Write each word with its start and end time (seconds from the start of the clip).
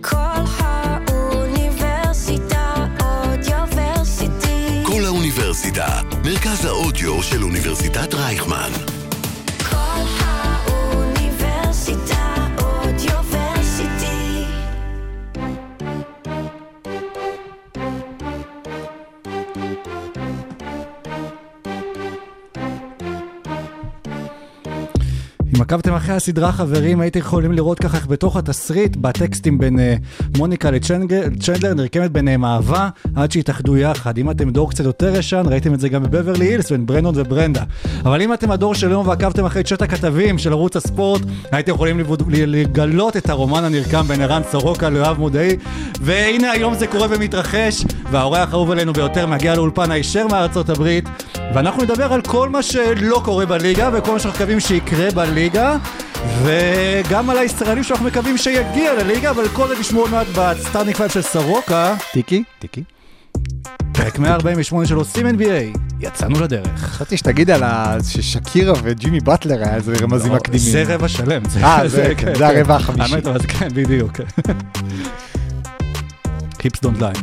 כל 0.00 0.16
האוניברסיטה 1.06 2.86
אודיוורסיטי. 3.02 4.82
כל 4.84 5.04
האוניברסיטה, 5.04 6.00
מרכז 6.24 6.64
האודיו 6.64 7.22
של 7.22 7.42
אוניברסיטת 7.42 8.14
רייכמן. 8.14 8.70
עקבתם 25.70 25.94
אחרי 25.94 26.14
הסדרה 26.14 26.52
חברים, 26.52 27.00
הייתם 27.00 27.18
יכולים 27.18 27.52
לראות 27.52 27.78
ככה 27.78 27.96
איך 27.96 28.06
בתוך 28.06 28.36
התסריט, 28.36 28.96
בטקסטים 28.96 29.58
בין 29.58 29.78
אה, 29.78 29.94
מוניקה 30.36 30.70
לצ'נדלר, 30.70 31.74
נרקמת 31.76 32.10
ביניהם 32.10 32.44
אהבה, 32.44 32.88
עד 33.16 33.32
שהתאחדו 33.32 33.76
יחד. 33.76 34.18
אם 34.18 34.30
אתם 34.30 34.50
דור 34.50 34.70
קצת 34.70 34.84
יותר 34.84 35.16
ישן, 35.16 35.42
ראיתם 35.46 35.74
את 35.74 35.80
זה 35.80 35.88
גם 35.88 36.02
בבברלי 36.02 36.44
הילס 36.44 36.72
בין 36.72 36.86
ברנדון 36.86 37.14
וברנדה. 37.16 37.62
אבל 38.00 38.22
אם 38.22 38.34
אתם 38.34 38.50
הדור 38.50 38.74
של 38.74 38.88
היום 38.88 39.08
ועקבתם 39.08 39.44
אחרי 39.44 39.62
צ'אט 39.62 39.82
הכתבים 39.82 40.38
של 40.38 40.52
ערוץ 40.52 40.76
הספורט, 40.76 41.22
הייתם 41.52 41.72
יכולים 41.72 42.00
לגלות 42.30 43.16
את 43.16 43.30
הרומן 43.30 43.64
הנרקם 43.64 44.02
בין 44.02 44.20
ערן 44.20 44.42
סורוקה 44.50 44.88
ליואב 44.88 45.18
מודעי. 45.18 45.56
והנה 46.00 46.50
היום 46.50 46.74
זה 46.74 46.86
קורה 46.86 47.06
ומתרחש, 47.10 47.84
והאורח 48.10 48.48
האהוב 48.52 48.70
עלינו 48.70 48.92
ביותר 48.92 49.26
מגיע 49.26 49.56
לאולפן 49.56 49.90
הישר 49.90 50.26
מארצות 50.26 50.68
הברית, 50.68 51.04
ואנחנו 51.54 51.82
נדבר 51.82 52.12
על 52.12 52.22
כל 52.22 52.48
מה 52.48 52.62
שלא 52.62 53.20
קורה 53.24 53.46
בליגה 53.46 53.90
וכל 53.92 54.12
מה 54.12 54.18
שאנחנו 54.18 54.38
מקווים 54.38 54.60
שיקרה 54.60 55.10
בליגה 55.14 55.59
וגם 56.44 57.30
על 57.30 57.38
הישראלים 57.38 57.84
שאנחנו 57.84 58.06
מקווים 58.06 58.38
שיגיע 58.38 58.94
לליגה 58.94 59.30
אבל 59.30 59.48
כל 59.48 59.68
זה 59.68 59.80
תשמעו 59.80 60.02
עוד 60.02 60.10
מעט 60.10 60.26
ב 60.34 60.41
starting 60.41 60.96
five 60.96 61.10
של 61.10 61.22
סורוקה 61.22 61.96
טיקי, 62.12 62.42
טיקי. 62.58 62.82
פרק 63.92 64.18
148 64.18 64.86
של 64.86 64.94
עושים 64.94 65.26
NBA 65.26 65.78
יצאנו 66.00 66.40
לדרך. 66.40 66.80
חשבתי 66.80 67.16
שתגיד 67.16 67.50
על. 67.50 67.62
ששקירה 68.08 68.72
וג'ימי 68.82 69.20
באטלר 69.20 69.62
היה 69.62 69.74
איזה 69.74 69.92
רמזים 70.02 70.32
לא, 70.32 70.36
מקדימים. 70.36 70.72
זה 70.72 70.84
רבע 70.86 71.08
שלם. 71.08 71.42
אה, 71.62 71.88
זה, 71.88 72.12
כן, 72.18 72.34
זה 72.34 72.48
הרבע 72.48 72.76
החמישי. 72.76 73.14
האמת, 73.14 73.26
אבל 73.26 73.38
כן, 73.48 73.68
בדיוק. 73.74 74.12
Hips 76.62 76.80
don't 76.80 77.00
lie. 77.00 77.14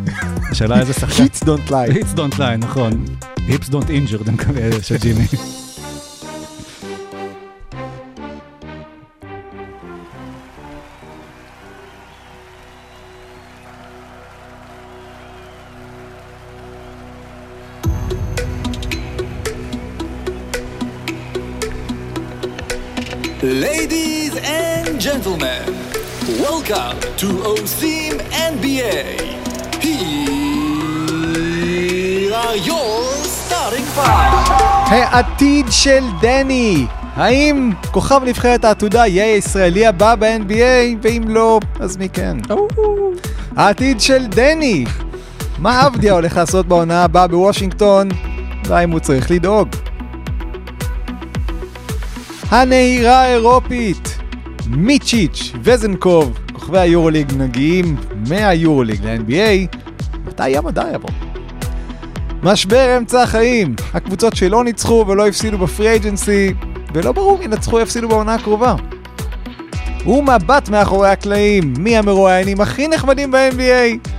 השאלה 0.52 0.80
איזה 0.80 0.94
שחקן. 0.94 1.24
Hips 1.24 1.44
don't 1.44 1.70
lie. 1.70 1.94
Hips 1.96 2.14
don't 2.14 2.40
lie, 2.40 2.60
נכון. 2.60 3.06
Hips 3.48 3.70
don't 3.70 3.90
injured, 3.90 4.28
של 4.82 4.98
ג'ימי. 4.98 5.26
Ladies 23.48 24.36
and 24.36 25.00
gentlemen, 25.00 25.64
welcome 26.44 27.00
to 27.16 27.28
OSIM 27.52 28.20
NBA. 28.52 29.00
Here 29.82 29.94
are 32.34 32.58
your 32.58 33.04
starting 33.24 33.86
five. 33.96 34.52
העתיד 34.92 35.66
של 35.70 36.04
דני! 36.22 36.86
האם 37.16 37.72
כוכב 37.92 38.22
נבחרת 38.26 38.66
העתודה 38.66 39.08
יהיה 39.08 39.26
הישראלי 39.26 39.86
הבא 39.86 40.16
ב-NBA? 40.16 40.98
ואם 41.02 41.24
לא, 41.28 41.60
אז 41.80 41.98
מי 41.98 42.10
כן? 42.10 42.38
העתיד 43.56 44.02
של 44.02 44.26
דני! 44.28 44.86
מה 45.58 45.82
עבדיה 45.82 46.14
הולך 46.14 46.38
לעשות 46.38 46.68
בעונה 46.68 47.04
הבאה 47.04 47.28
בוושינגטון? 47.28 48.10
והאם 48.66 48.92
הוא 48.92 49.00
צריך 49.00 49.32
לדאוג? 49.32 49.68
הנהירה 52.50 53.22
האירופית! 53.22 54.18
מיצ'יץ' 54.68 55.52
וזנקוב, 55.64 56.40
כוכבי 56.54 56.80
היורוליג 56.80 57.34
מגיעים 57.38 57.96
מהיורוליג 58.30 59.06
ל-NBA, 59.06 59.78
מתי 60.28 60.58
המדע 60.58 60.84
יבוא? 60.94 61.10
משבר 62.44 62.98
אמצע 62.98 63.24
החיים, 63.24 63.76
הקבוצות 63.94 64.36
שלא 64.36 64.64
ניצחו 64.64 65.06
ולא 65.08 65.28
הפסידו 65.28 65.58
בפרי 65.58 65.96
אג'נסי, 65.96 66.54
ולא 66.94 67.12
ברור 67.12 67.38
מי 67.38 67.46
ינצחו 67.46 67.80
יפסידו 67.80 68.08
בעונה 68.08 68.34
הקרובה. 68.34 68.76
ומבט 70.06 70.70
מאחורי 70.70 71.10
הקלעים, 71.10 71.74
מי 71.78 71.98
המרואיינים 71.98 72.62
הכי 72.62 72.88
נחמדים 72.88 73.32
ב-NBA, 73.32 74.10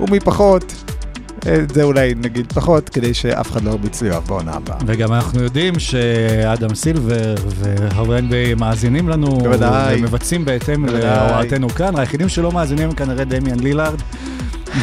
ומי 0.00 0.20
פחות. 0.20 0.77
אה, 1.46 1.56
זה 1.72 1.82
אולי 1.82 2.14
נגיד 2.16 2.52
פחות, 2.52 2.88
כדי 2.88 3.14
שאף 3.14 3.50
אחד 3.50 3.62
לא 3.64 3.70
ירביץ 3.70 4.02
ליואב 4.02 4.24
בעונה 4.26 4.52
הבאה. 4.52 4.76
וגם 4.86 5.12
אנחנו 5.12 5.42
יודעים 5.42 5.78
שאדם 5.78 6.74
סילבר 6.74 7.34
וחברי 7.58 8.18
NBA 8.18 8.60
מאזינים 8.60 9.08
לנו, 9.08 9.38
בוודאי. 9.38 9.98
ומבצעים 9.98 10.44
בהתאם. 10.44 10.84
להוראתנו 10.84 11.68
כאן. 11.68 11.98
היחידים 11.98 12.28
שלא 12.28 12.52
מאזינים 12.52 12.92
כנראה 12.92 13.24
דמיאן 13.24 13.60
לילארד 13.60 14.00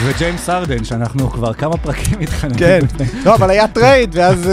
וג'יימס 0.06 0.50
ארדן, 0.50 0.84
שאנחנו 0.84 1.30
כבר 1.30 1.54
כמה 1.54 1.78
פרקים 1.78 2.20
מתחננים. 2.20 2.58
כן, 2.58 2.80
לא, 3.26 3.36
אבל 3.36 3.50
היה 3.50 3.68
trade, 3.68 4.10
ואז 4.14 4.50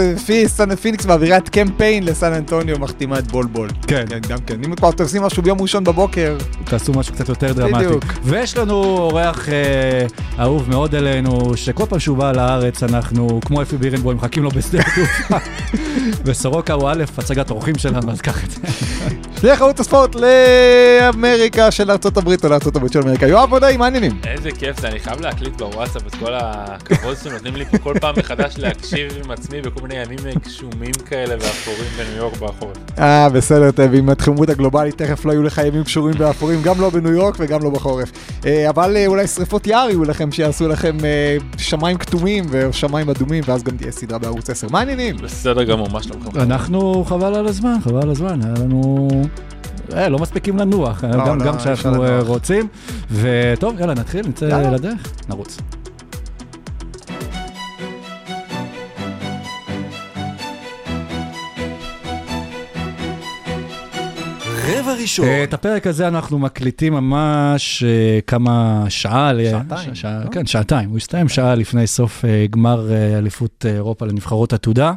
אה, 0.69 0.75
פיניקס 0.75 1.05
מעבירה 1.05 1.37
את 1.37 1.49
קמפיין 1.49 2.03
לסן 2.03 2.33
אנטוניו, 2.33 2.79
מחתימה 2.79 3.19
את 3.19 3.31
בול 3.31 3.45
בול. 3.45 3.69
כן. 3.87 4.05
גם 4.29 4.37
כן. 4.45 4.55
אם 4.65 4.75
כבר 4.75 4.89
אתם 4.89 5.03
עושים 5.03 5.21
משהו 5.21 5.43
ביום 5.43 5.61
ראשון 5.61 5.83
בבוקר, 5.83 6.37
תעשו 6.63 6.91
משהו 6.93 7.13
קצת 7.13 7.29
יותר 7.29 7.53
דרמטי. 7.53 7.85
בדיוק. 7.85 8.03
ויש 8.23 8.57
לנו 8.57 8.73
אורח 8.83 9.49
אה, 9.49 10.05
אהוב 10.39 10.69
מאוד 10.69 10.95
אלינו, 10.95 11.57
שכל 11.57 11.85
פעם 11.89 11.99
שהוא 11.99 12.17
בא 12.17 12.31
לארץ, 12.31 12.83
אנחנו, 12.83 13.39
כמו 13.45 13.61
אפי 13.61 13.77
בירנבוים, 13.77 14.17
מחכים 14.17 14.43
לו 14.43 14.51
בשדה 14.51 14.79
התעופה. 14.79 15.37
וסורוקה 16.25 16.73
הוא 16.73 16.89
א', 16.89 17.03
הצגת 17.17 17.51
אורחים 17.51 17.77
שלנו, 17.77 18.11
אז 18.11 18.21
קח 18.21 18.43
את 18.43 18.51
זה. 18.51 18.59
שליח 19.41 19.61
ערוץ 19.61 19.79
הספורט 19.79 20.15
לאמריקה 20.15 21.71
של 21.71 21.91
ארצות 21.91 22.17
הברית 22.17 22.45
או 22.45 22.49
לארצות 22.49 22.75
הברית 22.75 22.93
של 22.93 22.99
אמריקה. 23.01 23.27
יואב 23.27 23.49
מודעי, 23.49 23.77
מה 23.77 23.85
העניינים? 23.85 24.11
איזה 24.27 24.51
כיף 24.51 24.79
זה, 24.79 24.87
אני 24.87 24.99
חייב 24.99 25.21
להקליט 25.23 25.57
בוואטסאפ 25.57 26.07
את 26.07 26.15
כל 26.15 26.33
הכבוד 26.33 27.17
שנותנים 27.23 27.55
לי 27.55 27.65
פה 27.65 27.77
כל 27.77 27.93
פעם 28.01 28.15
מחדש 28.17 28.55
להקשיב 28.57 29.13
עם 29.23 29.31
עצמי 29.31 29.61
בכל 29.61 29.87
מיני 29.87 30.03
ימים 30.03 30.19
גשומים 30.45 30.93
כאלה 31.05 31.35
ואפורים 31.35 31.89
בניו 31.97 32.17
יורק 32.17 32.33
בחורף. 32.33 32.77
אה, 32.99 33.29
בסדר, 33.29 33.71
טוב, 33.71 33.93
עם 33.93 34.09
התחממות 34.09 34.49
הגלובלית 34.49 34.97
תכף 34.97 35.25
לא 35.25 35.31
יהיו 35.31 35.43
לך 35.43 35.61
ימים 35.67 35.83
קשורים 35.83 36.15
ואפורים, 36.17 36.61
גם 36.63 36.81
לא 36.81 36.89
בניו 36.89 37.11
יורק 37.11 37.35
וגם 37.39 37.63
לא 37.63 37.69
בחורף. 37.69 38.11
אה, 38.45 38.69
אבל 38.69 38.97
אה, 38.97 39.07
אולי 39.07 39.27
שריפות 39.27 39.67
יער 39.67 39.89
יהיו 39.89 40.03
לכם, 40.03 40.31
שיעשו 40.31 40.67
לכם 40.67 40.97
אה, 41.05 41.37
שמיים 41.57 41.97
כתומים 41.97 42.45
ושמיים 42.49 43.09
אדומים, 43.09 43.43
ואז 43.47 43.63
גם 43.63 43.77
תהיה 43.77 43.91
סדרה 43.91 44.17
בערוץ 44.17 44.49
10. 44.49 44.67
מה 44.69 44.79
העניינים? 44.79 45.17
בסדר 45.17 45.63
גמור, 45.63 45.89
מה 45.89 46.03
שלומכם? 46.03 46.39
אנחנו, 46.39 47.05
חבל 47.07 47.35
על 47.35 47.47
הזמן, 47.47 47.75
חבל 47.83 48.01
על 48.01 48.09
הזמן, 48.09 48.41
היה 48.41 48.53
לנו... 48.53 49.07
אה, 49.93 50.09
לא 50.09 50.19
מספיקים 50.19 50.57
לנוח, 50.57 51.03
לא, 51.03 51.25
גם, 51.25 51.39
לא, 51.39 51.45
גם 51.45 51.55
אפשר 51.55 51.75
כשאנחנו 51.75 52.03
אה. 52.05 52.19
רוצים. 52.21 52.67
וטוב, 53.11 53.79
יאללה, 53.79 53.93
נתחיל, 53.93 54.27
נצא 54.27 54.45
יאללה. 54.45 54.71
לדרך, 54.71 55.13
נרוץ. 55.29 55.57
רבע 64.67 64.93
ראשון. 65.01 65.25
אה, 65.25 65.43
את 65.43 65.53
הפרק 65.53 65.87
הזה 65.87 66.07
אנחנו 66.07 66.39
מקליטים 66.39 66.93
ממש 66.93 67.83
אה, 67.83 68.19
כמה 68.27 68.85
שעה, 68.89 69.31
שעתיים, 69.51 69.95
שעה- 69.95 70.21
לא? 70.25 70.29
כן, 70.29 70.45
שעתיים, 70.45 70.89
הוא 70.89 70.97
הסתיים 70.97 71.29
שעה 71.29 71.55
לפני 71.55 71.87
סוף 71.87 72.25
אה, 72.25 72.45
גמר 72.49 72.91
אה, 72.91 73.17
אליפות 73.17 73.65
אה, 73.69 73.73
אירופה 73.73 74.05
לנבחרות 74.05 74.53
עתודה. 74.53 74.93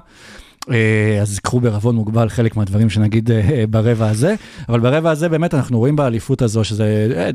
אה, 0.70 1.18
אז 1.22 1.38
קחו 1.38 1.60
בערבון 1.60 1.96
מוגבל 1.96 2.28
חלק 2.28 2.56
מהדברים 2.56 2.90
שנגיד 2.90 3.30
אה, 3.30 3.64
ברבע 3.70 4.08
הזה, 4.08 4.34
אבל 4.68 4.80
ברבע 4.80 5.10
הזה 5.10 5.28
באמת 5.28 5.54
אנחנו 5.54 5.78
רואים 5.78 5.96
באליפות 5.96 6.42
הזו 6.42 6.64
שזה 6.64 7.08
אה, 7.16 7.30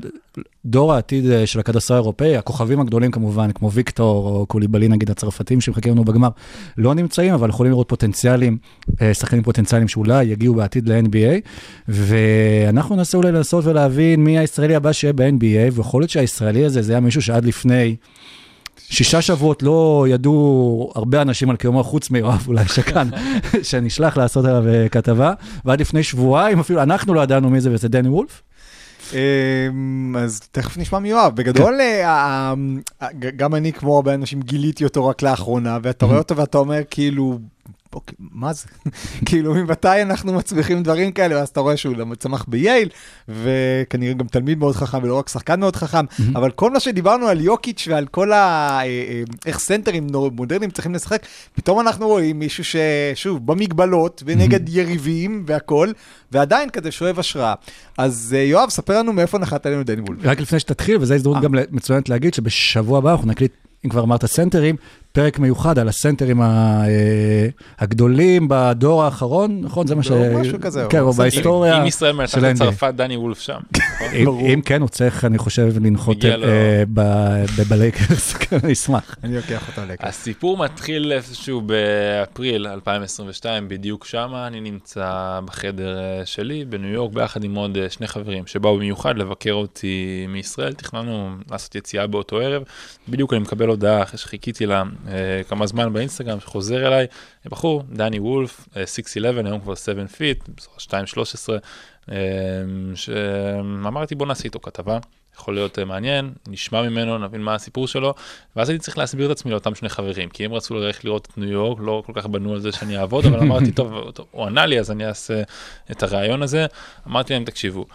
דור 0.66 0.94
העתיד 0.94 1.32
אה, 1.32 1.48
של 1.48 1.60
הכדורסל 1.60 1.94
האירופאי, 1.94 2.38
הכוכבים 2.38 2.80
הגדולים 2.80 3.12
כמובן, 3.12 3.52
כמו 3.52 3.72
ויקטור 3.72 4.28
או 4.28 4.46
קוליבלי 4.46 4.88
נגיד 4.88 5.12
הצרפתים 5.12 5.62
שמחכים 5.62 5.94
לנו 5.94 6.04
בגמר, 6.04 6.30
לא 6.78 6.94
נמצאים, 6.94 7.34
אבל 7.34 7.50
יכולים 7.50 7.72
לראות 7.72 7.90
פוטנציאלים, 7.90 8.58
אה, 9.02 9.14
שחקנים 9.14 9.44
פוטנציאליים 9.44 9.88
שאולי 9.88 10.24
יגיעו 10.24 10.56
בעתיד 10.56 10.90
ל-NBA, 10.90 11.50
ואנחנו 11.88 12.96
ננסה 12.96 13.18
אולי 13.18 13.32
לנסות 13.32 13.66
ולהבין 13.66 14.24
מי 14.24 14.40
הישראלי 14.40 14.76
הבא 14.76 14.92
שיהיה 14.92 15.14
ב-NBA, 15.14 15.74
ויכול 15.74 16.02
להיות 16.02 16.10
שהישראלי 16.10 16.66
הזה 16.66 16.82
זה 16.82 16.92
היה 16.94 17.00
מישהו 17.00 17.22
שעד 17.22 17.46
לפני... 17.46 17.96
שישה 18.90 19.22
שבועות 19.22 19.64
לא 19.64 20.06
ידעו 20.10 20.92
הרבה 20.96 21.22
אנשים 21.22 21.50
על 21.50 21.56
קיומו, 21.56 21.84
חוץ 21.84 22.10
מיואב 22.10 22.44
אולי 22.48 22.68
שכאן, 22.68 23.10
שנשלח 23.64 24.18
לעשות 24.18 24.46
עליו 24.46 24.68
אה, 24.68 24.90
כתבה, 24.90 25.34
ועד 25.66 25.82
לפני 25.82 26.04
שבועיים 26.04 26.60
אפילו 26.60 26.84
אנחנו 26.84 27.14
לא 27.14 27.22
ידענו 27.22 27.50
מי 27.50 27.62
זה, 27.62 27.70
וזה 27.74 27.88
דני 27.90 28.10
וולף. 28.10 28.42
אמ, 29.14 30.16
אז 30.20 30.40
תכף 30.52 30.78
נשמע 30.78 31.00
מיואב. 31.00 31.36
בגדול, 31.36 31.78
אה, 31.80 32.10
ה- 32.10 32.54
ה- 33.02 33.14
ג- 33.20 33.36
גם 33.36 33.56
אני, 33.56 33.74
כמו 33.74 33.96
הרבה 33.96 34.14
אנשים, 34.14 34.42
גיליתי 34.42 34.84
אותו 34.84 35.08
רק 35.08 35.22
לאחרונה, 35.22 35.78
ואתה 35.84 36.06
רואה 36.06 36.18
אותו 36.18 36.38
ואתה 36.38 36.58
אומר, 36.58 36.80
כאילו, 36.90 37.40
אוקיי, 37.96 38.16
מה 38.20 38.54
זה? 38.54 38.68
כאילו, 39.28 39.54
ממתי 39.54 40.02
אנחנו 40.02 40.34
מצמיחים 40.34 40.84
דברים 40.84 41.12
כאלה? 41.12 41.36
ואז 41.36 41.48
אתה 41.48 41.60
רואה 41.60 41.78
שהוא 41.78 42.16
צמח 42.20 42.46
בייל, 42.48 42.90
וכנראה 43.28 44.14
גם 44.14 44.28
תלמיד 44.28 44.58
מאוד 44.58 44.76
חכם, 44.76 45.00
ולא 45.04 45.18
רק 45.20 45.30
שחקן 45.30 45.60
מאוד 45.60 45.76
חכם, 45.76 46.06
אבל 46.36 46.52
כל 46.52 46.72
מה 46.72 46.80
שדיברנו 46.80 47.28
על 47.28 47.42
יוקיץ' 47.42 47.88
ועל 47.92 48.08
כל 48.08 48.32
ה... 48.32 48.38
אה, 48.38 48.84
אה, 48.84 49.24
איך 49.46 49.60
סנטרים 49.60 50.08
מודרניים 50.32 50.72
צריכים 50.72 50.96
לשחק, 50.96 51.26
פתאום 51.54 51.80
אנחנו 51.80 52.08
רואים 52.08 52.40
מישהו 52.40 52.64
ששוב, 52.64 53.48
במגבלות, 53.48 54.24
ונגד 54.26 54.70
יריבים 54.70 55.44
והכול, 55.48 55.94
ועדיין 56.32 56.70
כזה 56.70 56.92
שואב 56.92 57.20
השראה. 57.20 57.54
אז 57.98 58.36
אה, 58.38 58.44
יואב, 58.44 58.70
ספר 58.70 59.00
לנו 59.00 59.14
מאיפה 59.14 59.38
נחת 59.38 59.66
עלינו 59.66 59.84
דני 59.84 60.02
וולף. 60.02 60.20
רק 60.24 60.40
לפני 60.40 60.60
שתתחיל, 60.60 60.98
וזו 61.02 61.14
הזדמנות 61.14 61.44
גם 61.44 61.52
מצוינת 61.72 62.10
להגיד 62.10 62.34
שבשבוע 62.34 62.98
הבא 62.98 63.12
אנחנו 63.12 63.28
נקליט, 63.28 63.52
אם 63.86 63.90
כבר 63.90 64.04
אמרת 64.04 64.26
סנטרים, 64.26 64.76
פרק 65.14 65.40
מיוחד 65.40 65.80
על 65.80 65.88
הסנטרים 65.88 66.42
אה, 66.42 66.48
הגדולים 67.80 68.48
בדור 68.50 69.04
האחרון, 69.04 69.62
נכון? 69.64 69.88
זה 69.88 69.96
מה 69.96 70.04
ש... 70.04 70.12
לא, 70.12 70.40
משהו 70.40 70.58
כזה, 70.62 70.86
כן, 70.90 71.00
או 71.00 71.08
או 71.08 71.14
סנטרים. 71.14 71.32
בהיסטוריה 71.32 71.82
אם 71.82 71.88
ישראל 71.88 72.12
מנצחת 72.16 72.40
של 72.40 72.46
את 72.46 72.56
NBA. 72.56 72.58
צרפת, 72.60 72.94
דני 72.96 73.18
וולף 73.18 73.40
שם. 73.40 73.60
אם- 74.14 74.62
כן, 74.62 74.82
הוא 74.82 74.90
צריך, 74.90 75.26
אני 75.26 75.38
חושב, 75.38 75.74
לנחות. 75.86 76.26
אה, 76.26 76.84
בלייקרס, 77.70 78.34
כן, 78.42 78.58
אני 78.64 78.74
אשמח. 78.74 79.16
אני 79.24 79.36
לוקח 79.36 79.68
אותה 79.68 79.86
לקח. 79.86 80.08
הסיפור 80.08 80.58
מתחיל 80.58 81.12
איפשהו 81.12 81.62
באפריל 81.62 82.68
2022, 82.68 83.68
בדיוק 83.68 84.06
שמה 84.06 84.48
אני 84.48 84.60
נמצא 84.62 85.10
בחדר 85.46 85.98
אה, 86.00 86.26
שלי 86.26 86.66
בניו 86.66 86.90
יורק 86.94 87.14
ביחד 87.14 87.44
עם 87.44 87.56
עוד 87.56 87.78
שני 87.90 88.08
חברים 88.08 88.48
שבאו 88.48 88.76
במיוחד 88.78 89.18
לבקר 89.18 89.52
אותי 89.54 90.26
מישראל, 90.30 90.74
תכננו 90.74 91.30
לעשות 91.52 91.76
יציאה 91.76 92.08
באותו 92.08 92.40
ערב, 92.40 92.64
בדיוק 93.10 93.34
אני 93.34 93.42
מקבל 93.42 93.68
הודעה 93.68 94.04
אחרי 94.04 94.18
שחיכיתי 94.20 94.66
לה 94.66 94.84
כמה 95.50 95.68
זמן 95.68 95.94
באינסטגרם 95.94 96.40
שחוזר 96.40 96.88
אליי, 96.88 97.08
בחור, 97.46 97.84
דני 97.90 98.20
וולף, 98.20 98.68
אה, 98.78 98.84
6'11, 98.84 99.48
היום 99.48 99.60
כבר 99.60 99.76
7 99.76 100.08
feet, 100.08 100.44
2'13, 100.78 101.58
אה, 102.12 102.18
שאמרתי 102.96 104.16
בוא 104.16 104.28
נעשה 104.28 104.44
איתו 104.44 104.60
כתבה. 104.60 105.00
יכול 105.36 105.54
להיות 105.54 105.80
אה, 105.80 105.86
מעניין, 105.86 106.34
נשמע 106.48 106.82
ממנו, 106.82 107.18
נבין 107.18 107.42
מה 107.42 107.56
הסיפור 107.56 107.88
שלו, 107.88 108.14
ואז 108.56 108.70
הייתי 108.70 108.84
צריך 108.84 108.98
להסביר 108.98 109.26
את 109.26 109.32
עצמי 109.32 109.52
לאותם 109.52 109.76
שני 109.76 109.90
חברים, 109.90 110.30
כי 110.30 110.46
הם 110.46 110.54
רצו 110.54 110.74
ללכת 110.74 111.04
לראות 111.04 111.28
את 111.32 111.38
ניו 111.38 111.50
יורק, 111.50 111.80
לא 111.82 112.04
כל 112.06 112.14
כך 112.16 112.26
בנו 112.26 112.54
על 112.54 112.60
זה 112.60 112.72
שאני 112.72 112.98
אעבוד, 112.98 113.26
אבל 113.26 113.40
אמרתי, 113.40 113.72
טוב, 113.72 113.94
הוא 114.32 114.46
ענה 114.46 114.66
לי, 114.66 114.80
אז 114.80 114.92
אני 114.92 115.06
אעשה 115.06 115.42
את 115.92 116.04
הרעיון 116.04 116.44
הזה. 116.44 116.66
אמרתי 117.08 117.34
להם, 117.34 117.46
תקשיבו, 117.46 117.86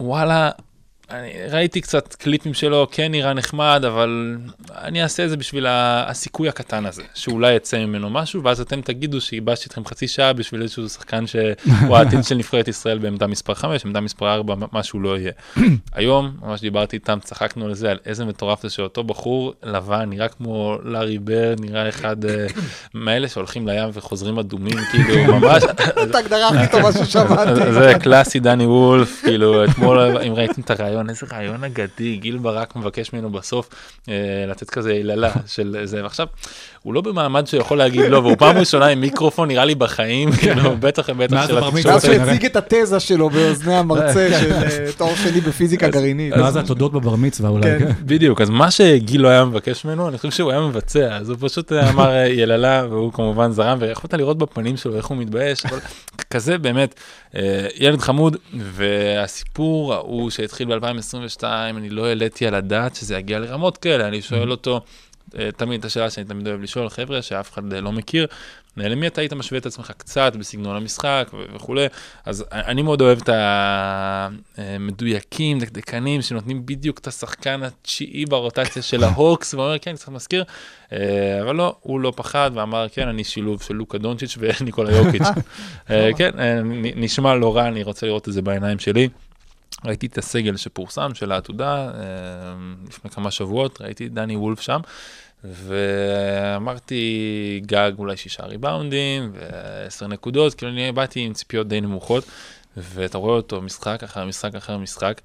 וואלה, 0.00 0.50
אני 1.12 1.32
ראיתי 1.50 1.80
קצת 1.80 2.14
קליפים 2.14 2.54
שלו, 2.54 2.86
כן 2.90 3.10
נראה 3.10 3.34
נחמד, 3.34 3.84
אבל 3.86 4.36
אני 4.70 5.02
אעשה 5.02 5.24
את 5.24 5.30
זה 5.30 5.36
בשביל 5.36 5.66
הסיכוי 5.68 6.48
הקטן 6.48 6.86
הזה, 6.86 7.02
שאולי 7.14 7.52
יצא 7.52 7.78
ממנו 7.78 8.10
משהו, 8.10 8.42
ואז 8.42 8.60
אתם 8.60 8.80
תגידו 8.80 9.20
שייבשתי 9.20 9.66
אתכם 9.66 9.84
חצי 9.84 10.08
שעה 10.08 10.32
בשביל 10.32 10.62
איזשהו 10.62 10.88
שחקן 10.88 11.26
שהוא 11.26 11.96
העתיד 11.96 12.24
של 12.24 12.34
נבחרת 12.34 12.68
ישראל 12.68 12.98
בעמדה 12.98 13.26
מספר 13.26 13.54
5, 13.54 13.84
עמדה 13.84 14.00
מספר 14.00 14.34
4, 14.34 14.54
מה 14.72 14.82
שהוא 14.82 15.00
לא 15.00 15.18
יהיה. 15.18 15.32
היום, 15.94 16.36
ממש 16.42 16.60
דיברתי 16.60 16.96
איתם, 16.96 17.18
צחקנו 17.22 17.64
על 17.64 17.74
זה, 17.74 17.90
על 17.90 17.98
איזה 18.06 18.24
מטורף 18.24 18.62
זה 18.62 18.70
שאותו 18.70 19.04
בחור 19.04 19.54
לבן, 19.62 20.10
נראה 20.10 20.28
כמו 20.28 20.76
לארי 20.82 21.18
בר, 21.18 21.54
נראה 21.60 21.88
אחד 21.88 22.24
אה, 22.24 22.46
מאלה 22.94 23.28
שהולכים 23.28 23.68
לים 23.68 23.90
וחוזרים 23.92 24.38
אדומים, 24.38 24.78
כאילו, 24.90 25.38
ממש, 25.38 25.62
את 26.02 26.14
ההגדרה 26.14 26.48
הכי 26.48 26.72
טובה 26.72 26.92
ששמעתי. 26.92 27.72
זה 27.72 27.92
קלאסי 28.00 28.40
דני 28.40 28.66
וולף, 28.66 29.20
כאילו 29.24 29.64
אתמול 29.64 29.98
אם 29.98 30.34
ראיתם 30.34 30.62
את 30.62 30.70
הרעיון, 30.70 31.01
איזה 31.10 31.26
רעיון 31.32 31.64
אגדי, 31.64 32.16
גיל 32.16 32.38
ברק 32.38 32.76
מבקש 32.76 33.12
ממנו 33.12 33.30
בסוף 33.30 33.68
אה, 34.08 34.14
לתת 34.48 34.70
כזה 34.70 34.94
יללה 34.94 35.32
של 35.46 35.76
זה, 35.84 36.02
ועכשיו 36.02 36.26
הוא 36.82 36.94
לא 36.94 37.00
במעמד 37.00 37.46
שיכול 37.46 37.78
להגיד 37.78 38.00
לא, 38.00 38.18
והוא 38.18 38.36
פעם 38.38 38.58
ראשונה 38.58 38.86
עם 38.86 39.00
מיקרופון 39.00 39.48
נראה 39.48 39.64
לי 39.64 39.74
בחיים, 39.74 40.32
כאילו 40.32 40.76
בטח 40.80 41.10
בטח 41.10 41.34
מאז 41.34 41.48
של 41.48 41.58
התקשורת. 41.58 41.74
מצווה 41.74 41.92
ואז 41.92 42.02
שהוא 42.02 42.14
כנראה. 42.14 42.32
הציג 42.32 42.44
את 42.44 42.56
התזה 42.56 43.00
שלו 43.00 43.30
באוזני 43.30 43.74
המרצה 43.74 44.28
של 44.40 44.52
אה, 44.52 44.92
תואר 44.96 45.14
שני 45.14 45.40
בפיזיקה 45.40 45.88
גרעינית. 45.88 46.34
ואז 46.36 46.56
התודות 46.56 46.92
בבר 46.92 47.16
מצווה 47.16 47.50
אולי, 47.50 47.62
כן. 47.62 47.78
כן. 47.78 47.92
בדיוק, 48.04 48.40
אז 48.40 48.50
מה 48.50 48.70
שגיל 48.70 49.20
לא 49.20 49.28
היה 49.28 49.44
מבקש 49.44 49.84
ממנו, 49.84 50.08
אני 50.08 50.16
חושב 50.18 50.30
שהוא 50.30 50.50
היה 50.50 50.60
מבצע, 50.60 51.16
אז 51.16 51.28
הוא 51.28 51.36
פשוט 51.40 51.72
אמר 51.72 52.10
אה, 52.10 52.28
יללה, 52.28 52.86
והוא 52.90 53.12
כמובן 53.12 53.52
זרם, 53.52 53.78
ויכולת 53.80 54.14
לראות 54.14 54.38
בפנים 54.38 54.76
שלו 54.76 54.96
איך 54.96 55.06
הוא 55.06 55.16
מתבייש, 55.16 55.62
כזה 56.30 56.58
באמת, 56.58 56.94
אה, 57.36 57.66
ילד 57.76 58.00
חמוד, 58.00 58.36
והסיפור 58.54 59.94
ההוא 59.94 60.30
שהתחיל 60.30 60.68
ב-2022, 60.92 61.44
אני 61.44 61.90
לא 61.90 62.06
העליתי 62.06 62.46
על 62.46 62.54
הדעת 62.54 62.96
שזה 62.96 63.16
יגיע 63.16 63.38
לרמות 63.38 63.78
כאלה, 63.78 64.08
אני 64.08 64.22
שואל 64.22 64.50
אותו, 64.50 64.80
אה, 65.38 65.48
תמיד 65.56 65.80
את 65.80 65.84
השאלה 65.84 66.10
שאני 66.10 66.26
תמיד 66.26 66.48
אוהב 66.48 66.60
לשאול, 66.60 66.88
חבר'ה, 66.88 67.22
שאף 67.22 67.52
אחד 67.52 67.72
אה, 67.72 67.80
לא 67.80 67.92
מכיר, 67.92 68.26
אה, 68.80 68.88
למי 68.88 69.06
אתה 69.06 69.20
היית 69.20 69.32
משווה 69.32 69.58
את 69.58 69.66
עצמך? 69.66 69.92
קצת 69.96 70.36
בסגנון 70.36 70.76
המשחק 70.76 71.30
ו- 71.34 71.54
וכולי, 71.54 71.86
אז 72.24 72.44
אני 72.52 72.82
מאוד 72.82 73.00
אוהב 73.00 73.18
את 73.22 73.28
המדויקים, 74.58 75.58
דקדקנים, 75.58 76.22
שנותנים 76.22 76.66
בדיוק 76.66 76.98
את 76.98 77.06
השחקן 77.06 77.62
התשיעי 77.62 78.24
ברוטציה 78.26 78.82
של 78.82 79.04
ההוקס, 79.04 79.54
ואומר, 79.54 79.78
כן, 79.78 79.94
קצת 79.96 80.08
מזכיר, 80.08 80.44
אה, 80.92 81.42
אבל 81.42 81.56
לא, 81.56 81.76
הוא 81.80 82.00
לא 82.00 82.12
פחד 82.16 82.50
ואמר, 82.54 82.86
כן, 82.92 83.08
אני 83.08 83.24
שילוב 83.24 83.62
של 83.62 83.74
לוקה 83.74 83.98
דונצ'יץ' 83.98 84.38
וניקולה 84.38 84.96
יוקיץ'. 84.96 85.22
אה, 85.90 86.10
כן, 86.16 86.30
אה, 86.38 86.60
נשמע 86.96 87.34
לא 87.34 87.56
רע, 87.56 87.68
אני 87.68 87.82
רוצה 87.82 88.06
לראות 88.06 88.28
את 88.28 88.32
זה 88.32 88.42
בעיניים 88.42 88.78
שלי. 88.78 89.08
ראיתי 89.84 90.06
את 90.06 90.18
הסגל 90.18 90.56
שפורסם 90.56 91.14
של 91.14 91.32
העתודה 91.32 91.76
אה, 91.76 91.90
לפני 92.88 93.10
כמה 93.10 93.30
שבועות, 93.30 93.80
ראיתי 93.80 94.06
את 94.06 94.12
דני 94.12 94.36
וולף 94.36 94.60
שם, 94.60 94.80
ואמרתי 95.44 97.02
גג 97.66 97.92
אולי 97.98 98.16
שישה 98.16 98.44
ריבאונדים 98.46 99.32
ועשר 99.34 100.06
נקודות, 100.06 100.54
כאילו 100.54 100.72
אני 100.72 100.92
באתי 100.92 101.20
עם 101.20 101.32
ציפיות 101.32 101.68
די 101.68 101.80
נמוכות, 101.80 102.24
ואתה 102.76 103.18
רואה 103.18 103.36
אותו 103.36 103.62
משחק 103.62 104.02
אחר 104.02 104.24
משחק 104.24 104.54
אחר 104.54 104.78
משחק. 104.78 105.20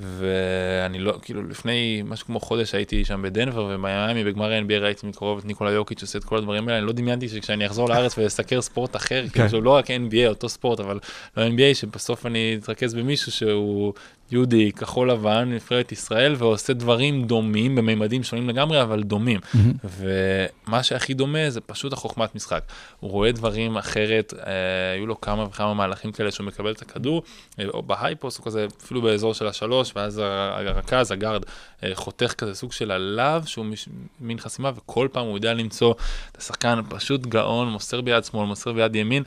ואני 0.00 0.98
לא, 0.98 1.18
כאילו 1.22 1.42
לפני 1.48 2.02
משהו 2.04 2.26
כמו 2.26 2.40
חודש 2.40 2.74
הייתי 2.74 3.04
שם 3.04 3.22
בדנבר 3.22 3.64
ובמיאמי 3.64 4.24
בגמר 4.24 4.52
ה-NBA 4.52 4.80
ראיתי 4.80 5.06
מקרוב 5.06 5.38
את 5.38 5.44
ניקולה 5.44 5.70
יוקיץ' 5.70 6.02
עושה 6.02 6.18
את 6.18 6.24
כל 6.24 6.36
הדברים 6.36 6.68
האלה, 6.68 6.78
אני 6.78 6.86
לא 6.86 6.92
דמיינתי 6.92 7.28
שכשאני 7.28 7.66
אחזור 7.66 7.88
לארץ 7.88 8.18
ואסקר 8.18 8.60
ספורט 8.60 8.96
אחר, 8.96 9.24
כאילו 9.32 9.48
שהוא 9.48 9.62
לא 9.62 9.70
רק 9.70 9.90
NBA, 9.90 10.28
אותו 10.28 10.48
ספורט, 10.48 10.80
אבל 10.80 10.98
לא 11.36 11.46
NBA, 11.46 11.74
שבסוף 11.74 12.26
אני 12.26 12.58
אתרכז 12.62 12.94
במישהו 12.94 13.32
שהוא 13.32 13.92
יהודי, 14.30 14.72
כחול 14.72 15.10
לבן, 15.10 15.52
נבחרת 15.52 15.92
ישראל, 15.92 16.34
ועושה 16.38 16.72
דברים 16.72 17.24
דומים 17.26 17.74
בממדים 17.76 18.22
שונים 18.22 18.48
לגמרי, 18.48 18.82
אבל 18.82 19.02
דומים. 19.02 19.40
ומה 19.84 20.82
שהכי 20.82 21.14
דומה 21.14 21.50
זה 21.50 21.60
פשוט 21.60 21.92
החוכמת 21.92 22.34
משחק. 22.34 22.62
הוא 23.00 23.10
רואה 23.10 23.32
דברים 23.32 23.76
אחרת, 23.76 24.34
אה, 24.46 24.52
היו 24.94 25.06
לו 25.06 25.20
כמה 25.20 25.44
וכמה 25.44 25.74
מהלכים 25.74 26.12
כאלה 26.12 26.30
שהוא 26.30 26.46
מקבל 26.46 26.70
את 26.70 26.82
הכדור, 26.82 27.22
אה, 27.60 27.64
או 27.74 27.82
בהייפוס, 27.82 28.38
או 28.38 28.44
כזה, 28.44 28.66
אפילו 28.84 29.02
באזור 29.02 29.34
של 29.34 29.46
השלוש, 29.46 29.92
ואז 29.96 30.18
הרכז, 30.18 31.10
הגארד, 31.12 31.42
אה, 31.84 31.90
חותך 31.94 32.32
כזה 32.38 32.54
סוג 32.54 32.72
של 32.72 32.90
עליו, 32.90 33.42
שהוא 33.46 33.64
מש- 33.66 33.88
מין 34.20 34.38
חסימה, 34.38 34.70
וכל 34.76 35.08
פעם 35.12 35.26
הוא 35.26 35.36
יודע 35.36 35.54
למצוא 35.54 35.94
את 36.32 36.38
השחקן 36.38 36.80
פשוט 36.88 37.26
גאון, 37.26 37.68
מוסר 37.68 38.00
ביד 38.00 38.24
שמאל, 38.24 38.46
מוסר 38.46 38.72
ביד 38.72 38.96
ימין. 38.96 39.22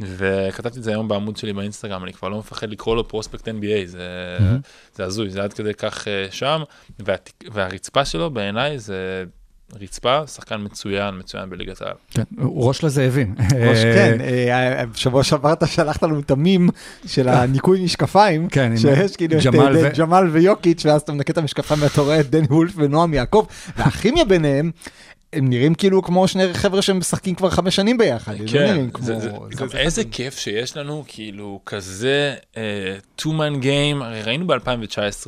וכתבתי 0.00 0.78
את 0.78 0.84
זה 0.84 0.90
היום 0.90 1.08
בעמוד 1.08 1.36
שלי 1.36 1.52
באינסטגרם, 1.52 2.04
אני 2.04 2.12
כבר 2.12 2.28
לא 2.28 2.38
מפחד 2.38 2.70
לקרוא 2.70 2.96
לו 2.96 3.08
פרוספקט 3.08 3.48
NBA, 3.48 3.86
זה, 3.86 3.98
זה 4.94 5.04
הזוי, 5.04 5.30
זה 5.30 5.42
עד 5.42 5.52
כדי 5.52 5.74
כך 5.74 6.08
אה, 6.08 6.26
שם, 6.30 6.60
והתק- 6.98 7.44
והרצפה 7.52 8.04
שלו 8.04 8.30
בעיניי 8.30 8.78
זה 8.78 9.24
רצפה, 9.80 10.26
שחקן 10.26 10.60
מצוין, 10.64 11.18
מצוין 11.18 11.50
בליגת 11.50 11.82
העל. 11.82 11.94
כן, 12.10 12.22
הוא 12.38 12.68
ראש 12.68 12.84
לזאבים. 12.84 13.34
ראש, 13.38 13.78
אה, 13.84 13.94
כן, 13.94 14.20
אה, 14.20 14.86
בשבוע 14.86 15.22
שעבר 15.24 15.52
אתה 15.52 15.66
שלחת 15.66 16.02
לנו 16.02 16.20
את 16.20 16.30
המים 16.30 16.68
של 17.06 17.28
הניקוי 17.28 17.84
משקפיים, 17.84 18.48
כן, 18.48 18.70
עם 18.70 18.76
שיש 18.76 19.16
כאילו 19.16 19.38
את 19.38 19.46
אה, 19.46 19.90
ג'מאל 19.98 20.28
ויוקיץ', 20.28 20.86
ואז 20.86 21.00
אתה 21.02 21.12
מנקה 21.12 21.32
את 21.32 21.38
המשקפיים 21.38 21.82
ואתה 21.82 22.00
רואה 22.00 22.20
את 22.20 22.30
דני 22.30 22.46
וולף 22.50 22.72
ונועם 22.76 23.14
יעקב, 23.14 23.46
והכימיה 23.76 24.24
ביניהם, 24.24 24.70
הם 25.32 25.48
נראים 25.48 25.74
כאילו 25.74 26.02
כמו 26.02 26.28
שני 26.28 26.54
חבר'ה 26.54 26.82
שמשחקים 26.82 27.34
כבר 27.34 27.50
חמש 27.50 27.76
שנים 27.76 27.98
ביחד. 27.98 28.34
כן, 28.52 28.64
נראים 28.66 28.90
כמו- 28.90 29.06
זה, 29.06 29.18
זה, 29.18 29.20
זה- 29.50 29.56
גם 29.56 29.68
זה- 29.68 29.78
איזה 29.78 30.02
כיף 30.10 30.38
שיש 30.38 30.76
לנו, 30.76 31.04
כאילו, 31.06 31.60
כזה 31.66 32.34
uh, 32.54 32.56
two-man 33.22 33.62
game, 33.62 34.04
הרי 34.04 34.22
ראינו 34.22 34.46
ב-2019 34.46 35.26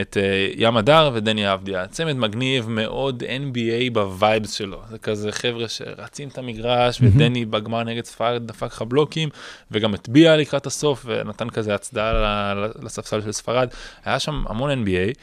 את 0.00 0.16
uh, 0.16 0.20
ים 0.56 0.76
מדר 0.76 1.10
ודני 1.14 1.52
אבדיה, 1.52 1.86
צמד 1.86 2.16
מגניב 2.16 2.68
מאוד 2.68 3.22
NBA 3.22 3.90
ב 3.92 4.02
vibes 4.02 4.52
שלו, 4.52 4.80
זה 4.90 4.98
כזה 4.98 5.32
חבר'ה 5.32 5.68
שרצים 5.68 6.28
את 6.28 6.38
המגרש, 6.38 7.00
ודני 7.02 7.44
בגמר 7.44 7.82
נגד 7.84 8.04
ספרד 8.04 8.46
דפק 8.46 8.66
לך 8.66 8.82
בלוקים, 8.82 9.28
וגם 9.70 9.94
הטביע 9.94 10.36
לקראת 10.36 10.66
הסוף, 10.66 11.02
ונתן 11.08 11.50
כזה 11.50 11.74
הצדעה 11.74 12.54
לספסל 12.82 13.20
של 13.20 13.32
ספרד, 13.32 13.68
היה 14.04 14.18
שם 14.18 14.44
המון 14.48 14.84
NBA. 14.84 15.18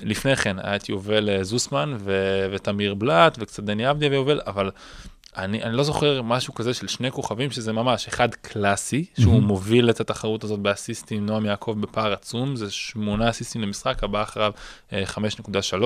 לפני 0.00 0.36
כן 0.36 0.56
היה 0.58 0.76
את 0.76 0.88
יובל 0.88 1.30
אה, 1.30 1.44
זוסמן 1.44 1.96
ו- 2.00 2.46
ותמיר 2.52 2.94
בלאט 2.94 3.36
וקצת 3.40 3.62
דני 3.62 3.90
אבדיה 3.90 4.10
ויובל, 4.10 4.40
אבל 4.46 4.70
אני, 5.36 5.62
אני 5.62 5.76
לא 5.76 5.82
זוכר 5.82 6.22
משהו 6.22 6.54
כזה 6.54 6.74
של 6.74 6.88
שני 6.88 7.10
כוכבים 7.10 7.50
שזה 7.50 7.72
ממש 7.72 8.08
אחד 8.08 8.34
קלאסי 8.34 9.04
שהוא 9.20 9.42
מוביל 9.42 9.90
את 9.90 10.00
התחרות 10.00 10.44
הזאת 10.44 10.60
באסיסטים 10.60 11.26
נועם 11.26 11.44
יעקב 11.44 11.76
בפער 11.80 12.12
עצום 12.12 12.56
זה 12.56 12.70
שמונה 12.70 13.30
אסיסטים 13.30 13.62
למשחק 13.62 14.04
הבא 14.04 14.22
אחריו 14.22 14.52
אה, 14.92 15.04
5.3 15.06 15.84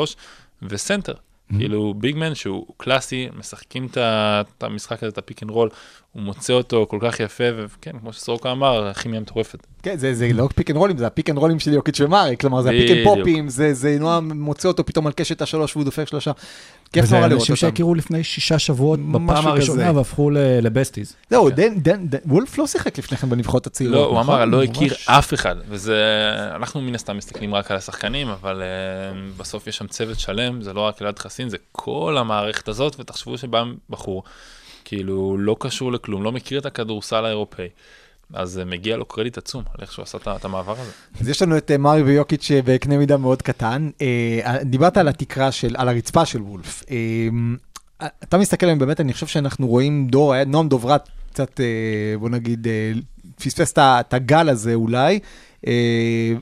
וסנטר. 0.63 1.15
כאילו 1.59 1.95
big 1.95 2.15
man 2.15 2.35
שהוא 2.35 2.67
קלאסי 2.77 3.29
משחקים 3.37 3.89
את 3.97 4.63
המשחק 4.63 5.03
הזה 5.03 5.13
את 5.13 5.19
ה 5.19 5.23
pick 5.23 5.43
and 5.43 5.51
roll 5.51 5.69
הוא 6.13 6.23
מוצא 6.23 6.53
אותו 6.53 6.87
כל 6.91 6.99
כך 7.01 7.21
יפה, 7.21 7.45
וכן, 7.57 7.99
כמו 8.01 8.13
שסורוקה 8.13 8.53
אמר, 8.53 8.93
כימיה 8.95 9.21
מטורפת. 9.21 9.67
כן, 9.83 9.97
זה, 9.97 10.15
זה 10.15 10.29
לא 10.35 10.49
pick 10.55 10.71
and 10.71 10.77
roll 10.79 10.90
ים, 10.90 10.99
זה 10.99 11.07
ה 11.07 11.12
pick 11.12 11.31
and 11.31 11.39
roll 11.39 11.52
ים 11.52 11.59
של 11.59 11.73
יוקיץ' 11.73 12.01
ומארי, 12.01 12.37
כלומר 12.41 12.63
זה 12.63 12.69
ה 12.69 12.73
pick 12.73 12.91
and. 12.91 13.05
pop 13.05 13.27
ים, 13.27 13.49
זה, 13.49 13.75
זה 13.75 13.97
נועם 14.01 14.21
מוצא 14.21 14.69
אותו 14.69 14.87
פתאום 14.87 15.07
על 15.07 15.13
קשת 15.13 15.43
השלוש 15.43 15.77
והוא 15.77 15.85
דופק 15.85 16.09
שלושה. 16.09 16.33
כיף 16.93 17.05
וזה 17.05 17.17
נורא 17.17 17.27
לראות 17.27 17.41
אנשים 17.41 17.53
אותם. 17.53 17.61
שהכירו 17.61 17.95
לפני 17.95 18.25
שישה 18.25 18.59
שבועות 18.59 19.01
בפעם 19.01 19.47
הראשונה. 19.47 19.97
והפכו 19.97 20.31
ל- 20.31 20.39
ל 20.39 20.47
besties. 20.47 21.15
זהו, 21.31 21.51
דן, 21.51 21.79
דן, 21.81 22.07
דן, 22.09 22.19
וולף 22.27 22.59
לא 22.59 22.67
שיחק 22.67 22.99
לפני 22.99 23.19
כן 23.19 23.31
בנבחרות 23.31 23.67
הצעירות. 23.67 23.95
לא, 23.97 24.05
הוא 24.05 24.21
נכון? 24.21 24.35
אמר, 24.35 24.45
לא 24.45 24.63
הכיר 24.63 24.93
ממש. 24.93 25.09
אף 25.09 25.35
אחד, 25.35 25.57
וזה, 25.69 26.03
אנחנו 26.55 26.81
מן 26.81 26.95
הסתם 26.95 27.17
מסתכלים 27.17 27.55
רק 27.55 27.71
על 27.71 27.77
השחקנים, 27.77 28.29
אבל 28.29 28.63
uh, 28.63 29.41
בסוף 29.41 29.67
יש 29.67 29.77
שם 29.77 29.87
צוות 29.87 30.19
שלם, 30.19 30.63
זה 30.63 30.73
לא 30.73 30.81
רק 30.81 31.03
אלעד 31.03 31.19
חסין, 31.19 31.49
זה 31.49 31.57
כל 31.73 32.17
המערכת 32.19 32.69
הזאת, 32.69 32.97
ותחשבו 33.01 33.39
שבא 33.39 33.65
בחור, 33.91 34.23
כאילו, 34.85 35.37
לא 35.39 35.57
קשור 35.61 35.93
לכלום, 35.93 36.23
לא 36.23 36.33
מכיר 36.33 36.59
את 36.59 36.67
הכדורסל 36.67 37.25
האירופאי. 37.25 37.69
אז 38.35 38.59
אה, 38.59 38.65
מגיע 38.65 38.97
לו 38.97 39.05
קרדיט 39.05 39.39
עצום 39.39 39.63
על 39.75 39.81
איך 39.81 39.93
שהוא 39.93 40.03
עשה 40.03 40.19
את- 40.37 40.45
המעבר 40.45 40.73
הזה. 40.81 40.91
אז 41.21 41.29
יש 41.29 41.43
לנו 41.43 41.57
את 41.57 41.71
אה, 41.71 41.79
מארי 41.79 42.03
ויוקיץ' 42.03 42.51
אה, 42.51 42.61
בקנה 42.65 42.99
מידה 42.99 43.17
מאוד 43.17 43.43
קטן. 43.43 43.91
דיברת 44.63 44.97
על 44.97 45.09
התקרה 45.09 45.53
של, 45.53 45.75
על 45.79 45.89
הרצפה 45.89 46.27
של 46.27 46.43
וולף. 46.43 46.83
אתה 48.23 48.39
מסתכל 48.39 48.67
עליהם, 48.67 48.79
באמת, 48.79 49.01
אני 49.01 49.13
חושב 49.13 49.27
שאנחנו 49.27 49.67
רואים 49.67 50.07
דור, 50.09 50.45
נועם 50.45 50.69
דוברת 50.69 51.09
קצת, 51.33 51.61
בוא 52.21 52.29
נגיד, 52.29 52.67
פספס 53.37 53.73
את 53.79 54.15
הגל 54.15 54.49
הזה 54.49 54.75
אולי. 54.75 55.19
אה, 55.67 56.33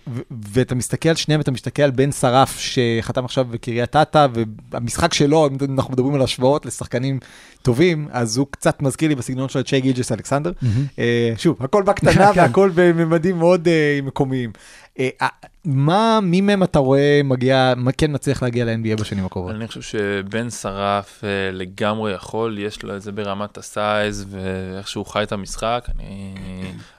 ואתה 0.53 0.75
מסתכל 0.75 1.09
על 1.09 1.15
שניהם, 1.15 1.41
אתה 1.41 1.51
מסתכל 1.51 1.83
על 1.83 1.91
בן 1.91 2.13
שרף 2.13 2.59
שחתם 2.59 3.25
עכשיו 3.25 3.45
בקריית 3.45 3.97
אתא, 3.97 4.27
והמשחק 4.73 5.15
שלו, 5.15 5.49
אם 5.49 5.57
אנחנו 5.75 5.93
מדברים 5.93 6.15
על 6.15 6.23
השוואות 6.23 6.67
לשחקנים 6.67 7.19
טובים, 7.63 8.09
אז 8.11 8.37
הוא 8.37 8.47
קצת 8.51 8.83
מזכיר 8.83 9.09
לי 9.09 9.15
בסגנון 9.15 9.49
של 9.49 9.63
שיי 9.63 9.81
גילג'ס 9.81 10.13
אלכסנדר. 10.13 10.53
אה, 10.99 11.33
שוב, 11.37 11.57
הכל 11.61 11.83
בקטנה 11.83 12.33
כן. 12.35 12.41
והכל 12.41 12.71
בממדים 12.75 13.39
מאוד 13.39 13.69
אה, 13.69 13.99
מקומיים. 14.03 14.53
אה, 14.99 15.09
אה, 15.23 15.29
מה, 15.65 16.19
מי 16.23 16.41
מהם 16.41 16.63
אתה 16.63 16.79
רואה 16.79 17.21
מגיע, 17.25 17.73
מה 17.77 17.93
כן 17.93 18.15
מצליח 18.15 18.43
להגיע 18.43 18.65
ל-NBA 18.65 19.01
בשנים 19.01 19.27
הקרובות? 19.27 19.55
אני 19.55 19.69
חושב 19.69 19.81
שבן 19.81 20.51
שרף 20.51 21.25
אה, 21.25 21.29
לגמרי 21.53 22.13
יכול, 22.13 22.59
יש 22.59 22.83
לו 22.83 22.97
את 22.97 23.03
זה 23.03 23.13
ברמת 23.13 23.59
ה 23.59 23.72
size 23.72 24.27
ואיך 24.31 24.89
שהוא 24.89 25.07
חי 25.07 25.23
את 25.23 25.33
המשחק. 25.33 25.87
אני, 25.99 26.35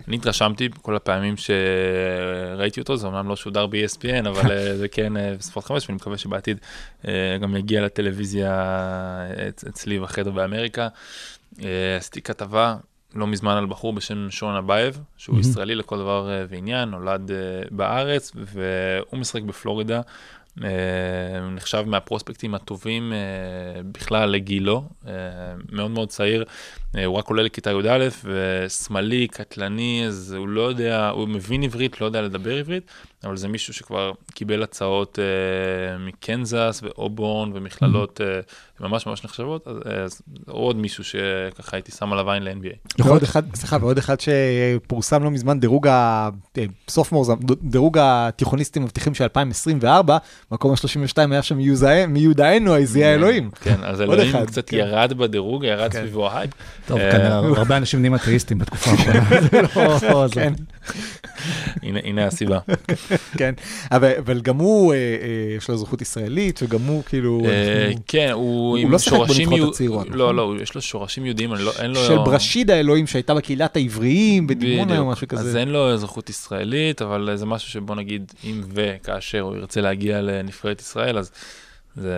אני 0.07 0.15
התרשמתי 0.15 0.69
כל 0.81 0.95
הפעמים 0.95 1.35
שראיתי 1.37 2.79
אותו, 2.79 2.97
זה 2.97 3.07
אומנם 3.07 3.29
לא 3.29 3.35
שודר 3.35 3.67
ב-ESPN, 3.67 4.27
אבל 4.29 4.49
זה 4.77 4.87
כן 4.87 5.13
בספורט 5.37 5.65
5, 5.65 5.85
ואני 5.89 5.95
מקווה 5.95 6.17
שבעתיד 6.17 6.57
גם 7.41 7.55
יגיע 7.55 7.81
לטלוויזיה 7.85 8.51
אצ- 9.49 9.63
אצלי 9.67 9.99
בחדר 9.99 10.31
באמריקה. 10.31 10.87
עשיתי 11.97 12.21
כתבה 12.21 12.75
לא 13.15 13.27
מזמן 13.27 13.57
על 13.57 13.65
בחור 13.65 13.93
בשם 13.93 14.31
שון 14.31 14.55
אבייב, 14.55 14.99
שהוא 15.17 15.35
מהמם. 15.35 15.49
ישראלי 15.49 15.75
לכל 15.75 15.97
דבר 15.97 16.29
אה, 16.29 16.45
ועניין, 16.49 16.89
נולד 16.89 17.31
אה, 17.31 17.37
בארץ, 17.71 18.31
והוא 18.35 19.19
משחק 19.19 19.41
בפלורידה. 19.41 20.01
אה, 20.63 20.69
נחשב 21.51 21.83
מהפרוספקטים 21.87 22.55
הטובים 22.55 23.13
בכלל 23.91 24.29
לגילו, 24.29 24.89
מאוד 25.71 25.91
מאוד 25.91 26.09
צעיר, 26.09 26.45
הוא 27.05 27.15
רק 27.15 27.27
עולה 27.27 27.43
לכיתה 27.43 27.71
י"א, 27.71 28.07
ושמאלי, 28.23 29.27
קטלני, 29.27 30.03
אז 30.07 30.33
הוא 30.37 30.47
לא 30.47 30.61
יודע, 30.61 31.09
הוא 31.09 31.27
מבין 31.27 31.63
עברית, 31.63 32.01
לא 32.01 32.05
יודע 32.05 32.21
לדבר 32.21 32.57
עברית, 32.57 32.91
אבל 33.23 33.37
זה 33.37 33.47
מישהו 33.47 33.73
שכבר 33.73 34.11
קיבל 34.33 34.63
הצעות 34.63 35.19
אה, 35.19 35.97
מקנזס 35.97 36.81
ואובורן 36.83 37.51
ומכללות 37.53 38.21
אה, 38.21 38.39
ממש 38.79 39.07
ממש 39.07 39.23
נחשבות, 39.25 39.67
אז, 39.67 39.75
אז 40.03 40.21
עוד 40.47 40.75
מישהו 40.75 41.03
שככה 41.03 41.77
הייתי 41.77 41.91
שם 41.91 42.13
עליו 42.13 42.31
עין 42.31 42.43
ל-NBA. 42.43 43.03
ועוד 43.03 43.23
אחד, 43.23 43.55
סליחה, 43.55 43.77
ועוד 43.81 43.97
אחד 43.97 44.15
שפורסם 44.19 45.23
לא 45.23 45.31
מזמן, 45.31 45.59
דירוג 45.59 45.87
ה... 45.87 46.29
סופמור, 46.89 47.25
דירוג 47.63 47.97
התיכוניסטים 48.01 48.83
מבטיחים 48.83 49.13
של 49.13 49.23
2024, 49.23 50.17
מקום 50.51 50.71
ה-32 50.71 51.31
היה 51.31 51.41
שם 51.41 51.57
מיודענו, 52.07 52.73
העזי 52.73 53.03
האלוהים. 53.03 53.49
כן, 53.61 53.83
אז 53.83 54.01
עוד 54.01 54.09
אלוהים 54.09 54.35
אחד, 54.35 54.45
קצת 54.47 54.69
כן. 54.69 54.77
ירד 54.77 55.13
בדירוג, 55.13 55.63
ירד 55.63 55.91
כן. 55.91 55.99
סביבו 55.99 56.29
ההייפ. 56.29 56.51
טוב, 56.87 56.99
אה, 56.99 57.11
כנראה 57.11 57.37
הרבה 57.59 57.77
אנשים 57.77 57.99
נהיים 57.99 58.15
אתאיסטים 58.15 58.57
בתקופה 58.57 58.91
האחרונה. 58.91 59.19
לא... 60.95 61.01
הנה- 61.83 61.99
הנה 62.03 62.25
הסיבה. 62.27 62.59
כן, 63.37 63.53
אבל, 63.91 64.11
אבל 64.17 64.41
גם 64.41 64.57
הוא, 64.57 64.93
אה, 64.93 64.97
אה, 64.97 65.07
יש 65.57 65.67
לו 65.69 65.75
אזרחות 65.75 66.01
ישראלית, 66.01 66.59
וגם 66.63 66.81
הוא 66.81 67.03
כאילו, 67.03 67.41
אה, 67.45 67.85
אנחנו- 67.87 68.01
כן, 68.07 68.29
הוא 68.33 68.41
הוא 68.69 68.77
עם 68.77 68.91
לא 68.91 68.97
שיחק 68.97 69.15
שורשים... 69.17 69.35
בנבחרות 69.37 69.57
יהוד- 69.59 69.73
הצעירות, 69.73 70.05
נכון? 70.07 70.17
לא, 70.17 70.35
לא, 70.35 70.53
יש 70.61 70.75
לו 70.75 70.81
שורשים 70.81 71.25
יהודיים, 71.25 71.53
אני 71.53 71.63
לא- 71.63 71.71
אין 71.79 71.91
לו... 71.91 71.95
של 72.07 72.17
ברשיד 72.17 72.71
האלוהים 72.71 73.07
שהייתה 73.07 73.33
בקהילת 73.33 73.75
העבריים 73.75 74.47
בדימונה 74.47 74.99
או. 74.99 75.05
משהו 75.05 75.27
כזה. 75.27 75.41
אז 75.49 75.55
אין 75.55 75.69
לו 75.69 75.93
אזרחות 75.93 76.29
ישראלית, 76.29 77.01
אבל 77.01 77.31
זה 77.35 77.45
משהו 77.45 77.69
שבוא 77.71 77.95
נגיד, 77.95 78.31
אם 78.43 78.61
וכאשר 78.73 79.39
הוא 79.41 79.55
ירצה 79.55 79.81
להגיע 79.81 80.21
לנבחרת 80.21 80.81
ישראל, 80.81 81.17
אז 81.17 81.31
זה... 81.95 82.15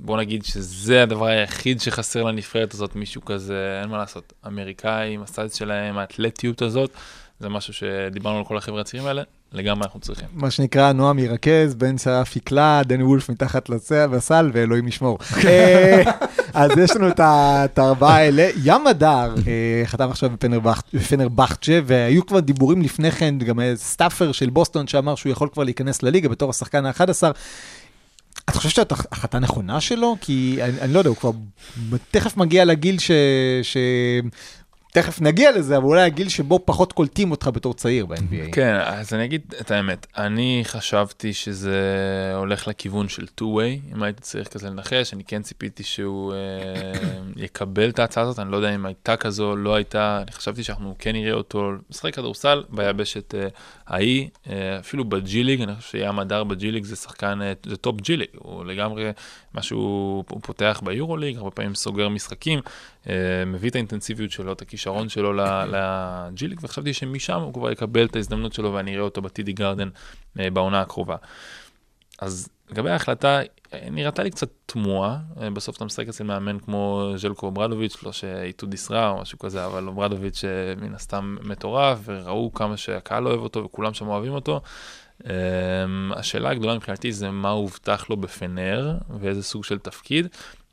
בוא 0.00 0.16
נגיד 0.18 0.44
שזה 0.44 1.02
הדבר 1.02 1.26
היחיד 1.26 1.80
שחסר 1.80 2.22
לנבחרת 2.22 2.74
הזאת, 2.74 2.96
מישהו 2.96 3.24
כזה, 3.24 3.78
אין 3.82 3.90
מה 3.90 3.98
לעשות, 3.98 4.32
אמריקאים, 4.46 5.22
ה 5.22 5.28
size 5.28 5.54
שלהם, 5.54 5.98
האתלטיות 5.98 6.62
הזאת, 6.62 6.90
זה 7.40 7.48
משהו 7.48 7.72
שדיברנו 7.72 8.38
על 8.38 8.44
כל 8.44 8.56
החבר'ה 8.56 8.80
הצעירים 8.80 9.08
האלה, 9.08 9.22
לגמרי 9.52 9.84
אנחנו 9.84 10.00
צריכים. 10.00 10.28
מה 10.32 10.50
שנקרא, 10.50 10.92
נועם 10.92 11.18
ירכז, 11.18 11.74
בן 11.74 11.98
שרף 11.98 12.36
יקלע, 12.36 12.82
דני 12.82 13.02
וולף 13.02 13.28
מתחת 13.30 13.68
לסל, 14.12 14.50
ואלוהים 14.52 14.88
ישמור. 14.88 15.18
אה, 15.44 16.02
אז 16.54 16.70
יש 16.78 16.90
לנו 16.96 17.08
את 17.18 17.78
הארבעה 17.78 18.16
האלה. 18.16 18.48
ים 18.64 18.86
מדר 18.86 19.34
אה, 19.46 19.82
חתם 19.86 20.10
עכשיו 20.10 20.30
בפנרבכ- 20.30 20.82
בפנרבכצ'ה, 20.96 21.78
והיו 21.86 22.26
כבר 22.26 22.40
דיבורים 22.40 22.82
לפני 22.82 23.10
כן, 23.10 23.38
גם 23.38 23.60
staffer 23.74 24.32
של 24.32 24.50
בוסטון 24.50 24.86
שאמר 24.86 25.14
שהוא 25.14 25.32
יכול 25.32 25.48
כבר 25.52 25.64
להיכנס 25.64 26.02
לליגה 26.02 26.28
בתור 26.28 26.50
השחקן 26.50 26.86
ה-11. 26.86 27.02
אתה 28.44 28.56
חושב 28.56 28.68
שזאת 28.68 28.92
החלטה 28.92 29.38
נכונה 29.38 29.80
שלו? 29.80 30.16
כי 30.20 30.58
אני, 30.62 30.80
אני 30.80 30.92
לא 30.92 30.98
יודע, 30.98 31.08
הוא 31.10 31.16
כבר 31.16 31.30
תכף 32.10 32.36
מגיע 32.36 32.64
לגיל 32.64 32.98
ש... 32.98 33.10
ש... 33.62 33.76
תכף 35.02 35.20
נגיע 35.20 35.52
לזה, 35.52 35.76
אבל 35.76 35.84
אולי 35.84 36.02
הגיל 36.02 36.28
שבו 36.28 36.60
פחות 36.64 36.92
קולטים 36.92 37.30
אותך 37.30 37.50
בתור 37.52 37.74
צעיר 37.74 38.06
ב-NBA. 38.06 38.52
כן, 38.52 38.76
אז 38.84 39.14
אני 39.14 39.24
אגיד 39.24 39.54
את 39.60 39.70
האמת, 39.70 40.06
אני 40.16 40.60
חשבתי 40.64 41.32
שזה 41.32 41.82
הולך 42.36 42.68
לכיוון 42.68 43.08
של 43.08 43.26
two-way, 43.40 43.94
אם 43.94 44.02
הייתי 44.02 44.20
צריך 44.20 44.48
כזה 44.48 44.70
לנחש, 44.70 45.14
אני 45.14 45.24
כן 45.24 45.42
ציפיתי 45.42 45.82
שהוא 45.82 46.32
אה, 46.32 46.38
יקבל 47.36 47.88
את 47.88 47.98
ההצעה 47.98 48.24
הזאת, 48.24 48.38
אני 48.38 48.52
לא 48.52 48.56
יודע 48.56 48.74
אם 48.74 48.86
הייתה 48.86 49.16
כזו, 49.16 49.56
לא 49.56 49.74
הייתה, 49.74 50.22
אני 50.22 50.32
חשבתי 50.32 50.62
שאנחנו 50.62 50.94
כן 50.98 51.12
נראה 51.12 51.32
אותו. 51.32 51.70
משחק 51.90 52.14
כדורסל 52.14 52.64
ביבשת 52.68 53.34
אה, 53.34 53.48
ההיא, 53.88 54.28
אה, 54.50 54.78
אפילו 54.78 55.04
ב 55.04 55.24
G 55.24 55.44
League, 55.44 55.62
אני 55.62 55.74
חושב 55.76 55.98
שים 55.98 56.18
מדר 56.18 56.44
ב 56.44 56.57
G 56.57 56.70
League 56.70 56.84
זה 56.84 56.96
שחקן, 56.96 57.42
אה, 57.42 57.52
זה 57.66 57.76
top 57.76 58.00
G 58.00 58.16
League, 58.16 58.28
הוא 58.34 58.64
לגמרי, 58.64 59.10
מה 59.54 59.62
שהוא 59.62 60.24
הוא 60.30 60.40
פותח 60.42 60.80
ב 60.84 61.16
EuroLeague, 61.16 61.36
הרבה 61.36 61.50
פעמים 61.50 61.74
סוגר 61.74 62.08
משחקים, 62.08 62.60
אה, 63.08 63.14
מביא 63.46 63.70
את 63.70 63.74
האינטנסיביות 63.74 64.30
שלו, 64.30 64.52
את 64.52 64.62
הכישרון 64.62 65.08
שלו 65.08 65.32
ל 65.72 66.10
G 66.10 66.48
League, 66.48 66.58
וחשבתי 66.62 66.92
שמשם 66.92 67.40
הוא 67.40 67.54
כבר 67.54 67.70
יקבל 67.70 68.06
את 68.06 68.16
ההזדמנות 68.16 68.52
שלו 68.52 68.72
ואני 68.72 68.94
אראה 68.94 69.04
אותו 69.04 69.22
ב 69.22 69.32
TD 69.32 69.52
Garden 69.52 69.88
בעונה 70.36 70.80
הקרובה. 70.80 71.16
אז 72.18 72.48
לגבי 72.70 72.90
ההחלטה, 72.90 73.40
נראתה 73.90 74.22
לי 74.22 74.30
קצת 74.30 74.48
תמוהה, 74.66 75.18
אה, 75.40 75.50
בסוף 75.50 75.76
אתה 75.76 75.84
משחק 75.84 76.08
אצל 76.08 76.24
מאמן 76.24 76.58
כמו 76.58 77.12
ז'לקו 77.16 77.46
אוברדוביץ', 77.46 78.02
לא 78.02 78.12
שאיטודיס 78.12 78.74
רע 78.74 79.10
או 79.10 79.20
משהו 79.20 79.38
כזה, 79.38 79.66
אבל 79.66 79.88
אוברדוביץ' 79.88 80.44
אה, 80.44 80.74
מן 80.86 80.94
הסתם 80.94 81.36
מטורף, 81.42 81.98
וראו 82.04 82.52
כמה 82.54 82.76
שהקהל 82.76 83.26
אוהב 83.26 83.40
אותו 83.40 83.64
וכולם 83.64 83.94
שם 83.94 84.08
אוהבים 84.08 84.32
אותו. 84.32 84.60
אה, 85.26 85.32
השאלה 86.16 86.50
הגדולה 86.50 86.74
מבחינתי 86.74 87.12
זה 87.12 87.30
מה 87.30 87.50
הובטח 87.50 88.10
לו 88.10 88.16
בפנר 88.16 88.94
ואיזה 89.20 89.42
סוג 89.42 89.64
של 89.64 89.78
תפקיד. 89.78 90.26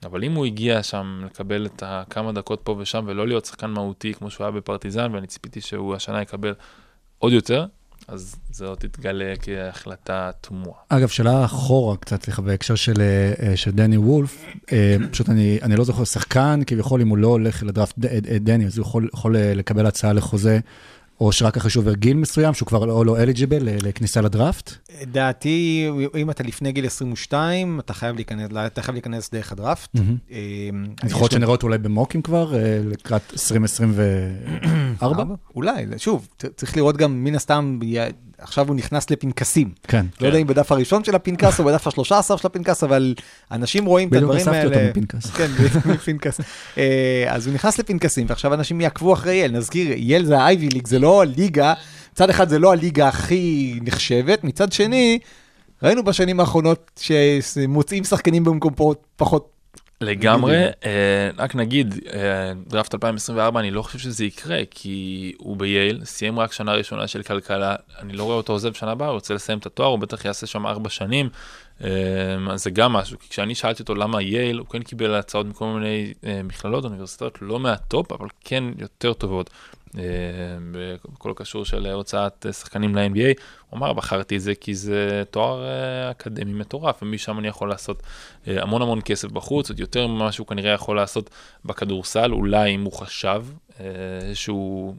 אבל 0.06 0.24
אם 0.24 0.34
הוא 0.34 0.46
הגיע 0.46 0.84
שם 0.84 1.22
לקבל 1.26 1.66
את 1.66 1.84
הכמה 1.86 2.32
דקות 2.32 2.62
פה 2.64 2.76
ושם 2.80 3.04
ולא 3.08 3.28
להיות 3.28 3.46
שחקן 3.46 3.70
מהותי 3.70 4.14
כמו 4.14 4.30
שהוא 4.30 4.46
היה 4.46 4.52
בפרטיזן, 4.52 5.14
ואני 5.14 5.28
ציפיתי 5.28 5.62
שהוא 5.62 5.96
השנה 5.96 6.22
יקבל 6.22 6.54
עוד 7.20 7.34
יותר, 7.34 7.66
אז 8.08 8.36
זאת 8.52 8.80
תתגלה 8.80 9.34
כהחלטה 9.42 10.32
תמוהה. 10.42 10.80
אגב, 10.90 11.08
שאלה 11.08 11.46
אחורה 11.46 11.98
קצת, 11.98 12.24
סליחה, 12.24 12.42
בהקשר 12.42 12.76
של, 12.76 13.02
אה, 13.02 13.58
של 13.58 13.72
דני 13.72 13.98
וולף, 13.98 14.46
אה, 14.72 14.96
פשוט 15.12 15.30
אני, 15.30 15.60
אני 15.62 15.76
לא 15.76 15.84
זוכר 15.84 16.04
שחקן, 16.04 16.60
כביכול 16.68 17.02
אם 17.02 17.08
הוא 17.08 17.18
לא 17.18 17.28
הולך 17.28 17.64
לדראפט 17.64 18.06
אה, 18.06 18.38
דני, 18.40 18.66
אז 18.66 18.78
הוא 18.78 18.86
יכול, 18.86 19.10
יכול 19.14 19.36
אה, 19.36 19.54
לקבל 19.54 19.86
הצעה 19.86 20.14
לחוזה, 20.14 20.60
או 21.22 21.32
שרק 21.32 21.58
אחרי 21.58 21.70
שהוא 21.72 21.82
עובר 21.82 21.94
גיל 21.94 22.18
מסוים, 22.18 22.54
שהוא 22.54 22.68
כבר 22.68 22.86
לא, 22.86 23.06
לא 23.06 23.18
אליג'יבל 23.18 23.58
לכניסה 23.84 24.22
לדראפט. 24.22 24.72
דעתי, 25.04 25.90
אם 26.18 26.30
אתה 26.30 26.44
לפני 26.44 26.72
גיל 26.72 26.86
22, 26.86 27.80
אתה 27.80 27.94
חייב 27.94 28.16
להיכנס, 28.16 28.50
אתה 28.66 28.82
חייב 28.82 28.94
להיכנס 28.96 29.30
דרך 29.32 29.52
הדראפט. 29.52 29.90
אז 31.04 31.12
יכול 31.12 31.28
להיות 31.32 31.44
אותו 31.50 31.68
אולי 31.68 31.78
במוקים 31.78 32.22
כבר, 32.22 32.56
אה, 32.56 32.80
לקראת 32.86 33.22
2024? 33.34 35.24
אולי, 35.56 35.86
שוב, 35.98 36.28
צ- 36.40 36.46
צריך 36.56 36.78
לראות 36.78 36.98
גם, 36.98 37.24
מן 37.24 37.36
הסתם, 37.36 37.80
עכשיו 38.38 38.68
הוא 38.68 38.76
נכנס 38.76 39.10
לפנקסים. 39.10 39.70
כן. 39.88 40.06
לא 40.22 40.28
יודע 40.28 40.40
אם 40.40 40.48
בדף 40.48 40.72
הראשון 40.72 41.04
של 41.04 41.16
הפנקס 41.16 41.60
או 41.60 41.66
בדף 41.66 41.88
השלושה 41.88 42.18
עשר 42.20 42.36
של 42.36 42.48
הפנקס, 42.48 42.84
אבל 42.84 43.16
אנשים 43.52 43.86
רואים 43.86 44.08
את 44.08 44.14
בדיוק 44.14 44.32
הדברים 44.32 44.48
האלה. 44.48 44.62
אספתי 44.64 44.80
אותו 44.88 45.00
מפנקס. 45.00 45.26
כן, 45.32 45.48
בדיוק 45.48 45.86
מפנקס. 45.96 46.40
אה, 46.78 47.26
אז 47.28 47.48
הוא 47.48 47.54
נכנס 47.56 47.80
לפנקסים, 47.80 48.26
ועכשיו 48.30 48.54
אנשים 48.54 48.82
יעקבו 48.82 49.14
אחרי 49.14 49.34
יל. 49.36 49.52
נזכיר, 49.52 49.88
יל 49.98 50.26
זה 50.26 50.40
האייבי 50.40 50.70
ליג, 50.70 50.88
זה 50.88 51.00
לא 51.00 51.05
הליגה, 51.22 51.74
מצד 52.14 52.30
אחד 52.30 52.50
זה 52.50 52.60
לא 52.60 52.72
הליגה 52.72 53.08
הכי 53.08 53.80
נחשבת, 53.82 54.44
מצד 54.44 54.72
שני, 54.72 55.20
ראינו 55.84 56.04
בשנים 56.04 56.40
האחרונות 56.40 57.02
שמוצאים 57.42 58.04
שחקנים 58.04 58.44
במקומות 58.44 59.06
פחות... 59.16 59.56
לגמרי, 60.02 60.66
אה, 60.86 61.30
רק 61.38 61.56
נגיד, 61.56 61.96
אה, 62.14 62.20
דראפט 62.68 62.94
2024, 62.94 63.60
אני 63.60 63.72
לא 63.72 63.82
חושב 63.82 64.00
שזה 64.00 64.26
יקרה, 64.26 64.60
כי 64.72 65.34
הוא 65.38 65.58
בייל, 65.58 66.02
סיים 66.06 66.40
רק 66.40 66.52
שנה 66.52 66.74
ראשונה 66.74 67.08
של 67.08 67.24
כלכלה, 67.24 67.76
אני 68.00 68.14
לא 68.14 68.24
רואה 68.24 68.36
אותו 68.36 68.54
עוזב 68.54 68.74
שנה 68.74 68.92
הבאה, 68.92 69.08
הוא 69.08 69.16
רוצה 69.16 69.34
לסיים 69.34 69.58
את 69.58 69.66
התואר, 69.66 69.88
הוא 69.88 70.00
בטח 70.00 70.26
יעשה 70.26 70.48
שם 70.48 70.68
ארבע 70.68 70.90
שנים, 70.90 71.30
אה, 71.84 71.90
אז 72.52 72.64
זה 72.64 72.70
גם 72.70 72.94
משהו, 72.94 73.20
כי 73.20 73.30
כשאני 73.30 73.56
שאלתי 73.56 73.82
אותו 73.82 73.96
למה 73.96 74.22
יייל, 74.22 74.58
הוא 74.58 74.68
כן 74.68 74.84
קיבל 74.84 75.16
הצעות 75.16 75.46
מכל 75.48 75.66
מיני 75.66 76.14
מכללות, 76.44 76.84
אוניברסיטאות, 76.84 77.38
לא 77.42 77.60
מהטופ, 77.60 78.12
אבל 78.12 78.28
כן 78.46 78.64
יותר 78.78 79.14
טובות. 79.14 79.50
אה, 79.98 80.04
בכל 81.14 81.32
הקשור 81.32 81.66
של 81.66 81.88
הוצאת 81.88 82.46
שחקנים 82.52 82.96
ל-NBA, 82.96 83.42
הוא 83.70 83.78
אמר, 83.78 83.94
בחרתי 83.94 84.36
את 84.36 84.42
זה 84.42 84.56
כי 84.56 84.76
זה 84.76 85.24
תואר 85.32 85.66
אה, 85.66 86.12
אקדמי 86.12 86.54
מטורף, 86.54 87.04
ומשם 87.04 87.40
אני 87.40 87.48
יכול 87.48 87.70
לעשות 87.70 88.04
אה, 88.48 88.62
המון 88.62 88.82
המון 88.82 89.00
כסף 89.06 89.32
בחוץ, 89.32 89.70
עוד 89.70 89.80
יותר 89.80 90.08
ממה 90.08 90.32
שהוא 90.32 90.48
כנראה 90.48 90.74
יכול 90.74 90.96
לעשות 90.96 91.30
בכדורסל, 91.66 92.32
אולי 92.34 92.76
אם 92.76 92.84
הוא 92.84 92.94
חשב 92.94 93.46
שהוא 94.34 94.96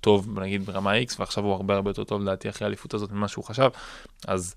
טוב, 0.00 0.40
נגיד 0.40 0.66
ברמה 0.66 0.92
X, 1.00 1.14
ועכשיו 1.18 1.44
הוא 1.44 1.52
הרבה 1.52 1.74
הרבה 1.74 1.90
יותר 1.90 2.04
טוב 2.04 2.22
לדעתי 2.22 2.48
אחרי 2.48 2.66
האליפות 2.66 2.94
הזאת 2.94 3.12
ממה 3.12 3.28
שהוא 3.28 3.44
חשב, 3.44 3.70
אז 4.28 4.54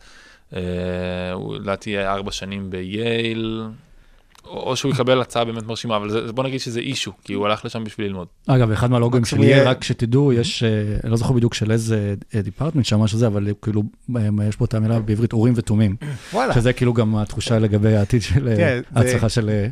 לדעתי 1.59 1.99
ארבע 1.99 2.31
שנים 2.31 2.69
בייל, 2.69 3.63
או, 4.45 4.75
שהוא 4.75 4.91
יקבל 4.91 5.21
הצעה 5.21 5.45
באמת 5.45 5.63
מרשימה, 5.63 5.97
אבל 5.97 6.09
זה, 6.09 6.33
בוא 6.33 6.43
נגיד 6.43 6.59
שזה 6.59 6.79
issue, 6.79 7.11
כי 7.23 7.33
הוא 7.33 7.45
הלך 7.45 7.65
לשם 7.65 7.83
בשביל 7.83 8.07
ללמוד. 8.07 8.27
אגב, 8.47 8.71
אחד 8.71 8.91
מהלוגוים 8.91 9.25
של 9.25 9.35
מקסימום 9.35 9.57
יהיה, 9.57 9.69
רק 9.69 9.83
שתדעו, 9.83 10.33
יש, 10.33 10.63
אה, 10.63 10.69
אני 11.03 11.11
לא 11.11 11.17
זוכר 11.17 11.33
בדיוק 11.33 11.53
של 11.53 11.71
איזה 11.71 12.15
department 12.43 12.85
שם, 12.85 12.99
משהו 12.99 13.17
זה, 13.17 13.27
אבל 13.27 13.47
כאילו, 13.61 13.83
אה, 14.15 14.21
יש 14.47 14.55
פה 14.55 14.65
את 14.65 14.73
המילה 14.73 14.99
בעברית 14.99 15.33
אורים 15.33 15.53
ותומים, 15.55 15.95
וואלה, 16.33 16.53
שזה 16.53 16.73
כאילו 16.73 16.93
גם 16.93 17.15
התחושה 17.15 17.59
לגבי 17.59 17.95
העתיד 17.95 18.21
של 18.21 18.47
אה, 18.47 18.55
כן, 18.55 18.81
ההצלחה 18.95 19.29
של... 19.29 19.67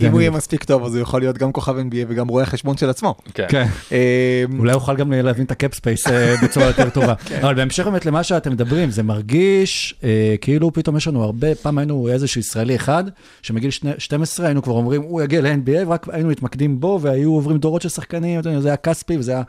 אם 0.00 0.12
הוא 0.12 0.20
יהיה 0.20 0.30
מספיק 0.30 0.64
טוב, 0.64 0.84
אז 0.84 0.94
הוא 0.94 1.02
יכול 1.02 1.20
להיות 1.20 1.38
גם 1.38 1.52
כוכב 1.52 1.76
NBA 1.78 2.04
וגם 2.08 2.28
רואה 2.28 2.46
חשבון 2.46 2.76
של 2.76 2.90
עצמו. 2.90 3.14
כן. 3.34 3.46
כן. 3.48 3.66
אה, 3.92 4.44
אולי 4.58 4.72
אוכל 4.72 4.96
גם 4.96 5.12
להבין 5.12 5.44
את 5.44 5.50
ה 5.50 5.56
cap 5.56 5.74
space 5.74 6.06
אה, 6.08 6.34
בצורה 6.42 6.66
יותר 6.66 6.90
טובה. 6.90 7.14
אבל 7.42 7.54
בהמשך 7.54 7.84
באמת 7.84 8.06
למה 8.06 8.22
שאתם 8.22 8.52
מדברים, 8.52 8.90
זה 8.90 9.02
מרגיש 9.02 9.94
אה, 10.04 10.34
כאילו 10.40 10.72
פתאום 10.72 10.96
יש 10.96 11.08
לנו 11.08 11.22
הרבה, 11.22 11.54
פעם 11.54 11.78
היינו 11.78 12.08
איזשהו 12.08 12.40
ישראלי 12.40 12.76
אחד, 12.76 13.04
שמגיל 13.42 13.70
שני- 13.70 13.92
12 13.98 14.46
היינו 14.46 14.62
כבר 14.62 14.72
אומרים, 14.72 15.02
הוא 15.02 15.22
יגיע 15.22 15.40
ל-NBA, 15.40 15.86
ורק 15.88 16.06
היינו 16.12 16.28
מתמקדים 16.28 16.80
בו, 16.80 16.98
והיו 17.02 17.32
עוברים 17.32 17.58
דורות 17.58 17.82
של 17.82 17.88
שחקנים, 17.88 18.40
זה 18.60 18.68
היה 18.68 18.76
כספי, 18.76 19.16
וזה 19.18 19.32
היה 19.32 19.42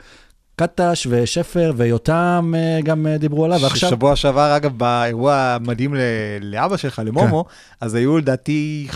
קטש 0.55 1.07
ושפר 1.09 1.73
ויותם 1.75 2.53
אה, 2.57 2.79
גם 2.83 3.07
אה, 3.07 3.17
דיברו 3.17 3.45
עליו, 3.45 3.59
ועכשיו... 3.61 3.89
שבוע 3.89 4.15
שעבר, 4.15 4.55
אגב, 4.55 4.77
באירוע 4.77 5.35
המדהים 5.35 5.95
ל- 5.95 5.99
לאבא 6.41 6.77
שלך, 6.77 7.01
למומו, 7.05 7.45
אז 7.81 7.95
היו 7.95 8.17
לדעתי 8.17 8.87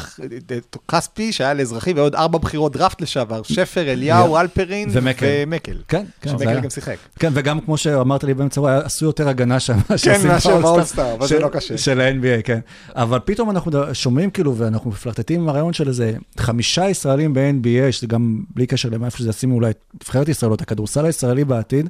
כספי, 0.91 1.31
שהיה 1.31 1.53
לאזרחי, 1.53 1.93
ועוד 1.93 2.15
ארבע 2.15 2.37
בחירות 2.37 2.71
דראפט 2.71 3.01
לשעבר, 3.01 3.43
שפר, 3.43 3.91
אליהו, 3.91 4.37
אלפרין 4.37 4.89
ומקל. 4.91 5.25
ומקל. 5.29 5.77
כן, 5.87 6.05
כן, 6.21 6.29
שמקל. 6.29 6.59
גם 6.59 6.69
שיחק. 6.69 6.95
כן, 7.19 7.31
וגם 7.33 7.59
כמו 7.59 7.77
שאמרת 7.77 8.23
לי 8.23 8.33
באמצע, 8.33 8.61
עשו 8.83 9.05
יותר 9.05 9.29
הגנה 9.29 9.59
שם, 9.59 9.77
כן, 10.03 10.27
מאשר 10.27 10.61
באולסטאר, 10.61 11.13
אבל 11.13 11.27
זה 11.27 11.39
לא 11.39 11.47
קשה. 11.47 11.77
של 11.77 12.01
ה-NBA, 12.01 12.41
כן. 12.43 12.59
אבל 12.95 13.19
פתאום 13.25 13.49
אנחנו 13.49 13.71
שומעים 13.93 14.29
כאילו, 14.29 14.55
ואנחנו 14.55 14.89
מפלרטטים 14.89 15.41
עם 15.41 15.49
הרעיון 15.49 15.73
של 15.73 15.87
איזה 15.87 16.13
חמישה 16.37 16.89
ישראלים 16.89 17.33
ב-NBA, 17.33 17.91
שזה 17.91 18.07
גם 18.07 18.41
בלי 18.55 18.65
קשר 18.67 18.89
למה 18.89 19.05
איפה 19.05 19.17
שזה 19.17 19.29
ישימו 19.29 19.55
אולי 19.55 19.69
את 19.69 19.79
נבחרת 20.03 20.29
ישראל 20.29 20.49
או 20.51 20.55
את 20.55 20.61
הכדורסל 20.61 21.05
הישראלי 21.05 21.45
בעתיד, 21.49 21.89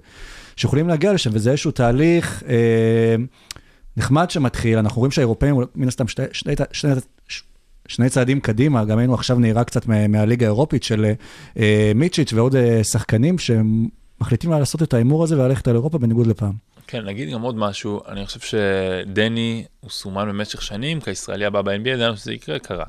שיכולים 0.56 0.88
להגיע 0.88 1.14
לשם, 1.14 1.30
וזה 1.34 1.50
איזשהו 1.52 1.72
תהליך 1.72 2.44
אה, 2.48 3.16
נחמד 3.98 4.32
שמתחיל, 4.32 4.78
אנחנו 4.78 5.00
רואים 5.00 5.12
שהאירופאים, 5.12 5.56
מן 5.76 5.88
הסתם, 5.88 6.08
שני, 6.08 6.26
שני, 6.72 6.92
ש- 7.28 7.44
שני 7.88 8.10
צעדים 8.10 8.40
קדימה, 8.40 8.86
גם 8.86 8.98
היינו 8.98 9.14
עכשיו 9.14 9.40
נראה 9.40 9.64
קצת 9.64 9.86
מה, 9.86 10.08
מהליגה 10.08 10.46
האירופית 10.46 10.84
של 10.84 11.14
אה, 11.60 11.92
מיצ'יץ' 11.96 12.34
ועוד 12.34 12.56
אה, 12.56 12.84
שחקנים 12.84 13.36
שמחליטים 13.40 14.52
לעשות 14.52 14.84
את 14.84 14.94
ההימור 14.94 15.24
הזה 15.24 15.40
וללכת 15.40 15.68
על 15.68 15.76
אירופה 15.76 15.98
בניגוד 15.98 16.28
לפעם. 16.28 16.54
כן, 16.88 17.06
נגיד 17.06 17.30
גם 17.30 17.42
עוד 17.42 17.56
משהו, 17.58 18.02
אני 18.08 18.26
חושב 18.26 18.40
שדני 18.40 19.66
הוא 19.80 19.90
סומן 19.90 20.28
במשך 20.30 20.62
שנים 20.62 21.02
כישראלי 21.02 21.46
הבא 21.46 21.62
ב-NBA, 21.62 22.16
שזה 22.16 22.34
יקרה, 22.34 22.60
קרה. 22.60 22.86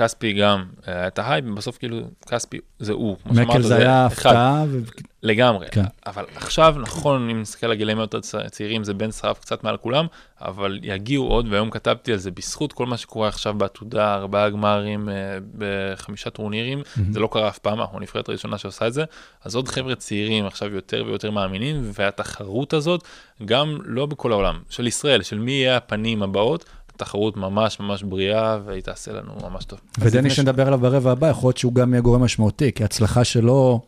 אה, 0.00 0.06
כספי 0.06 0.32
גם 0.32 0.64
אה, 0.88 0.92
היה 0.92 1.06
את 1.06 1.18
ההייפ, 1.18 1.44
בסוף 1.44 1.78
כאילו 1.78 2.00
כספי 2.30 2.58
זה 2.78 2.92
הוא, 2.92 3.16
מקל 3.26 3.62
זה 3.62 3.76
היה 3.76 4.06
הפתעה, 4.06 4.64
ו- 4.68 4.78
לגמרי, 5.22 5.66
כן. 5.70 5.84
אבל 6.06 6.24
עכשיו 6.36 6.74
נכון, 6.78 7.30
אם 7.30 7.40
נסתכל 7.40 7.66
על 7.66 7.72
הגילאים 7.72 7.98
יותר 7.98 8.20
צ- 8.20 8.34
צעירים, 8.50 8.84
זה 8.84 8.94
בן 8.94 9.12
שרף 9.12 9.38
קצת 9.38 9.64
מעל 9.64 9.76
כולם, 9.76 10.06
אבל 10.40 10.78
יגיעו 10.82 11.26
עוד, 11.26 11.46
והיום 11.50 11.70
כתבתי 11.70 12.12
על 12.12 12.18
זה, 12.18 12.30
בזכות 12.30 12.72
כל 12.72 12.86
מה 12.86 12.96
שקורה 12.96 13.28
עכשיו 13.28 13.54
בעתודה, 13.54 14.14
ארבעה 14.14 14.50
גמרים 14.50 15.08
אה, 15.08 15.14
בחמישה 15.58 16.30
טורנירים, 16.30 16.82
זה 17.10 17.20
לא 17.20 17.28
קרה 17.32 17.48
אף 17.48 17.58
פעם, 17.58 17.80
אנחנו 17.80 17.98
הנבחרת 17.98 18.28
הראשונה 18.28 18.58
שעושה 18.58 18.86
את 18.86 18.92
זה, 18.92 19.04
אז 19.44 19.54
עוד 19.54 19.68
חבר'ה 19.68 19.94
צעירים 19.94 20.46
עכשיו 20.46 20.74
יותר 20.74 21.04
ויותר 21.06 21.30
מאמינים, 21.30 21.90
והתחרות 21.94 22.72
הזאת, 22.72 23.04
גם 23.44 23.78
לא 23.84 24.06
בכל 24.06 24.32
העולם, 24.32 24.58
של 24.68 24.86
ישראל, 24.86 25.22
של 25.22 25.38
מי 25.38 25.52
יהיה 25.52 25.76
הפנים 25.76 26.22
הבאות, 26.22 26.64
תחרות 26.96 27.36
ממש 27.36 27.80
ממש 27.80 28.02
בריאה, 28.02 28.58
והיא 28.64 28.82
תעשה 28.82 29.12
לנו 29.12 29.32
ממש 29.50 29.64
טוב. 29.64 29.78
ודני 29.98 30.30
שנדבר 30.30 30.66
עליו 30.66 30.78
ברבע 30.78 31.12
הבא, 31.12 31.28
יכול 31.28 31.48
להיות 31.48 31.56
שהוא 31.56 31.72
גם 31.72 31.94
יהיה 31.94 32.00
גורם 32.00 32.22
משמעותי, 32.22 32.72
כי 32.72 32.84
הצלחה 32.84 33.24
שלו 33.24 33.80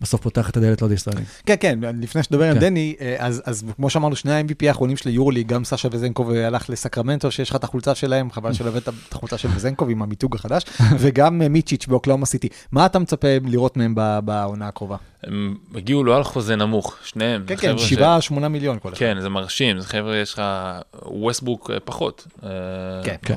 בסוף 0.00 0.20
פותחת 0.20 0.50
את 0.50 0.56
הדלת 0.56 0.82
לעוד 0.82 0.92
ישראלים. 0.92 1.24
כן, 1.46 1.54
כן, 1.60 1.78
לפני 2.00 2.22
שתדבר 2.22 2.44
עם 2.44 2.54
כן. 2.54 2.60
דני, 2.60 2.94
אה, 3.00 3.16
אז, 3.18 3.42
אז 3.44 3.64
כמו 3.76 3.90
שאמרנו, 3.90 4.16
שני 4.16 4.32
ה-MVP 4.32 4.68
האחרונים 4.68 4.96
של 4.96 5.08
היורולי, 5.08 5.44
גם 5.44 5.64
סשה 5.64 5.88
וזנקוב 5.92 6.30
הלך 6.30 6.70
לסקרמנטו, 6.70 7.30
שיש 7.30 7.50
לך 7.50 7.56
את 7.56 7.64
החולצה 7.64 7.94
שלהם, 7.94 8.30
חבל 8.30 8.52
שלא 8.52 8.68
הבאת 8.68 8.88
את 8.88 9.12
החולצה 9.12 9.38
של 9.38 9.48
וזנקוב 9.54 9.90
עם 9.90 10.02
המיתוג 10.02 10.34
החדש, 10.34 10.64
וגם 11.00 11.42
אה, 11.42 11.48
מיצ'יץ' 11.48 11.86
באוקלאומה 11.86 12.26
סיטי. 12.26 12.48
מה 12.72 12.86
אתה 12.86 12.98
מצפה 12.98 13.28
לראות 13.44 13.76
מהם 13.76 13.94
בעונה 14.24 14.68
הקרובה? 14.68 14.96
הם 15.26 15.56
הגיעו 15.74 16.04
לא 16.04 16.16
על 16.16 16.24
חוזה 16.24 16.56
נמוך, 16.56 16.96
שניהם. 17.04 17.44
כן, 17.46 17.56
כן, 17.56 17.68
חבר'ה 17.68 17.78
ש- 17.86 17.90
שבעה, 17.90 18.20
שמונה 18.20 18.48
מיליון 18.48 18.78
כל 18.78 18.88
אחד. 18.88 18.98
כן, 18.98 19.20
זה 19.20 19.28
מרשים, 19.28 19.80
זה 19.80 19.88
חבר'ה, 19.88 20.16
יש 20.16 20.32
לך 20.32 20.42
ווסטברוק 21.02 21.70
אה, 21.70 21.80
פחות. 21.80 22.26
אה, 22.42 22.48
כן. 23.04 23.16
כן. 23.22 23.34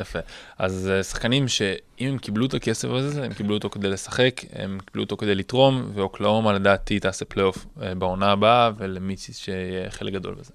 יפה. 0.00 0.18
אז 0.58 0.90
שחקנים 1.02 1.48
שאם 1.48 1.72
הם 2.08 2.18
קיבלו 2.18 2.46
את 2.46 2.54
הכסף 2.54 2.88
הזה, 2.88 3.24
הם 3.24 3.32
קיבלו 3.32 3.54
אותו 3.54 3.70
כדי 3.70 3.88
לשחק, 3.88 4.40
הם 4.52 4.78
קיבלו 4.86 5.02
אותו 5.02 5.16
כדי 5.16 5.34
לתרום, 5.34 5.90
ואוקלהומה 5.94 6.52
לדעתי 6.52 7.00
תעשה 7.00 7.24
פלייאוף 7.24 7.66
בעונה 7.98 8.30
הבאה, 8.32 8.70
ולמיציץ' 8.78 9.38
יהיה 9.38 9.90
חלק 9.90 10.12
גדול 10.12 10.34
בזה. 10.34 10.52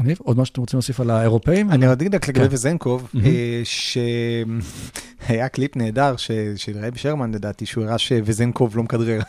מגניב, 0.00 0.18
עוד 0.22 0.36
משהו 0.36 0.46
שאתם 0.46 0.60
רוצים 0.60 0.76
להוסיף 0.76 1.00
על 1.00 1.10
האירופאים? 1.10 1.70
אני 1.70 1.86
עוד 1.86 2.00
אגיד 2.00 2.14
רק 2.14 2.28
לגבי 2.28 2.48
כן. 2.48 2.54
וזנקוב. 2.54 3.08
אה, 3.24 3.62
שהיה 3.64 5.48
קליפ 5.48 5.76
נהדר 5.76 6.16
של 6.56 6.78
רייב 6.80 6.96
שרמן 6.96 7.34
לדעתי, 7.34 7.66
שהוא 7.66 7.84
הראה 7.84 7.98
שווזנקוב 7.98 8.76
לא 8.76 8.82
מכדרר. 8.82 9.20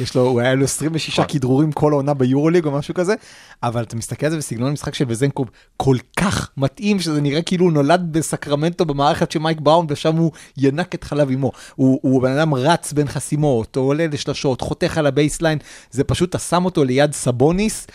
יש 0.00 0.14
לו, 0.14 0.22
הוא 0.22 0.40
היה 0.40 0.54
לו 0.54 0.64
26 0.64 1.20
נכון. 1.20 1.24
כדרורים 1.32 1.72
כל 1.72 1.92
העונה 1.92 2.14
ביורוליג 2.14 2.64
או 2.64 2.70
משהו 2.70 2.94
כזה, 2.94 3.14
אבל 3.62 3.82
אתה 3.82 3.96
מסתכל 3.96 4.26
על 4.26 4.32
זה 4.32 4.38
בסגנון 4.38 4.68
המשחק 4.68 4.94
של 4.94 5.04
וזנקוב 5.08 5.50
כל 5.76 5.96
כך 6.20 6.50
מתאים, 6.56 7.00
שזה 7.00 7.20
נראה 7.20 7.42
כאילו 7.42 7.64
הוא 7.64 7.72
נולד 7.72 8.08
בסקרמנטו 8.12 8.84
במערכת 8.84 9.30
של 9.30 9.38
מייק 9.38 9.60
בראון, 9.60 9.86
ושם 9.88 10.16
הוא 10.16 10.32
ינק 10.58 10.94
את 10.94 11.04
חלב 11.04 11.30
אמו. 11.30 11.52
הוא, 11.74 12.22
בן 12.22 12.32
אדם 12.38 12.54
רץ 12.54 12.92
בין 12.92 13.08
חסימות, 13.08 13.76
עולה 13.76 14.06
לשלשות, 14.06 14.60
חותך 14.60 14.98
על 14.98 15.06
ה 15.06 15.11
baseline, 15.11 15.58
זה 15.90 16.04
פשוט, 16.04 16.30
אתה 16.30 16.38
שם 16.38 16.64
אותו 16.64 16.84
ליד 16.84 17.12
סבוניס. 17.12 17.86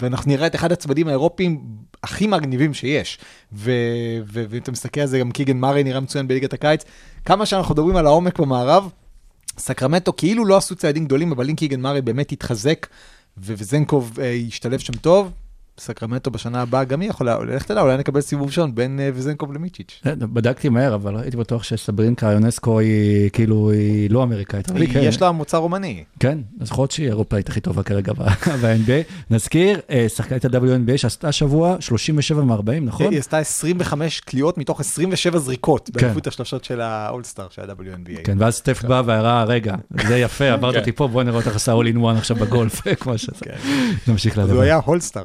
ואנחנו 0.00 0.30
נראה 0.30 0.46
את 0.46 0.54
אחד 0.54 0.72
הצמדים 0.72 1.08
האירופיים 1.08 1.60
הכי 2.02 2.26
מגניבים 2.26 2.74
שיש. 2.74 3.18
ואם 3.52 4.58
אתה 4.62 4.72
מסתכל 4.72 5.00
על 5.00 5.06
זה, 5.06 5.18
גם 5.18 5.30
קיגן 5.30 5.56
מארי 5.56 5.84
נראה 5.84 6.00
מצוין 6.00 6.28
בליגת 6.28 6.52
הקיץ. 6.52 6.84
כמה 7.24 7.46
שאנחנו 7.46 7.74
מדברים 7.74 7.96
על 7.96 8.06
העומק 8.06 8.38
במערב, 8.38 8.90
סקרמנטו 9.58 10.12
כאילו 10.16 10.44
לא 10.44 10.56
עשו 10.56 10.76
צעדים 10.76 11.04
גדולים, 11.04 11.32
אבל 11.32 11.50
אם 11.50 11.56
קיגן 11.56 11.80
מארי 11.80 12.02
באמת 12.02 12.32
התחזק, 12.32 12.86
וזנקוב 13.38 14.18
אה, 14.20 14.38
השתלב 14.48 14.78
שם 14.78 14.92
טוב, 14.92 15.30
סקרמנטו 15.78 16.30
בשנה 16.30 16.62
הבאה, 16.62 16.84
גם 16.84 17.00
היא 17.00 17.10
יכולה, 17.10 17.38
לך 17.44 17.62
תדע, 17.62 17.80
אולי 17.80 17.96
נקבל 17.96 18.20
סיבוב 18.20 18.46
ראשון 18.46 18.74
בין 18.74 19.00
אה, 19.00 19.10
ויזנקוב 19.14 19.52
למיצ'יץ'. 19.52 20.00
אה, 20.06 20.14
בדקתי 20.16 20.68
מהר, 20.68 20.94
אבל 20.94 21.16
הייתי 21.16 21.36
בטוח 21.36 21.62
שסברינקה 21.62 22.32
יונסקו 22.32 22.80
היא 22.80 23.30
כאילו, 23.30 23.70
היא 23.70 24.10
לא 24.10 24.22
אמריקאית. 24.22 24.66
כן. 24.92 25.00
יש 25.02 25.22
לה 25.22 25.32
מוצר 25.32 25.58
רומני. 25.58 26.04
כן, 26.20 26.38
אז 26.60 26.68
יכול 26.68 26.82
להיות 26.82 26.90
שהיא 26.90 27.06
האירופאית 27.06 27.48
הכי 27.48 27.60
טובה 27.60 27.82
כרגע 27.82 28.12
ב-NBA. 28.62 29.12
נזכיר, 29.30 29.80
אה, 29.90 30.06
שחקנית 30.08 30.44
ה-WNBA 30.44 30.96
שעשתה 30.96 31.32
שבוע 31.32 31.76
37 31.80 32.42
מ-40, 32.42 32.60
נכון? 32.82 33.10
היא 33.10 33.18
עשתה 33.18 33.38
25 33.38 34.20
קליעות 34.20 34.58
מתוך 34.58 34.80
27 34.80 35.38
זריקות 35.38 35.90
כן. 35.94 36.00
באליפות 36.00 36.26
השלושות 36.26 36.64
של 36.64 36.80
האולסטאר 36.80 37.46
של 37.50 37.70
ה-WNBA. 37.70 38.22
כן, 38.24 38.36
ואז 38.40 38.54
סטף 38.54 38.84
בא 38.84 39.02
והראה, 39.06 39.44
רגע, 39.44 39.74
זה 40.08 40.18
יפה, 40.18 40.50
עברת 40.54 40.74
כן. 40.74 40.80
אותי 40.80 40.92
פה, 40.92 41.08
בוא 41.08 41.22
נראה 41.22 41.36
אותך 41.36 41.54
עושה 41.54 41.72
all 41.72 41.94
in 41.94 41.98
one 41.98 42.18
עכשיו 42.18 42.36
בגולף, 42.36 42.80
כמו 43.00 43.18
שזה. 43.18 43.32
נמשיך 44.08 44.32
אז 44.32 44.38
הוא 44.38 44.48
לדבר. 44.48 44.60
היה 44.60 44.80
הולסטאר. 44.84 45.24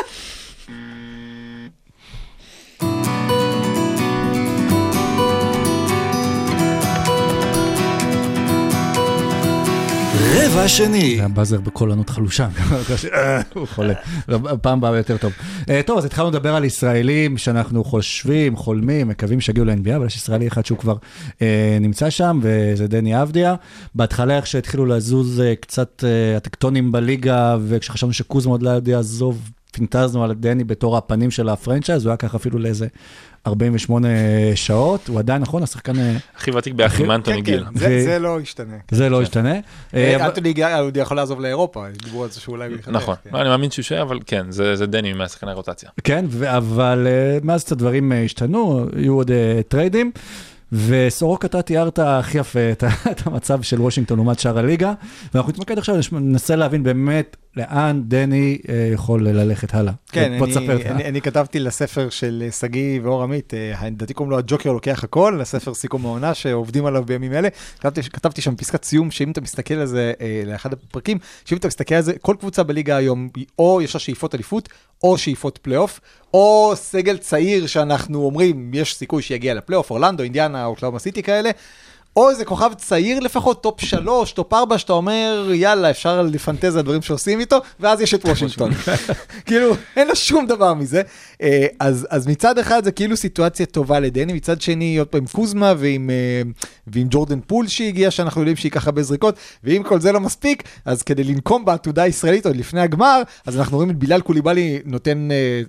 רבע 10.33 10.67
שני. 10.67 11.15
זה 11.17 11.25
הבאזר 11.25 11.61
בקול 11.61 11.91
ענות 11.91 12.09
חלושה, 12.09 12.47
אה, 13.13 13.41
הוא 13.53 13.67
חולה, 13.67 13.93
פעם 14.61 14.77
הבאה 14.77 14.97
יותר 14.97 15.17
טוב. 15.17 15.33
אה, 15.69 15.81
טוב, 15.85 15.97
אז 15.97 16.05
התחלנו 16.05 16.29
לדבר 16.29 16.55
על 16.55 16.65
ישראלים 16.65 17.37
שאנחנו 17.37 17.83
חושבים, 17.83 18.55
חולמים, 18.55 19.07
מקווים 19.07 19.41
שיגיעו 19.41 19.65
ל-NBA, 19.65 19.95
אבל 19.95 20.05
יש 20.05 20.15
ישראלי 20.15 20.47
אחד 20.47 20.65
שהוא 20.65 20.77
כבר 20.77 20.95
אה, 21.41 21.77
נמצא 21.81 22.09
שם, 22.09 22.39
וזה 22.43 22.87
דני 22.87 23.21
אבדיה. 23.21 23.55
בהתחלה 23.95 24.37
איך 24.37 24.47
שהתחילו 24.47 24.85
לזוז 24.85 25.41
קצת 25.61 26.03
הטקטונים 26.37 26.91
בליגה, 26.91 27.57
וכשחשבנו 27.67 28.13
שקוזמה 28.13 28.51
עוד 28.51 28.63
לא 28.63 28.69
יודע 28.69 28.95
לעזוב, 28.95 29.49
פינטזנו 29.71 30.23
על 30.23 30.33
דני 30.33 30.63
בתור 30.63 30.97
הפנים 30.97 31.31
של 31.31 31.49
הפרנצ'ייז, 31.49 32.05
הוא 32.05 32.11
היה 32.11 32.17
ככה 32.17 32.37
אפילו 32.37 32.59
לאיזה 32.59 32.87
48 33.47 34.07
שעות, 34.55 35.07
הוא 35.07 35.19
עדיין, 35.19 35.41
נכון, 35.41 35.63
השחקן, 35.63 35.99
אה, 35.99 36.17
הכי 36.37 36.51
ותיק 36.51 36.73
ביחד 36.73 37.03
עם 37.03 37.11
אנטוני 37.11 37.37
כן, 37.37 37.43
גיל. 37.43 37.63
כן, 37.65 37.79
זה- 37.79 38.19
לא 38.19 38.41
ישתנה. 38.41 38.75
זה 38.91 39.09
לא 39.09 39.23
ישתנה. 39.23 39.53
אה, 39.53 39.59
אה, 39.93 40.25
אנטוני 40.25 40.53
גיל 40.53 40.65
עוד 40.65 40.97
יכול 40.97 41.17
לעזוב 41.17 41.41
לאירופה, 41.41 41.85
דיברו 42.03 42.23
על 42.23 42.29
זה 42.29 42.39
שאולי 42.39 42.67
הוא 42.69 42.75
יחדש. 42.75 42.95
נכון, 42.95 43.15
כן. 43.23 43.35
אני 43.35 43.49
מאמין 43.49 43.71
שהוא 43.71 43.83
יישאר, 43.83 44.01
אבל 44.01 44.19
כן, 44.25 44.45
זה 44.51 44.75
זה 44.75 44.85
דני 44.85 45.13
מהשחקני 45.13 45.53
רוטציה. 45.53 45.89
כן, 46.03 46.25
אבל 46.45 47.07
מאז 47.43 47.63
קצת 47.63 47.77
דברים 47.77 48.11
אה, 48.11 48.23
השתנו, 48.23 48.85
היו 48.95 49.13
עוד 49.13 49.31
טריידים, 49.67 50.11
וסורוק 50.71 51.45
אתה 51.45 51.61
תיארת 51.61 51.99
הכי 51.99 52.37
יפה 52.37 52.59
את 52.71 52.83
את 53.11 53.27
המצב 53.27 53.61
של 53.61 53.81
וושינגטון 53.81 54.17
לעומת 54.17 54.39
שאר 54.39 54.57
הליגה, 54.57 54.93
ואנחנו 55.33 55.51
נתמקד 55.51 55.77
עכשיו, 55.77 55.95
ננסה 56.11 56.55
להבין 56.55 56.83
באמת 56.83 57.37
לאן 57.57 58.01
דני 58.05 58.57
אה, 58.69 58.89
יכול 58.93 59.27
ללכת 59.29 59.73
הלאה. 59.73 59.93
כן, 60.11 60.35
בוא 60.37 60.45
אני- 60.45 60.55
תספר 60.55 60.81
את 60.81 60.85
ה... 60.85 60.89
אני 60.89 61.05
אני 61.05 61.21
כתבתי 61.21 61.59
לספר 61.59 62.09
של 62.09 62.43
אה, 62.45 62.51
שגיא 62.51 62.99
ואור 63.03 63.23
עמית, 63.23 63.53
אה, 63.53 63.87
לדעתי 63.87 64.13
קוראים 64.13 64.31
לו 64.31 64.37
הג'וקר 64.37 64.71
לוקח 64.71 65.03
הכל, 65.03 65.37
לספר 65.41 65.73
סיכום 65.73 66.05
העונה 66.05 66.33
שעובדים 66.33 66.85
עליו 66.85 67.03
בימים 67.05 67.33
אלה. 67.33 67.49
כתבתי- 67.79 68.09
כתבתי 68.09 68.41
שם 68.41 68.55
פסקת 68.55 68.83
סיום, 68.83 69.11
שאם 69.11 69.31
אתה 69.31 69.41
מסתכל 69.41 69.73
על 69.73 69.85
זה, 69.85 70.13
לאחד 70.45 70.73
הפרקים, 70.73 71.17
שאם 71.45 71.57
אתה 71.57 71.67
מסתכל 71.67 71.95
על 71.95 72.01
זה, 72.01 72.13
כל 72.21 72.35
קבוצה 72.39 72.63
בליגה 72.63 72.95
היום, 72.95 73.29
או 73.59 73.81
יש 73.81 73.93
לה 73.93 73.99
שאיפות 73.99 74.35
אליפות, 74.35 74.69
או 75.03 75.17
שאיפות 75.17 75.59
פלייאוף, 75.61 75.99
או 76.33 76.71
סגל 76.75 77.17
צעיר 77.17 77.67
שאנחנו 77.67 78.23
אומרים, 78.25 78.71
יש 78.73 78.95
סיכוי 78.95 79.21
שיגיע 79.21 79.53
לפלייאוף, 79.53 79.91
אורלנדו, 79.91 80.23
אינדיאנה, 80.23 80.65
אוקלהומה 80.65 80.99
סיטי 80.99 81.23
כאלה. 81.23 81.49
או 82.15 82.29
איזה 82.29 82.45
כוכב 82.45 82.73
צעיר 82.73 83.19
לפחות, 83.19 83.63
top 83.63 83.81
שלוש, 83.81 84.31
top 84.31 84.53
ארבע, 84.53 84.77
שאתה 84.77 84.93
אומר, 84.93 85.49
יאללה, 85.53 85.89
אפשר 85.89 86.21
לפנטז 86.21 86.75
על 86.75 86.81
דברים 86.81 87.01
שעושים 87.01 87.39
איתו, 87.39 87.57
ואז 87.79 88.01
יש 88.01 88.13
את 88.13 88.25
וושינגטון. 88.25 88.71
כאילו, 89.45 89.75
אין 89.95 90.07
לו 90.07 90.15
שום 90.15 90.47
דבר 90.47 90.73
מזה. 90.73 91.01
אה, 91.41 91.67
אז, 91.79 92.07
אז 92.09 92.27
מצד 92.27 92.57
אחד 92.57 92.83
זה 92.83 92.91
כאילו 92.91 93.17
סיטואציה 93.17 93.65
טובה 93.65 93.99
לדני, 93.99 94.33
מצד 94.33 94.61
שני, 94.61 94.97
עוד 94.97 95.07
פעם, 95.07 95.25
קוזמה 95.31 95.73
ועם, 95.77 96.09
אה, 96.09 96.41
ועם 96.87 97.07
ג'ורדן 97.09 97.39
פול 97.47 97.67
שהגיע, 97.67 98.11
שאנחנו 98.11 98.41
יודעים 98.41 98.57
שייקח 98.57 98.85
הרבה 98.87 99.03
זריקות, 99.03 99.35
ואם 99.63 99.83
כל 99.85 99.99
זה 99.99 100.11
לא 100.11 100.19
מספיק, 100.19 100.63
אז 100.85 101.03
כדי 101.03 101.23
לנקום 101.23 101.65
בעתודה 101.65 102.03
הישראלית 102.03 102.45
עוד 102.45 102.55
לפני 102.55 102.81
הגמר, 102.81 103.21
אז 103.45 103.57
אנחנו 103.57 103.77
רואים 103.77 103.89
את 103.89 103.95
בילאל 103.95 104.21
קוליבאלי 104.21 104.79
נותן 104.85 105.29
אה, 105.31 105.61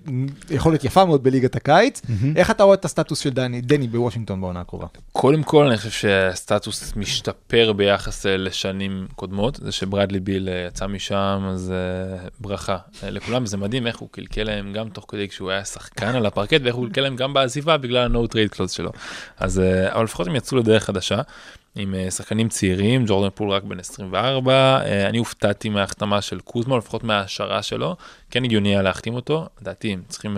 יכולת 0.51 0.85
יפה 0.85 1.05
מאוד 1.05 1.23
בליגת 1.23 1.57
הקיץ. 1.57 2.03
איך 2.37 2.51
אתה 2.51 2.63
רואה 2.63 2.75
את 2.75 2.85
הסטטוס 2.85 3.19
של 3.19 3.31
דני, 3.31 3.61
דני 3.61 3.89
בוושינגטון 3.89 4.41
בעונה 4.41 4.61
הקרובה? 4.61 4.87
קודם 5.13 5.43
כל 5.43 5.67
אני 5.67 5.77
חושב 5.77 5.91
שהסטטוס 5.91 6.97
משתפר 6.97 7.73
ביחס 7.73 8.27
לשנים 8.27 9.07
קודמות, 9.17 9.59
זה 9.63 9.73
שברדלי 9.73 10.21
ביל 10.21 10.49
יצא 10.69 10.87
משם, 10.87 11.43
אז 11.51 11.75
ברכה 12.41 12.77
לכולם, 13.03 13.47
זה 13.47 13.57
מדהים 13.57 13.87
איך 13.87 13.99
הוא 13.99 14.09
קלקל 14.13 14.43
להם 14.43 14.73
גם 14.73 14.89
תוך 14.89 15.05
כדי 15.09 15.29
כשהוא 15.29 15.51
היה 15.51 15.62
שחקן 15.64 16.14
על 16.14 16.27
הפרקט, 16.27 16.61
ואיך 16.62 16.75
הוא 16.75 16.87
קלקל 16.87 17.01
להם 17.01 17.16
גם 17.16 17.35
בעזיבה 17.35 17.77
בגלל 17.77 18.16
ה-No 18.16 18.29
trade 18.29 18.57
clause 18.57 18.72
שלו. 18.72 18.90
אז 19.38 19.61
אה, 19.61 19.92
אבל 19.92 20.05
לפחות 20.05 20.27
הם 20.27 20.37
יצאו 20.37 20.59
לדרך 20.59 20.85
חדשה. 20.85 21.20
עם 21.77 21.94
אה, 21.94 22.11
שחקנים 22.11 22.48
צעירים, 22.48 23.05
ג'ורדן 23.07 23.31
פול 23.35 23.51
רק 23.51 23.62
בן 23.62 23.81
24, 23.81 24.53
אה, 24.53 25.09
אני 25.09 25.18
הופתעתי 25.18 25.68
מההחתמה 25.68 26.22
של 26.22 26.40
קוזמה, 26.40 26.79
לפחות 26.79 27.05
מההישארות 27.05 27.62
שלו, 27.62 27.96
כן 28.31 28.44
הגיוני 28.44 28.68
היה 28.68 28.83
להחתים 28.83 29.14
אותו, 29.14 29.48
לדעתי 29.61 29.92
הם 29.92 30.03
צריכים, 30.09 30.37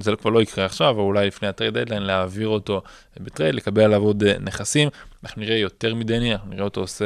זה 0.00 0.16
כבר 0.16 0.30
לא 0.30 0.42
יקרה 0.42 0.64
עכשיו, 0.64 0.90
אבל 0.90 1.00
אולי 1.00 1.26
לפני 1.26 1.48
ה 1.48 1.53
trade 1.53 1.78
deadline 1.78 2.02
להעביר 2.02 2.48
אותו 2.48 2.82
בטרייד, 3.20 3.54
לקבל 3.54 3.82
עליו 3.82 4.02
עוד 4.02 4.24
נכסים, 4.40 4.88
אנחנו 5.24 5.42
נראה 5.42 5.56
יותר 5.56 5.94
מדני, 5.94 6.32
אנחנו 6.32 6.50
נראה 6.50 6.64
אותו 6.64 6.80
עושה 6.80 7.04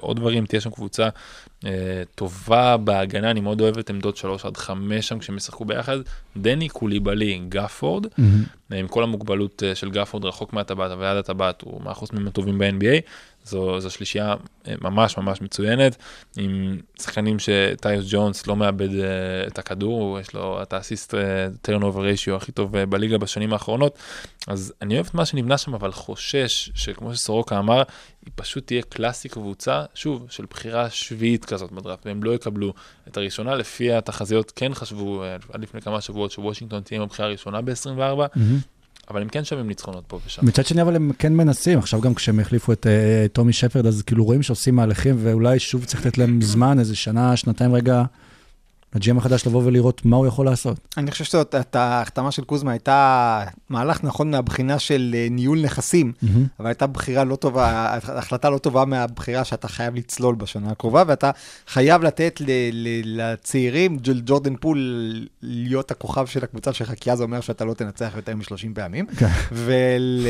עוד 0.00 0.16
דברים, 0.16 0.46
תהיה 0.46 0.60
שם 0.60 0.70
קבוצה 0.70 1.08
טובה 2.14 2.76
בהגנה, 2.76 3.30
אני 3.30 3.40
מאוד 3.40 3.60
אוהב 3.60 3.78
את 3.78 3.90
עמדות 3.90 4.16
3 4.16 4.44
עד 4.44 4.56
5 4.56 5.08
שם 5.08 5.18
כשהם 5.18 5.36
ישחקו 5.36 5.64
ביחד, 5.64 5.96
דני, 6.36 6.68
קוליבלי, 6.68 7.40
גפורד, 7.48 8.06
אה, 8.72 8.78
עם 8.78 8.88
כל 8.88 9.02
המוגבלות 9.02 9.62
אה, 9.62 9.74
של 9.74 9.90
גפורד 9.90 10.24
רחוק 10.24 10.52
מהטבעת, 10.52 10.90
אבל 10.90 11.04
עד 11.04 11.16
הטבעת 11.16 11.62
הוא 11.62 11.80
מהחוסמים 11.82 12.26
הטובים 12.26 12.58
ב-NBA, 12.58 13.00
זו, 13.44 13.80
זו 13.80 13.90
שלישייה 13.90 14.34
אה, 14.68 14.74
ממש 14.80 15.18
ממש 15.18 15.40
מצוינת, 15.40 15.96
עם 16.36 16.80
שחקנים 17.00 17.36
שטיוס 17.38 18.06
ג'ונס 18.08 18.46
לא 18.46 18.56
מאבד 18.56 18.94
אה, 18.94 19.46
את 19.46 19.58
הכדור, 19.58 20.20
יש 20.20 20.34
לו 20.34 20.62
את 20.62 20.72
האסיסט 20.72 21.14
טרנובר 21.62 22.02
ריישיו 22.02 22.36
הכי 22.36 22.52
טוב 22.52 22.76
אה, 22.76 22.86
בליגה 22.86 23.18
בשנים 23.18 23.52
האחרונות, 23.52 23.98
אז 24.46 24.72
אני 24.82 24.94
אוהב 24.94 25.06
את 25.06 25.14
מה 25.14 25.26
שנבנה 25.26 25.58
שם, 25.58 25.74
אבל 25.74 25.92
חושש 25.92 26.70
שכמו 26.74 27.14
שסורוקה 27.14 27.58
אמר, 27.58 27.82
היא 28.24 28.32
פשוט 28.34 28.66
תהיה 28.66 28.82
קלאסי 28.82 29.28
קבוצה, 29.28 29.84
שוב, 29.94 30.26
של 30.30 30.44
בחירה 30.50 30.90
שביעית 30.90 31.44
כזאת 31.44 31.72
בדראפט, 31.72 32.06
והם 32.06 32.22
לא 32.22 32.34
יקבלו 32.34 32.74
את 33.08 33.16
הראשונה, 33.16 33.54
לפי 33.54 33.92
התחזיות 33.92 34.52
כן 34.56 34.74
חשבו 34.74 35.22
אה, 35.22 35.36
עד 35.52 35.62
לפני 35.62 35.80
כמה 35.80 36.00
שבועות 36.00 36.30
שוושינגטון 36.30 36.82
תהיה 36.82 36.98
עם 36.98 37.02
הבחירה 37.02 37.28
הראשונה 37.28 37.62
ב-24, 37.62 38.38
אבל 39.10 39.22
הם 39.22 39.28
כן 39.28 39.44
שווים 39.44 39.66
ניצחונות 39.66 40.04
פה 40.06 40.20
ושם. 40.26 40.46
מצד 40.46 40.66
שני, 40.66 40.82
אבל 40.82 40.96
הם 40.96 41.10
כן 41.18 41.32
מנסים, 41.32 41.78
עכשיו 41.78 42.00
גם 42.00 42.14
כשהם 42.14 42.40
החליפו 42.40 42.72
את 42.72 42.86
אה, 42.86 43.26
טומי 43.32 43.52
שפרד, 43.52 43.86
אז 43.86 44.02
כאילו 44.02 44.24
רואים 44.24 44.42
שעושים 44.42 44.76
מהלכים, 44.76 45.16
ואולי 45.18 45.58
שוב 45.58 45.84
צריך 45.84 46.06
לתת 46.06 46.18
להם 46.18 46.42
זמן, 46.42 46.78
איזה 46.78 46.96
שנה, 46.96 47.36
שנתיים 47.36 47.74
רגע, 47.74 48.04
לג'י.אם 48.94 49.18
החדש 49.18 49.46
לבוא 49.46 49.62
ולראות 49.64 50.04
מה 50.04 50.16
הוא 50.16 50.26
יכול 50.26 50.46
לעשות. 50.46 50.76
אני 50.96 51.10
חושב 51.10 51.24
שזאת, 51.24 51.54
את 51.54 51.76
ההחתמה 51.76 52.30
של 52.30 52.44
קוזמה 52.44 52.70
הייתה 52.72 53.44
מהלך 53.68 54.04
נכון 54.04 54.30
מהבחינה 54.30 54.78
של 54.78 55.14
אה, 55.14 55.26
ניהול 55.30 55.62
נכסים, 55.62 56.12
אבל 56.60 56.66
הייתה 56.66 56.86
בחירה 56.86 57.24
לא 57.24 57.36
טובה, 57.36 57.94
החלטה 57.94 58.50
לא 58.50 58.58
טובה 58.58 58.84
מהבחירה 58.84 59.44
שאתה 59.44 59.68
חייב 59.68 59.94
לצלול 59.94 60.34
בשנה 60.34 60.70
הקרובה, 60.70 61.02
ואתה 61.06 61.30
חייב 61.66 62.02
לתת 62.02 62.40
ל, 62.40 62.50
ל, 62.72 63.22
לצעירים, 63.22 63.98
ג'ורדן 64.02 64.56
פול, 64.56 64.78
להיות 65.42 65.90
הכוכב 65.90 66.26
של 66.26 66.44
הקבוצה 66.44 66.72
שלך, 66.72 66.92
כי 67.00 67.12
אז 67.12 67.18
זה 67.18 67.24
אומר 67.24 67.40
שאתה 67.40 67.64
לא 67.64 67.74
תנצח 67.74 68.12
יותר 68.16 68.36
מ-30 68.36 68.74
פעמים, 68.74 69.06
כן. 69.06 69.28
ול... 69.52 70.26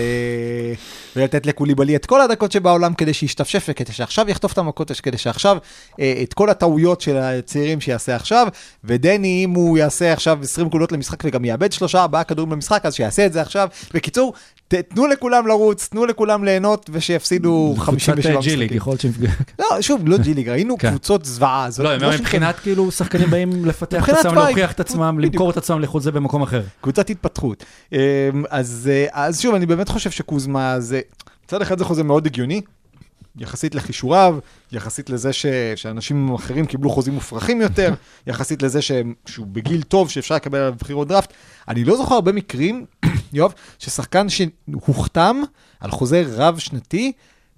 ולתת 1.17 1.47
לקוליבלי 1.47 1.97
את 1.97 2.07
כל 2.07 2.21
הדקות 2.21 2.53
שבעולם 2.53 2.95
כדי 2.95 3.15
שישתפשף, 3.15 3.67
וכדי 3.69 3.93
שעכשיו 3.93 4.31
יחטוף 4.31 4.53
את 4.53 4.59
המכות, 4.59 4.91
כדי 5.03 5.19
שעכשיו 5.19 5.59
אה, 6.01 6.21
את 6.23 6.35
כל 6.35 6.51
הטעויות 6.51 7.01
של 7.01 7.17
הצעירים 7.17 7.81
שיעשה 7.81 8.17
עכשיו, 8.17 8.49
ודני, 8.85 9.45
אם 9.45 9.51
הוא 9.51 9.79
יעשה 9.79 10.13
עכשיו 10.13 10.39
20 10.43 10.67
נקודות 10.67 10.93
למשחק 10.93 11.19
וגם 11.25 11.45
יאבד 11.45 11.73
שלושה, 11.73 12.01
ארבעה 12.03 12.25
כדורים 12.25 12.51
במשחק, 12.51 12.87
אז 12.87 12.95
שיעשה 12.95 13.27
את 13.27 13.33
זה 13.33 13.41
עכשיו. 13.41 13.69
בקיצור, 13.95 14.33
תנו 14.69 15.07
לכולם 15.07 15.47
לרוץ, 15.47 15.89
תנו 15.89 16.07
לכולם 16.07 16.45
ליהנות, 16.45 16.91
ושיפסידו 16.93 17.75
57 17.79 18.15
קבוצת 18.15 18.39
משחקים. 18.39 18.77
יכול 18.77 18.91
להיות 18.91 19.01
שהם... 19.01 19.13
לא, 19.59 19.67
שוב, 19.81 20.01
לא 20.09 20.17
ג'י 20.19 20.35
ליג, 20.35 20.49
ראינו 20.49 20.79
כן. 20.79 20.91
קבוצות 20.91 21.25
זוועה. 21.25 21.69
לא, 21.79 21.93
הם 21.93 21.97
וושינגטון- 22.01 22.21
מבחינת 22.21 22.59
כאילו 22.59 22.91
שחקנים 22.91 23.31
באים 23.31 23.65
לפתח 23.69 24.09
את 24.09 24.15
עצמם. 24.15 24.35
להוכיח 24.35 24.73
את 24.73 24.81
עצמם. 24.81 25.19
למכור 25.21 25.51
את 25.51 25.57
עצמם 25.57 25.81
לחוזה 25.81 26.13
במקום 26.13 26.43
אחר. 26.43 26.63
קבוצת 26.81 27.11
התפתחות. 27.11 27.65
אמ, 27.93 27.99
אז, 28.51 28.91
אה, 28.93 29.07
אז 29.13 29.41
שוב, 29.41 29.55
אני 29.55 29.67
באמת 29.67 29.89
חושב 29.89 30.11
שקוזמה 30.11 30.81
זה, 30.81 31.01
מצד 31.47 31.63
אחד 31.63 31.79
זה 31.79 31.85
חוזה 31.85 32.03
מאוד 32.05 32.27
הגיוני, 32.27 32.61
יחסית 33.39 33.75
לכישוריו, 33.75 34.39
יחסית 34.73 35.11
לזה 35.11 35.33
ש, 35.33 35.47
שאנשים 35.77 36.35
אחרים 36.35 36.67
קיבלו 36.67 36.91
חוזים 36.91 37.15
מופרכים 37.15 37.61
יותר, 37.61 37.95
יחסית 38.27 38.63
לזה 38.63 38.83
ש, 38.83 38.93
שהוא 39.27 39.47
בגיל 39.47 39.83
טוב 39.83 40.11
שאפשר 40.11 40.35
לקבל 40.35 40.59
עליו 40.59 40.75
בחירות 40.79 41.09
דראפט. 41.09 41.33
אני 41.69 41.85
לא 41.85 41.97
זוכר 41.97 42.15
הרבה 42.15 42.33
מקרים, 42.33 42.87
יואב, 43.33 43.53
ששחקן 43.79 44.27
שהוחתם 44.29 45.37
על 45.81 45.91
חוזה 45.91 46.25
רב-שנתי, 46.29 47.13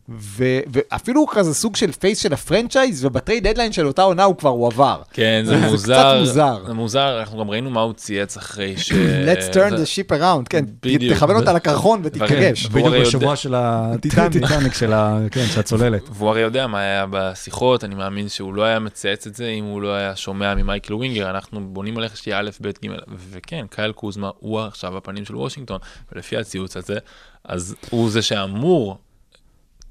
ו- 0.09 0.61
ואפילו 0.73 1.27
כזה 1.27 1.55
סוג 1.55 1.77
של 1.77 1.93
face 1.93 2.23
של 2.23 2.33
ה 2.33 2.39
franchise, 2.39 3.05
וב 3.05 3.17
trade 3.17 3.49
deadline 3.49 3.73
של 3.73 3.87
אותה 3.87 4.03
עונה 4.03 4.25
הוא 4.25 4.37
כבר 4.37 4.51
הועבר. 4.51 5.03
כן, 5.13 5.43
זה 5.45 5.53
זה 5.53 5.67
קצת 5.67 5.71
מוזר. 5.71 6.19
מוזר. 6.19 6.65
זה 6.67 6.73
מוזר, 6.75 7.21
אנחנו 7.21 7.39
גם 7.39 7.51
ראינו 7.51 7.71
מה 7.71 7.81
הוא 7.81 7.93
צייץ 7.93 8.37
אחרי 8.37 8.77
ש... 8.77 8.93
Let's 9.29 9.55
turn 9.55 9.73
the 9.73 9.87
ship 9.97 10.11
around, 10.11 10.49
כן, 10.51 10.65
בדיוק. 10.83 11.17
תכוון 11.17 11.37
אותה 11.37 11.53
לקרחון 11.53 12.01
ותתרגש. 12.05 12.69
והוא 12.73 12.89
בדיוק 12.89 13.07
בשבוע 13.07 13.37
של 13.37 13.55
טיטניק. 14.01 14.43
הטיטניק 14.43 14.73
כן, 15.33 15.47
של 15.47 15.61
הצוללת. 15.61 16.03
והוא 16.13 16.29
הרי 16.29 16.41
יודע 16.41 16.67
מה 16.67 16.81
היה 16.81 17.07
בשיחות, 17.11 17.85
אני 17.85 17.95
מאמין 17.95 18.29
שהוא 18.29 18.55
לא 18.55 18.63
היה 18.63 18.79
מצייץ 18.79 19.27
את 19.27 19.35
זה 19.35 19.49
אם 19.49 19.65
הוא 19.65 19.83
לא 19.83 19.95
היה 19.95 20.17
שומע 20.17 20.55
ממייקל 20.55 20.95
ווינגר, 20.95 21.31
אנחנו 21.31 21.69
בונים 21.69 21.99
עליך 21.99 22.17
שתהיה 22.17 22.41
א', 22.41 22.51
ב', 22.61 22.69
ג', 22.69 22.91
וכן, 23.31 23.67
קייל 23.71 23.93
קוזמה 23.93 24.31
הוא 24.39 24.61
עכשיו 24.61 24.97
הפנים 24.97 25.25
של 25.25 25.37
וושינגטון, 25.37 25.79
ולפי 26.13 26.37
הציוץ 26.37 26.77
הזה, 26.77 26.99
אז 27.45 27.75
הוא 27.91 28.11
זה 28.11 28.23
שאמור 28.23 28.99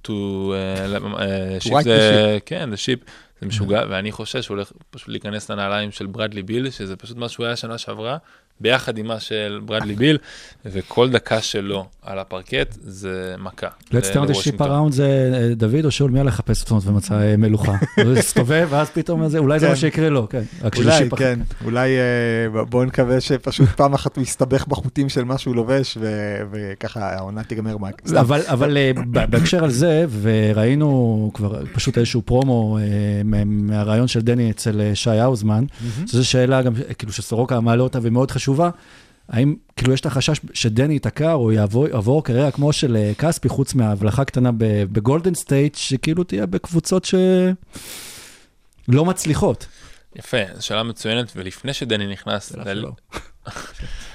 to, 0.06 0.10
uh, 0.10 1.06
uh, 1.06 1.70
right 1.70 1.84
the 1.84 2.39
כן, 2.46 2.70
the 2.74 2.78
ship, 2.78 3.10
זה 3.41 3.48
משוגע, 3.48 3.84
ואני 3.89 4.12
חושש 4.12 4.46
שהוא 4.46 4.56
הולך 4.56 4.72
פשוט 4.89 5.10
להיכנס 5.10 5.52
לנעליים 5.52 5.91
של 5.91 6.06
ברדלי 6.06 6.44
ביל, 6.44 6.70
שזה 6.70 6.96
פשוט 6.96 7.18
מה 7.18 7.30
שהוא 7.30 7.46
היה 7.46 7.56
שנה 7.56 7.78
שעברה, 7.78 8.18
ביחד 8.60 8.98
עם 8.98 9.08
מה 9.08 9.20
של 9.20 9.60
ברדלי 9.65 9.96
ביל, 9.96 10.18
וכל 10.65 11.10
דקה 11.10 11.41
שלו 11.41 11.86
על 12.02 12.20
הפרקט 12.20 12.78
זה 12.82 13.36
מכה. 13.39 13.68
Let's 13.91 14.13
turn 14.13 14.30
the 14.30 14.34
ship 14.34 14.60
around 14.60 14.91
זה 14.91 15.32
אה, 15.34 15.56
דוד 15.56 15.86
או 15.86 15.91
שאול, 15.91 16.12
מי 16.12 16.20
הלך 16.20 16.34
לחפש 16.34 16.62
אותו 16.62 16.82
ומצא 16.82 17.22
אה, 17.22 17.38
מלוכה? 17.38 17.72
הוא 18.06 18.13
הסתובב 18.13 18.68
ואז 18.70 18.89
פתאום 18.89 19.28
זה, 19.28 19.38
אולי 19.38 19.60
זה 19.60 19.65
כן. 19.65 19.72
מה 19.72 19.76
שיקרה 19.76 20.10
לו, 20.10 20.30
כן. 20.30 20.44
אולי. 20.78 21.10
כן, 21.18 21.39
אולי 21.65 21.89
אה, 21.98 22.63
בואו 22.63 22.86
נקווה 22.86 23.22
שפשוט 23.22 23.70
פעם 23.70 23.94
אחת 23.94 24.15
הוא 24.15 24.24
יסתבך 24.24 24.68
בחוטים 24.68 25.10
של 25.10 25.24
מה 25.24 25.38
שהוא 25.38 25.56
לובש, 25.56 25.98
וככה 26.52 27.15
העונה 27.15 27.44
תיגמר 27.44 27.78
מה... 27.78 27.89
אבל, 28.46 28.78
בהקשר 29.30 29.63
על 29.63 29.72
זה, 29.72 30.06
וראינו 30.22 31.32
כבר 31.34 31.65
פשוט 31.74 31.98
איזשהו 31.98 32.22
פרומו 32.22 32.78
מה- 33.24 33.46
מהרעיון 33.46 34.08
של 34.08 34.22
דני 34.22 34.52
אצל 34.52 34.82
שי 34.94 35.10
האוזמן, 35.10 35.65
שזו 36.08 36.28
שאלה 36.28 36.62
גם, 36.62 36.74
כאילו 36.98 37.13
שסורוקה 37.13 37.60
מעלה 37.60 37.84
אותה 37.84 38.00
והיא 38.02 38.12
מאוד 38.12 38.32
חשובה, 38.46 38.70
האם 39.30 39.56
כאילו 39.76 39.94
יש 39.94 40.02
את 40.02 40.06
החשש 40.06 40.40
שדני 40.54 40.94
ייתקע 40.94 41.34
או 41.34 41.52
יעבור, 41.52 41.88
יעבור 41.88 42.24
קריירה 42.24 42.52
כמו 42.52 42.74
של 42.74 42.96
אה, 42.96 43.12
כספי, 43.18 43.50
חוץ 43.50 43.74
מההבלחה 43.74 44.26
קטנה 44.26 44.52
ב- 44.52 44.84
בגולדן 44.84 45.34
סטייט, 45.34 45.76
שכאילו 45.76 46.24
תהיה 46.24 46.46
בקבוצות 46.46 47.06
שלא 47.06 47.46
מצליחות. 49.06 49.66
יפה, 50.16 50.38
זו 50.56 50.66
שאלה 50.66 50.84
מצוינת, 50.84 51.32
ולפני 51.36 51.74
שדני 51.74 52.08
נכנס... 52.08 52.50
שאלה 52.50 52.74
ל- 52.74 52.76
שלו. 52.76 52.96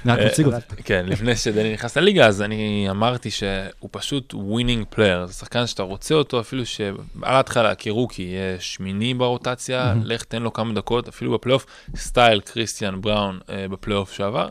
רק 0.07 0.19
אה, 0.19 0.29
תציג 0.29 0.47
אותה. 0.47 0.59
כן, 0.85 1.07
לפני 1.09 1.37
שדני 1.37 1.73
נכנס 1.73 1.97
לליגה, 1.97 2.27
אז 2.27 2.43
אני 2.43 2.87
אמרתי 2.91 3.31
שהוא 3.31 3.89
פשוט 3.91 4.35
winning 4.35 4.85
player, 4.91 5.27
זה 5.27 5.33
שחקן 5.33 5.67
שאתה 5.67 5.83
רוצה 5.83 6.15
אותו, 6.15 6.41
אפילו 6.41 6.67
שעל 6.67 6.95
ההתחלה 7.23 7.75
כ 7.75 7.87
rookie 7.87 8.23
יהיה 8.23 8.61
שמיני 8.61 9.15
ברוטציה, 9.15 9.95
לך 10.05 10.25
תן 10.25 10.43
לו 10.43 10.53
כמה 10.53 10.75
דקות, 10.75 11.09
אפילו 11.09 11.33
בפלייאוף, 11.33 11.67
style 11.97 12.41
קריסטיאן 12.41 13.01
בראון 13.01 13.39
אה, 13.51 13.69
בפלייאוף 13.69 14.13
שעבר, 14.13 14.49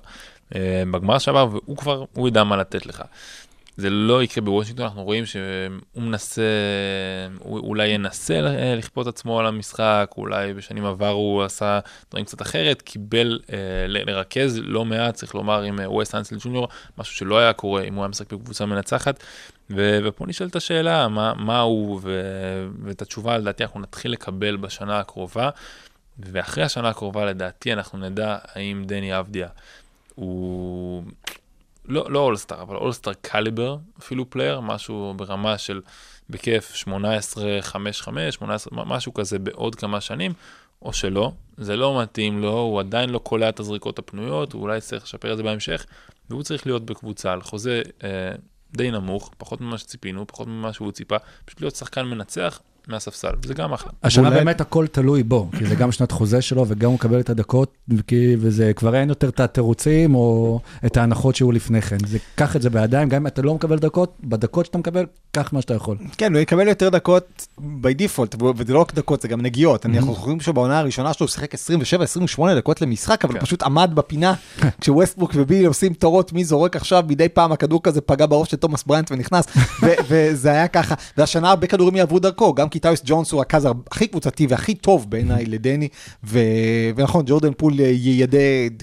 אה, 0.56 0.84
בגמר 0.92 1.18
שעבר, 1.18 1.48
והוא 1.52 1.78
כבר, 1.78 2.06
הוא 2.14 2.28
ידע 2.28 2.44
מה 2.44 2.58
לתת 2.58 2.86
לך. 2.86 3.04
זה 3.80 3.90
לא 3.90 4.24
יקרה 4.24 4.44
בוושינגטון, 4.44 4.86
אנחנו 4.86 5.04
רואים 5.04 5.26
שהוא 5.26 5.44
מנסה, 5.96 6.42
הוא 7.40 7.60
אולי 7.60 7.88
ינסה 7.88 8.34
אה, 8.34 8.76
לכפות 8.76 9.08
עצמו 9.08 9.40
על 9.40 9.46
המשחק, 9.46 10.12
אולי 10.18 10.54
בשנים 10.54 10.86
עברו 10.86 11.10
הוא 11.10 11.44
עשה 11.44 11.80
דברים 12.10 12.26
קצת 12.26 12.42
אחרת, 12.42 12.82
קיבל 12.82 13.40
אה, 13.54 13.58
לרכז 13.88 14.60
לא 14.64 14.86
מעט, 14.86 15.14
צריך 15.14 15.36
לומר, 15.36 15.62
עם 15.62 15.80
אה, 15.80 15.92
ווסט 15.92 16.16
אנסל 16.16 16.36
ג'וניור, 16.40 16.68
משהו 16.98 17.16
שלא 17.16 17.40
היה 17.40 17.54
קורה 17.54 17.84
אם 17.84 17.94
הוא 17.94 18.04
היה 18.04 18.10
משחק 18.10 18.34
בקבוצה 18.34 18.66
מנצחת. 18.66 19.24
ו- 19.70 20.00
ופה 20.04 20.26
נשאלת 20.28 20.56
השאלה, 20.56 21.08
מה, 21.08 21.34
מה 21.34 21.60
הוא, 21.60 22.00
ו- 22.04 22.68
ואת 22.84 23.02
התשובה 23.02 23.38
לדעתי 23.38 23.64
אנחנו 23.64 23.80
נתחיל 23.80 24.12
לקבל 24.12 24.58
בשנה 24.58 25.00
הקרובה, 25.00 25.50
ואחרי 26.20 26.64
השנה 26.64 26.90
הקרובה 26.90 27.26
לדעתי 27.26 27.74
אנחנו 27.74 27.98
נדע 27.98 28.38
האם 28.54 28.84
דני 28.86 29.20
אבדיה 29.20 29.48
הוא 30.16 31.04
לא, 31.90 32.12
לא 32.12 32.20
אולסטאר, 32.20 32.62
אבל 32.62 32.76
אולסטאר 32.76 33.14
caliber, 33.14 33.78
אפילו 34.00 34.30
player, 34.30 34.60
משהו 34.60 35.14
ברמה 35.18 35.58
של 35.58 35.82
בכיף 36.30 36.74
18, 36.76 37.62
5, 37.62 38.02
5, 38.02 38.36
18, 38.36 38.86
משהו 38.86 39.14
כזה 39.14 39.40
בעוד 39.40 39.76
כמה 39.76 40.02
שנים, 40.02 40.34
או 40.82 40.94
שלא, 40.94 41.32
זה 41.58 41.76
לא 41.76 42.02
מתאים 42.02 42.42
לו, 42.42 42.60
הוא 42.60 42.80
עדיין 42.80 43.10
לא 43.10 43.20
קולע 43.20 43.50
את 43.50 43.60
הזריקות 43.60 44.00
הפנויות, 44.00 44.54
הוא 44.54 44.62
אולי 44.62 44.82
צריך 44.82 45.04
לשפר 45.04 45.32
את 45.32 45.38
זה 45.38 45.44
בהמשך, 45.44 45.86
והוא 46.30 46.44
צריך 46.44 46.66
להיות 46.66 46.86
בקבוצה 46.86 47.34
על 47.34 47.42
חוזה 47.42 47.82
אה, 48.04 48.32
די 48.72 48.92
נמוך, 48.92 49.32
פחות 49.38 49.62
ממה 49.62 49.78
שציפינו, 49.78 50.28
פחות 50.28 50.48
ממה 50.48 50.74
שהוא 50.74 50.92
ציפה, 50.92 51.16
פשוט 51.46 51.62
להיות 51.62 51.76
שחקן 51.76 52.06
מנצח 52.06 52.62
מהספסל, 52.90 53.30
וזה 53.44 53.54
גם 53.54 53.74
אחלה. 53.74 53.92
השנה 54.04 54.28
אולי- 54.28 54.40
באמת 54.40 54.62
הכל 54.62 54.88
תלוי 54.88 55.24
בו, 55.24 55.50
כי 55.58 55.66
זה 55.66 55.76
גם 55.76 55.92
שנת 55.92 56.12
חוזה 56.12 56.42
שלו 56.42 56.66
וגם 56.68 56.90
הוא 56.90 56.96
מקבל 56.96 57.20
את 57.20 57.30
הדקות, 57.30 57.72
וכי- 57.98 58.36
וזה 58.40 58.72
כבר 58.76 58.96
אין 58.96 59.10
יותר 59.10 59.30
את 59.30 59.40
התירוצים 59.40 60.16
או 60.16 60.60
את 60.86 60.98
ההנחות 60.98 61.36
שהיו 61.36 61.52
לפני 61.52 61.82
כן. 61.82 61.98
זה, 62.08 62.18
קח 62.36 62.56
את 62.56 62.62
זה 62.62 62.70
בידיים, 62.70 63.10
גם 63.10 63.22
אם 63.22 63.28
אתה 63.28 63.42
לא 63.42 63.56
מקבל 63.56 63.80
דקות, 63.80 64.14
בדקות 64.24 64.66
שאתה 64.66 64.78
מקבל, 64.78 65.06
קח 65.32 65.54
מה 65.54 65.62
שאתה 65.62 65.74
יכול. 65.74 65.98
כן, 66.18 66.34
הוא 66.34 66.42
יקבל 66.42 66.68
יותר 66.68 66.90
דקות 66.90 67.48
by 67.60 67.62
default, 68.02 68.44
וזה 68.58 68.74
לא 68.74 68.80
רק 68.80 68.94
דקות, 68.94 69.22
זה 69.22 69.28
גם 69.28 69.42
נגיעות. 69.42 69.86
אנחנו 69.86 70.14
זוכרים 70.14 70.40
שבעונה 70.42 70.80
הראשונה 70.80 71.14
שלו 71.14 71.26
הוא 71.28 71.32
שיחק 71.32 71.54
27-28 71.56 72.56
דקות 72.56 72.82
למשחק, 72.82 73.26
אבל 73.26 73.34
כן. 73.34 73.40
פשוט 73.40 73.64
עמד 73.64 73.92
בפינה, 73.94 74.34
כשווסטברוק 74.82 75.32
וביל 75.36 75.66
עושים 75.66 75.94
תורות 75.94 76.34
מי 76.34 76.44
זורק 76.46 76.76
עכשיו, 76.76 77.04
מדי 77.08 77.30
פעם 77.30 77.52
הכדור 77.52 77.84
כזה 77.84 78.02
פגע 78.02 78.26
בראש 78.26 78.52
של 78.52 78.58
תומאס 78.58 78.84
בריינט 78.84 79.12
ונכנס, 79.12 79.46
וזה 80.10 80.52
היה 80.52 80.68
ככה. 80.68 80.96
והשנה 81.18 81.50
הרבה 81.50 81.68
כדורים 81.68 81.96
יעברו 81.96 82.20
דרכו, 82.20 82.54
גם 82.54 82.70
כי 82.70 82.79
טאויס 82.80 83.02
ג'ונס 83.06 83.32
הוא 83.32 83.42
הרכז 83.42 83.68
הכי 83.92 84.08
קבוצתי 84.08 84.48
והכי 84.50 84.76
טוב 84.76 85.10
בעיניי 85.10 85.46
לדני, 85.46 85.88
ו- 86.24 86.40
ונכון, 86.96 87.24
ג'ורדן 87.28 87.54
פול 87.58 87.80
יידה 87.80 88.38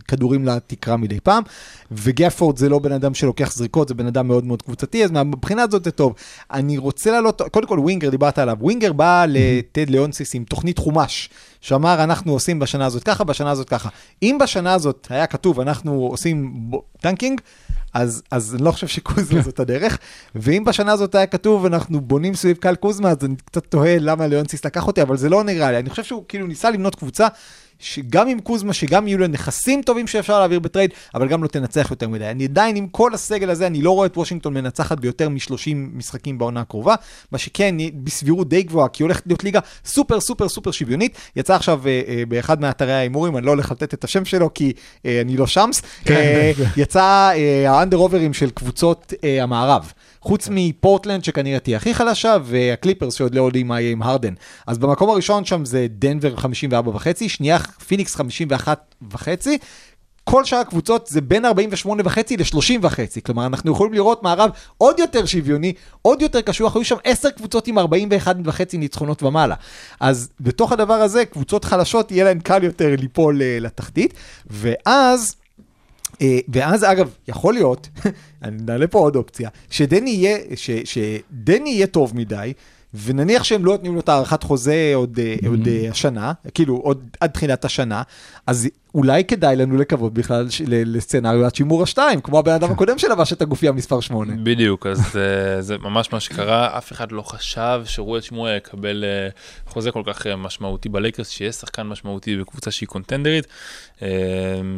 כדורים 0.09 0.45
לתקרה 0.45 0.97
מדי 0.97 1.21
פעם, 1.21 1.43
וגפורד 1.91 2.57
זה 2.57 2.69
לא 2.69 2.79
בן 2.79 2.93
אדם 2.93 3.15
שלוקח 3.15 3.53
זריקות, 3.53 3.89
זה 3.89 3.95
בן 3.95 4.07
אדם 4.07 4.29
מאוד 4.29 4.45
מאוד 4.45 4.63
קבוצתי, 4.63 5.05
אז 5.05 5.11
מהבחינה 5.11 5.63
הזאת 5.63 5.85
זה 5.85 5.91
טוב. 5.91 6.15
אני 6.53 6.79
רוצה 6.79 7.11
לעלות, 7.11 7.43
קודם 7.53 7.69
כל 7.69 7.79
ווינגר, 7.79 8.11
דיברת 8.11 8.39
עליו, 8.39 8.57
ווינגר 8.61 8.93
בא 8.93 9.25
לטד 9.29 9.91
ליאונסיס 9.91 10.35
עם 10.35 10.45
תוכנית 10.45 10.79
חומש, 10.79 11.31
שאמר 11.61 12.05
אנחנו 12.05 12.33
עושים 12.33 12.59
בשנה 12.59 12.87
הזאת 12.87 13.03
ככה, 13.03 13.25
בשנה 13.25 13.51
הזאת 13.51 13.69
ככה. 13.69 13.89
אם 14.23 14.39
בשנה 14.41 14.75
הזאת 14.75 15.07
היה 15.11 15.27
כתוב 15.27 15.61
אנחנו 15.61 15.93
עושים 15.93 16.71
tanking, 17.01 17.41
אז, 17.97 18.23
אז 18.31 18.55
אני 18.55 18.65
לא 18.65 18.71
חושב 18.71 18.87
שקוזמה 18.87 19.43
זאת 19.43 19.61
הדרך, 19.61 19.99
ואם 20.35 20.65
בשנה 20.65 20.93
הזאת 20.93 21.15
היה 21.15 21.27
כתוב 21.27 21.67
אנחנו 21.67 22.01
בונים 22.01 22.35
סביב 22.35 22.57
קייל 22.57 22.75
קוזמה, 22.75 23.11
אז 23.11 23.17
אני 23.25 23.35
קצת 23.45 23.67
תוהה 23.67 23.99
למה 23.99 24.27
ליאונסיס 24.27 24.65
לקח 24.65 24.87
אותי, 24.87 25.03
אבל 25.03 25.17
זה 25.17 25.29
לא 25.29 25.45
נראה 25.45 25.71
לי, 25.71 25.79
אני 25.79 25.91
חושב 25.91 26.05
שהוא 26.05 26.25
כאילו 26.29 26.47
ניסה 26.47 26.71
לבנות 26.71 26.95
קבוצה. 26.95 27.27
שגם 27.79 28.29
עם 28.29 28.41
קוזמה, 28.41 28.73
שגם 28.73 29.09
יהיו 29.09 29.19
לה 29.19 29.27
נכסים 29.27 29.83
טובים 29.83 30.07
שאפשר 30.07 30.39
להעביר 30.39 30.59
בטרייד, 30.59 30.91
אבל 31.15 31.29
גם 31.29 31.43
לא 31.43 31.49
תנצח 31.49 31.91
יותר 31.91 32.09
מדי. 32.09 32.31
אני 32.31 32.45
עדיין 32.45 32.77
עם 32.77 32.87
כל 32.89 33.15
הסגל 33.15 33.51
הזה, 33.51 33.67
אני 33.67 33.83
לא 33.83 33.91
רואה 33.91 34.07
את 34.07 34.17
וושינגטון 34.17 34.55
מנצחת 34.55 35.01
ביותר 35.01 35.29
מ-30 35.29 35.75
משחקים 35.75 36.39
בעונה 36.39 36.61
הקרובה, 36.61 36.95
מה 37.33 37.39
שכן, 37.39 37.75
בסבירות 37.95 38.49
די 38.49 38.63
גבוהה, 38.63 38.89
כי 38.89 39.03
הולכת 39.03 39.27
להיות 39.27 39.45
ליגה 39.45 39.61
סופר 39.85 40.21
סופר 40.21 40.49
סופר 40.49 40.71
שוויונית. 40.71 41.17
יצא 41.37 41.55
עכשיו 41.55 41.81
אה, 41.87 42.03
אה, 42.09 42.23
באחד 42.29 42.61
מאתרי 42.61 42.93
ההימורים, 42.93 43.37
אני 43.37 43.47
לא 43.47 43.51
הולך 43.51 43.71
לתת 43.71 43.95
את 43.95 44.05
השם 44.05 44.25
שלו 44.25 44.55
כי 44.55 44.73
אה, 45.07 45.21
אני 45.21 45.37
לא 45.37 45.47
שמס, 45.47 45.83
אה, 46.11 46.53
יצא 46.77 47.31
אה, 47.35 47.71
ה 47.71 47.75
under 47.75 47.97
over 47.97 48.22
ים 48.22 48.35
של 48.35 48.51
קבוצות 48.51 49.13
אה, 49.25 49.43
המערב. 49.43 49.93
חוץ 50.27 50.49
מפורטלנד 50.51 51.25
שכנראה 51.25 51.59
תהיה 51.59 51.77
הכי 51.77 51.95
חלשה, 51.95 52.37
והקליפרס 52.43 53.15
שעוד 53.15 53.35
לא 53.35 53.47
יודעים 53.47 53.69
מה 53.69 53.81
יהיה 53.81 53.93
עם 53.93 54.03
הרדן. 54.03 54.35
אז 54.67 54.79
במקום 54.79 55.11
הראשון 55.11 55.45
שם 55.45 55.65
זה 55.65 55.87
דנבר 55.91 56.37
54 56.37 56.91
וחצי, 56.91 57.29
שנייה 57.29 57.59
פיניקס 57.59 58.17
51 58.17 58.95
וחצי. 59.11 59.59
כל 60.25 60.45
שאר 60.45 60.59
הקבוצות 60.59 61.07
זה 61.07 61.21
בין 61.21 61.45
48 61.45 62.03
וחצי 62.07 62.37
ל-30 62.37 62.79
וחצי, 62.81 63.23
כלומר 63.23 63.47
אנחנו 63.47 63.73
יכולים 63.73 63.93
לראות 63.93 64.23
מערב 64.23 64.51
עוד 64.79 64.99
יותר 64.99 65.27
שוויוני, 65.27 65.73
עוד 66.03 66.23
יותר 66.23 66.41
קשוח, 66.41 66.77
היו 66.77 66.85
שם 66.85 66.97
10 67.05 67.31
קבוצות 67.31 67.67
עם 67.67 67.79
41 67.79 68.37
וחצי 68.45 68.79
ניצחונות 68.79 69.23
ומעלה. 69.23 69.55
אז 70.01 70.29
בתוך 70.41 70.73
הדבר 70.73 70.95
הזה, 70.95 71.25
קבוצות 71.25 71.65
חלשות 71.65 72.11
יהיה 72.11 72.25
להן 72.25 72.41
קל 72.41 72.65
יותר 72.65 72.95
ליפול 72.99 73.43
אה, 73.43 73.59
לתחתית, 73.61 74.15
ואז... 74.47 75.37
אה, 76.23 76.39
ואז 76.49 76.85
אגב, 76.85 77.11
יכול 77.29 77.55
להיות, 77.55 77.89
אני 78.45 78.57
נעלה 78.63 78.87
פה 78.87 78.99
עוד 78.99 79.17
אופציה, 79.17 79.51
שדני 79.71 80.11
יהיה, 80.11 80.39
ש, 80.57 80.71
שדני 80.71 81.71
יהיה 81.71 81.87
טוב 81.87 82.17
מדי, 82.17 82.53
ונניח 83.05 83.45
שהם 83.45 83.65
לא 83.65 83.73
נותנים 83.73 83.95
לו 83.95 84.01
את 84.01 84.09
הארכת 84.09 84.43
חוזה 84.43 84.93
עוד, 84.95 85.19
mm-hmm. 85.19 85.49
עוד 85.49 85.69
אה, 85.69 85.91
השנה, 85.91 86.33
כאילו 86.55 86.77
עוד 86.77 87.03
עד 87.21 87.31
תחילת 87.31 87.65
השנה, 87.65 88.03
אז 88.47 88.69
אולי 88.95 89.25
כדאי 89.25 89.57
לנו 89.57 89.77
לקוות 89.77 90.15
בכלל 90.15 90.51
ש- 90.51 90.63
לסצנריו 90.67 91.45
עד 91.45 91.55
שימור 91.55 91.83
השתיים, 91.83 92.21
כמו 92.21 92.39
הבן 92.39 92.53
אדם 92.53 92.71
הקודם 92.73 92.99
שלבש 92.99 93.33
את 93.33 93.43
הגופייה 93.43 93.73
מספר 93.73 94.01
8. 94.01 94.33
בדיוק, 94.43 94.87
אז 94.87 95.13
זה, 95.13 95.57
זה 95.61 95.79
ממש 95.79 96.13
מה 96.13 96.21
שקרה, 96.21 96.79
אף 96.79 96.93
אחד 96.93 97.13
לא 97.13 97.23
חשב 97.23 97.83
שרואל 97.85 98.21
שמואל 98.21 98.57
יקבל 98.57 99.05
אה, 99.05 99.29
חוזה 99.67 99.91
כל 99.91 100.03
כך 100.07 100.27
אה, 100.27 100.37
משמעותי 100.37 100.89
בלייקרס, 100.89 101.29
שיהיה 101.29 101.53
שחקן 101.53 101.83
משמעותי 101.83 102.37
בקבוצה 102.37 102.71
שהיא 102.71 102.89
קונטנדרית. 102.89 103.47
אה, 104.03 104.09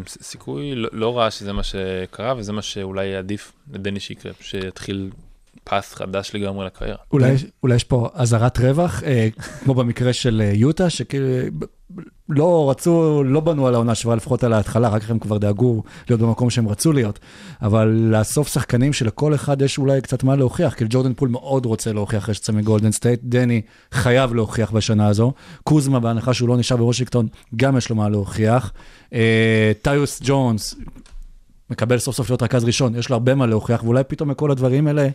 סיכוי 0.09 0.75
לא, 0.75 0.89
לא 0.93 1.19
רע 1.19 1.31
שזה 1.31 1.53
מה 1.53 1.63
שקרה, 1.63 2.35
וזה 2.37 2.53
מה 2.53 2.63
שאולי 2.63 3.17
עדיף 3.17 3.53
לדני 3.73 4.01
שיקרה, 4.01 4.33
שיתחיל 4.41 5.11
פס 5.65 5.95
חדש 5.95 6.31
לגמרי 6.35 6.67
לקריירה. 6.67 6.99
אולי, 7.13 7.35
אולי 7.63 7.75
יש 7.75 7.85
פה 7.85 8.09
אזהרת 8.15 8.59
רווח, 8.59 9.03
אה, 9.03 9.29
כמו 9.65 9.75
במקרה 9.75 10.13
של 10.13 10.43
אה, 10.45 10.53
יוטה, 10.55 10.91
שכאילו 10.91 11.27
לא 12.29 12.71
רצו, 12.71 13.23
לא 13.25 13.41
בנו 13.41 13.67
על 13.67 13.75
העונה 13.75 13.95
שעברה, 13.95 14.17
לפחות 14.17 14.45
על 14.45 14.53
ההתחלה, 14.53 14.89
אחר 14.89 14.99
כך 14.99 15.11
הם 15.11 15.19
כבר 15.19 15.39
דאגו 15.39 15.83
להיות 16.09 16.21
במקום 16.21 16.51
שהם 16.51 16.69
רצו 16.69 16.93
להיות. 16.93 17.19
אבל 17.63 17.89
לאסוף 17.89 18.49
שחקנים 18.49 18.93
שלכל 18.93 19.35
אחד 19.35 19.63
יש 19.63 19.79
אולי 19.79 20.01
קצת 20.01 20.25
מה 20.25 20.37
להוכיח, 20.37 20.75
כאילו 20.75 20.89
ג'ורדן 20.93 21.15
פול 21.15 21.29
מאוד 21.29 21.67
רוצה 21.67 21.93
להוכיח 21.93 22.23
אחרי 22.23 22.35
שיצא 22.35 22.53
מגולדן 22.53 22.93
סטייט, 22.93 23.21
דני 23.23 23.63
חייב 23.93 24.35
להוכיח 24.35 24.71
בשנה 24.71 25.07
הזו, 25.07 25.33
קוזמה, 25.65 26.01
בהנחה 26.01 26.35
שהוא 26.35 26.49
לא 26.49 26.57
נשאר 26.57 26.77
בוושינגטון, 26.77 27.29
גם 27.57 27.77
יש 27.77 27.91
לו 27.91 27.97
מה 27.97 28.09
להוכיח. 28.09 28.73
אה, 29.13 29.73
טיוס 29.83 30.21
ג'ונס, 30.25 30.75
מקבל 31.71 31.99
סוף 31.99 32.17
סוף 32.17 32.31
להיות 32.31 32.43
רכז 32.43 32.65
ראשון, 32.65 32.95
יש 32.95 33.09
לו 33.09 33.15
הרבה 33.15 33.35
מה 33.35 33.47
להוכיח, 33.47 33.85
ואולי 33.85 34.05
פתאום 34.05 34.31
מכל 34.31 34.51
הדברים 34.51 34.87
האלה, 34.87 35.09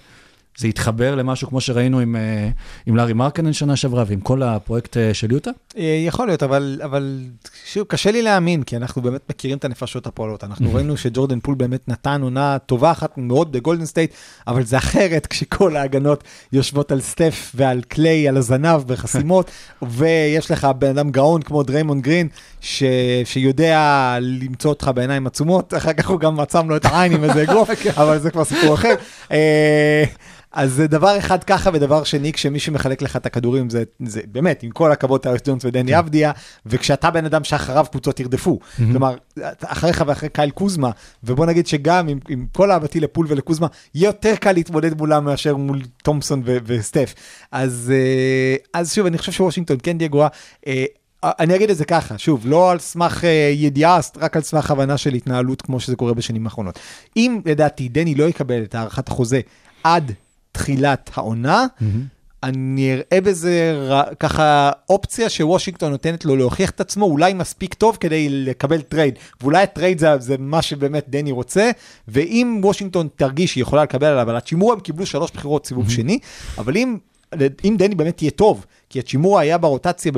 זה 0.57 0.67
יתחבר 0.67 1.15
למשהו 1.15 1.47
כמו 1.47 1.61
שראינו 1.61 1.99
עם, 1.99 2.15
אה, 2.15 2.49
עם 2.85 2.95
לארי 2.95 3.13
מרקנן 3.13 3.53
שנה 3.53 3.75
שעברה 3.75 4.03
ועם 4.07 4.19
כל 4.19 4.43
הפרויקט 4.43 4.97
אה, 4.97 5.13
של 5.13 5.31
יוטה? 5.31 5.51
אה, 5.77 6.03
יכול 6.07 6.27
להיות, 6.27 6.43
אבל, 6.43 6.81
אבל 6.83 7.19
שוב, 7.65 7.83
קשה 7.87 8.11
לי 8.11 8.21
להאמין, 8.21 8.63
כי 8.63 8.77
אנחנו 8.77 9.01
באמת 9.01 9.21
מכירים 9.29 9.57
את 9.57 9.65
הנפשות 9.65 10.07
הפועלות. 10.07 10.43
אנחנו 10.43 10.71
ראינו 10.73 10.97
שג'ורדן 10.97 11.39
פול 11.39 11.55
באמת 11.55 11.87
נתן 11.87 12.21
עונה 12.21 12.57
טובה 12.65 12.91
אחת 12.91 13.17
מאוד 13.17 13.51
בגולדן 13.51 13.85
סטייט, 13.85 14.13
אבל 14.47 14.63
זה 14.63 14.77
אחרת 14.77 15.27
כשכל 15.27 15.75
ההגנות 15.75 16.23
יושבות 16.53 16.91
על 16.91 17.01
סטף 17.01 17.51
ועל 17.55 17.81
קליי, 17.87 18.27
על 18.27 18.37
הזנב, 18.37 18.81
בחסימות, 18.87 19.51
ויש 19.81 20.51
לך 20.51 20.67
בן 20.79 20.89
אדם 20.89 21.11
גאון 21.11 21.41
כמו 21.41 21.63
דריימון 21.63 22.01
גרין, 22.01 22.27
ש, 22.61 22.83
שיודע 23.25 24.17
למצוא 24.21 24.69
אותך 24.69 24.91
בעיניים 24.95 25.27
עצומות, 25.27 25.73
אחר 25.73 25.93
כך 25.93 26.09
הוא 26.09 26.19
גם 26.19 26.39
עצם 26.39 26.69
לו 26.69 26.75
את 26.75 26.85
העין 26.85 27.11
עם 27.11 27.23
איזה 27.23 27.43
אגרוף, 27.43 27.69
אבל 28.01 28.19
זה 28.19 28.31
כבר 28.31 28.43
סיפור 28.43 28.73
אחר. 28.73 28.95
אה, 30.55 30.61
אז 30.61 30.71
זה 30.71 30.87
דבר 30.87 31.17
אחד 31.17 31.43
ככה, 31.43 31.69
ודבר 31.73 32.03
שני, 32.03 32.33
כשמי 32.33 32.59
שמחלק 32.59 33.01
לך 33.01 33.15
את 33.15 33.25
הכדורים, 33.25 33.69
זה, 33.69 33.83
זה 34.05 34.21
באמת, 34.31 34.63
עם 34.63 34.71
כל 34.71 34.91
הכבוד, 34.91 35.21
טיירס 35.21 35.41
ג'ונס 35.47 35.65
ודני 35.65 35.99
אבדיה, 35.99 36.31
וכשאתה 36.65 37.11
בן 37.11 37.25
אדם 37.25 37.43
שאחריו 37.43 37.85
קבוצות 37.91 38.19
ירדפו. 38.19 38.59
כלומר, 38.91 39.15
אחריך 39.63 40.03
ואחרי 40.07 40.29
קייל 40.29 40.49
קוזמה, 40.49 40.91
ובוא 41.23 41.45
נגיד 41.45 41.67
שגם 41.67 42.07
עם, 42.07 42.19
עם 42.29 42.45
כל 42.51 42.71
אהבתי 42.71 42.99
לפול 42.99 43.25
ולקוזמה, 43.29 43.67
יהיה 43.95 44.07
יותר 44.07 44.35
קל 44.35 44.51
להתמודד 44.51 44.97
מולם 44.97 45.25
מאשר 45.25 45.55
מול 45.55 45.81
תומפסון 46.03 46.41
ו- 46.45 46.57
וסטף. 46.65 47.13
אז, 47.51 47.93
אה, 47.95 48.79
אז 48.79 48.93
שוב, 48.93 49.05
אני 49.05 49.17
חושב 49.17 49.31
שוושינגטון 49.31 49.77
כן 49.83 49.97
תהיה 49.97 50.09
גרועה. 50.09 50.27
אה, 50.67 50.85
אני 51.25 51.55
אגיד 51.55 51.69
את 51.69 51.77
זה 51.77 51.85
ככה, 51.85 52.17
שוב, 52.17 52.41
לא 52.45 52.71
על 52.71 52.79
סמך 52.79 53.23
אה, 53.23 53.51
ידיעה, 53.53 53.99
רק 54.17 54.35
על 54.35 54.41
סמך 54.41 54.71
הבנה 54.71 54.97
של 54.97 55.13
התנהלות 55.13 55.61
כמו 55.61 55.79
שזה 55.79 55.95
קורה 55.95 56.13
בשנים 56.13 56.45
האחרונות. 56.45 56.79
אם 57.17 57.41
לדעתי 57.45 57.89
דני 57.89 58.15
לא 58.15 58.23
יקבל 58.23 58.63
את 58.63 58.75
הארכת 58.75 59.07
החוזה 59.07 59.41
עד 59.83 60.11
תחילת 60.53 61.09
העונה, 61.15 61.65
אני 62.43 62.93
אראה 62.93 63.21
בזה 63.21 63.87
ר- 63.89 64.13
ככה 64.19 64.71
אופציה 64.89 65.29
שוושינגטון 65.29 65.91
נותנת 65.91 66.25
לו 66.25 66.35
להוכיח 66.35 66.69
את 66.69 66.81
עצמו 66.81 67.05
אולי 67.05 67.33
מספיק 67.33 67.73
טוב 67.73 67.97
כדי 67.99 68.29
לקבל 68.29 68.81
טרייד, 68.81 69.15
ואולי 69.41 69.63
הטרייד 69.63 69.99
זה, 69.99 70.07
זה 70.19 70.35
מה 70.39 70.61
שבאמת 70.61 71.05
דני 71.09 71.31
רוצה, 71.31 71.71
ואם 72.07 72.59
וושינגטון 72.63 73.07
תרגיש 73.15 73.51
שהיא 73.51 73.61
יכולה 73.61 73.83
לקבל 73.83 74.07
עליו, 74.07 74.29
על 74.29 74.35
הצ'ימור 74.35 74.73
הם 74.73 74.79
קיבלו 74.79 75.05
שלוש 75.05 75.31
בחירות 75.31 75.65
סיבוב 75.67 75.89
שני, 75.89 76.19
אבל 76.57 76.77
אם... 76.77 76.97
אם 77.65 77.75
דני 77.77 77.95
באמת 77.95 78.21
יהיה 78.21 78.31
טוב, 78.31 78.65
כי 78.89 78.99
הצ'ימורה 78.99 79.41
היה 79.41 79.57
ברוטציה, 79.57 80.11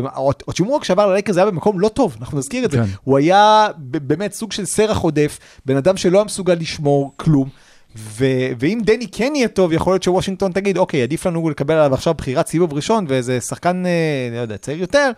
הצ'ימורה 0.47 0.79
כשעבר 0.79 1.07
ללייקרס 1.07 1.37
היה 1.37 1.45
במקום 1.45 1.79
לא 1.79 1.87
טוב, 1.87 2.15
אנחנו 2.19 2.37
נזכיר 2.37 2.65
את 2.65 2.71
זה. 2.71 2.77
כן. 2.77 2.83
הוא 3.03 3.17
היה 3.17 3.67
באמת 3.79 4.33
סוג 4.33 4.51
של 4.51 4.65
סרח 4.65 4.97
עודף, 4.97 5.39
בן 5.65 5.77
אדם 5.77 5.97
שלא 5.97 6.17
היה 6.17 6.25
מסוגל 6.25 6.53
לשמור 6.53 7.11
כלום. 7.17 7.49
ו- 7.97 8.25
ואם 8.59 8.79
דני 8.85 9.07
כן 9.11 9.33
יהיה 9.35 9.47
טוב, 9.47 9.73
יכול 9.73 9.93
להיות 9.93 10.03
שוושינגטון 10.03 10.51
תגיד, 10.51 10.77
אוקיי, 10.77 11.03
עדיף 11.03 11.25
לנו 11.25 11.49
לקבל 11.49 11.73
עליו 11.75 11.93
עכשיו 11.93 12.13
בחירת 12.13 12.47
סיבוב 12.47 12.73
ראשון 12.73 13.05
ואיזה 13.09 13.41
שחקן, 13.41 13.83
אה, 13.85 13.91
לא 14.35 14.41
יודע, 14.41 14.57
צעיר 14.57 14.79
יותר, 14.81 15.11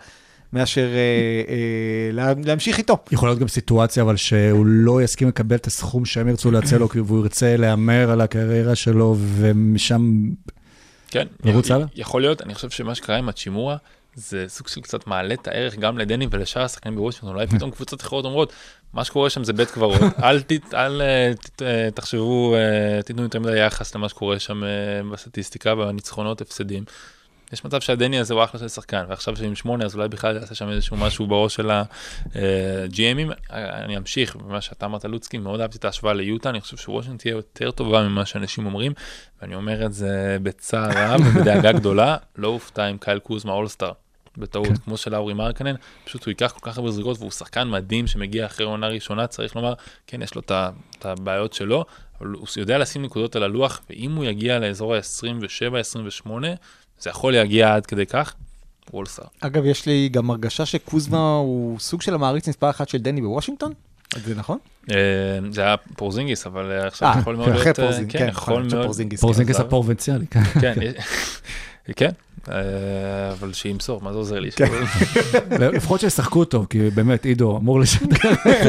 מאשר 0.52 0.86
אה, 0.86 0.96
אה, 1.48 1.54
לה- 2.12 2.32
להמשיך 2.44 2.78
איתו. 2.78 2.96
יכול 3.12 3.28
להיות 3.28 3.38
גם 3.38 3.48
סיטואציה, 3.48 4.02
אבל 4.02 4.16
שהוא 4.16 4.66
לא 4.66 5.02
יסכים 5.02 5.28
לקבל 5.28 5.56
את 5.56 5.66
הסכום 5.66 6.04
שהם 6.04 6.28
ירצו 6.28 6.50
להציע 6.50 6.78
לו, 6.78 6.88
כי 6.88 6.98
הוא 6.98 7.18
ירצה 7.22 7.56
להמר 7.56 8.10
על 8.10 8.20
הקריירה 8.20 8.74
שלו, 8.74 9.16
ומשם... 9.18 10.30
כן, 11.10 11.26
נרוץ 11.44 11.70
י- 11.70 11.72
הלאה? 11.72 11.86
יכול 11.96 12.20
להיות, 12.20 12.42
אני 12.42 12.54
חושב 12.54 12.70
שמה 12.70 12.94
שקרה 12.94 13.16
עם 13.16 13.28
הצ'ימורה, 13.28 13.76
זה 14.14 14.44
סוג 14.48 14.68
של 14.68 14.80
קצת 14.80 15.06
מעלה 15.06 15.34
את 15.34 15.48
הערך 15.48 15.76
גם 15.78 15.98
לדני 15.98 16.26
ולשאר 16.30 16.62
השחקנים 16.62 16.94
בוושינגטון, 16.96 17.34
אולי 17.34 17.46
פתאום 17.56 17.70
קבוצות 17.70 18.00
אחרות 18.00 18.24
אומרות, 18.24 18.52
מה 18.92 19.04
שקורה 19.04 19.30
שם 19.30 19.44
זה 19.44 19.52
בית 19.52 19.70
קברות, 19.70 20.00
אל, 20.24 20.40
ת, 20.40 20.74
אל 20.74 21.02
אה, 21.02 21.32
ת, 21.56 21.62
אה, 21.62 21.88
תחשבו, 21.94 22.54
אה, 22.54 23.02
תיתנו 23.02 23.22
יותר 23.22 23.40
מדי 23.40 23.58
יחס 23.58 23.94
למה 23.94 24.08
שקורה 24.08 24.38
שם 24.38 24.62
בסטטיסטיקה, 25.12 25.74
בניצחונות, 25.74 26.40
הפסדים. 26.40 26.84
יש 27.52 27.64
מצב 27.64 27.80
שהדני 27.80 28.18
הזה 28.18 28.34
הוא 28.34 28.44
אחלה 28.44 28.60
של 28.60 28.68
שחקן, 28.68 29.04
ועכשיו 29.08 29.36
שעם 29.36 29.54
שמונה 29.54 29.84
אז 29.84 29.94
אולי 29.94 30.08
בכלל 30.08 30.36
יעשה 30.36 30.54
שם 30.54 30.68
איזשהו 30.68 30.96
משהו 30.96 31.26
בראש 31.26 31.54
של 31.54 31.70
ה-GMים. 31.70 33.32
אני 33.50 33.96
אמשיך 33.96 34.36
במה 34.36 34.60
שאתה 34.60 34.86
אמרת 34.86 35.04
לוצקי, 35.04 35.38
מאוד 35.38 35.60
אהבתי 35.60 35.78
את 35.78 35.84
ההשוואה 35.84 36.14
ליוטה, 36.14 36.50
אני 36.50 36.60
חושב 36.60 36.76
שוושינגטון 36.76 37.16
תהיה 37.16 37.32
יותר 37.32 37.70
טובה 37.70 38.02
ממה 38.02 38.26
שאנשים 38.26 38.66
אומרים, 38.66 38.92
ואני 39.42 39.54
אומר 39.54 39.86
את 39.86 39.92
זה 39.92 40.36
בצער 40.42 40.90
רב 41.14 41.20
ובדאגה 41.26 41.72
גדולה, 41.72 42.16
לא 42.36 42.48
אופתע 42.48 42.84
עם 42.84 42.98
קייל 42.98 43.18
קוזמה 43.18 43.52
אולסטאר. 43.52 43.92
בטעות, 44.38 44.66
כן. 44.66 44.76
כמו 44.76 44.96
של 44.96 45.14
אורי 45.14 45.34
מרקנן, 45.34 45.74
פשוט 46.04 46.24
הוא 46.24 46.30
ייקח 46.30 46.52
כל 46.52 46.70
כך 46.70 46.78
הרבה 46.78 46.90
זריקות 46.90 47.18
והוא 47.18 47.30
שחקן 47.30 47.68
מדהים 47.68 48.06
שמגיע 48.06 48.46
אחרי 48.46 48.66
עונה 48.66 48.88
ראשונה, 48.88 49.26
צריך 49.26 49.56
לומר, 49.56 49.74
כן, 50.06 50.22
יש 50.22 50.34
לו 50.34 50.40
את 50.40 51.06
הבעיות 51.06 51.52
שלו, 51.52 51.84
אבל 52.20 52.28
הוא 52.28 52.46
יודע 52.56 52.78
לשים 52.78 53.02
נקודות 53.02 53.36
על 53.36 53.42
הלוח, 53.42 53.80
ואם 53.90 54.14
הוא 54.14 54.24
יגיע 54.24 54.58
לאזור 54.58 54.94
ה-27-28, 54.94 56.30
זה 57.00 57.10
יכול 57.10 57.32
להגיע 57.32 57.74
עד 57.74 57.86
כדי 57.86 58.06
כך, 58.06 58.34
הוא 58.90 58.98
אולסטאר. 58.98 59.24
אגב, 59.40 59.64
יש 59.64 59.86
לי 59.86 60.08
גם 60.08 60.30
הרגשה 60.30 60.66
שקוזמה 60.66 61.34
הוא 61.34 61.78
סוג 61.78 62.02
של 62.02 62.14
המעריץ 62.14 62.48
מספר 62.48 62.70
אחת 62.70 62.88
של 62.88 62.98
דני 62.98 63.20
בוושינגטון? 63.20 63.72
זה 64.24 64.34
נכון? 64.34 64.58
אה, 64.90 64.96
זה 65.50 65.60
היה 65.60 65.76
פורזינגיס, 65.76 66.46
אבל 66.46 66.70
אה, 66.70 66.86
עכשיו 66.86 67.08
אה, 67.08 67.18
יכול 67.20 67.36
מאוד 67.36 67.48
כן, 67.48 67.54
אחרי 67.54 67.64
להיות... 67.64 67.78
אה, 67.78 67.84
פורזינג, 67.84 68.12
כן, 68.12 68.18
כן, 68.18 68.28
יכול 68.28 68.62
מאוד... 68.62 68.84
פורזינגיס. 68.84 69.24
עזב. 69.24 69.60
הפרובינציאלי, 69.60 70.26
כן. 71.96 72.10
כן, 72.48 72.54
כן, 72.54 72.58
אה, 72.58 73.32
אבל 73.32 73.52
שימסור, 73.52 74.00
מה 74.02 74.12
זה 74.12 74.18
עוזר 74.18 74.40
לי? 74.40 74.50
כן. 74.52 74.66
לפחות 75.74 76.00
שישחקו 76.00 76.44
טוב, 76.44 76.66
כי 76.70 76.90
באמת, 76.90 77.24
עידו 77.24 77.56
אמור 77.56 77.80
לשדר 77.80 78.16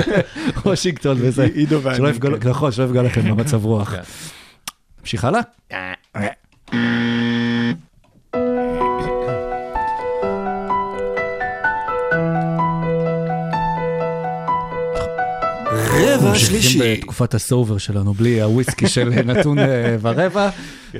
וושינגטון 0.65 1.17
וזה. 1.19 1.47
עידו 1.55 1.81
ואני, 1.81 2.19
כן. 2.19 2.49
נכון, 2.49 2.71
שלא 2.71 2.83
יפגע 2.83 3.01
לכם 3.01 3.29
במצב 3.29 3.65
רוח. 3.65 3.95
כן. 3.95 4.01
נמשיך 4.99 5.25
הלאה? 5.25 5.41
רבע 15.99 16.29
ממשיכים 16.29 16.61
שלישי. 16.61 16.97
בתקופת 16.97 17.33
הסובר 17.33 17.77
שלנו, 17.77 18.13
בלי 18.13 18.41
הוויסקי 18.41 18.87
של 18.87 19.09
נתון 19.09 19.59
אה, 19.59 19.95
ורבע, 20.01 20.49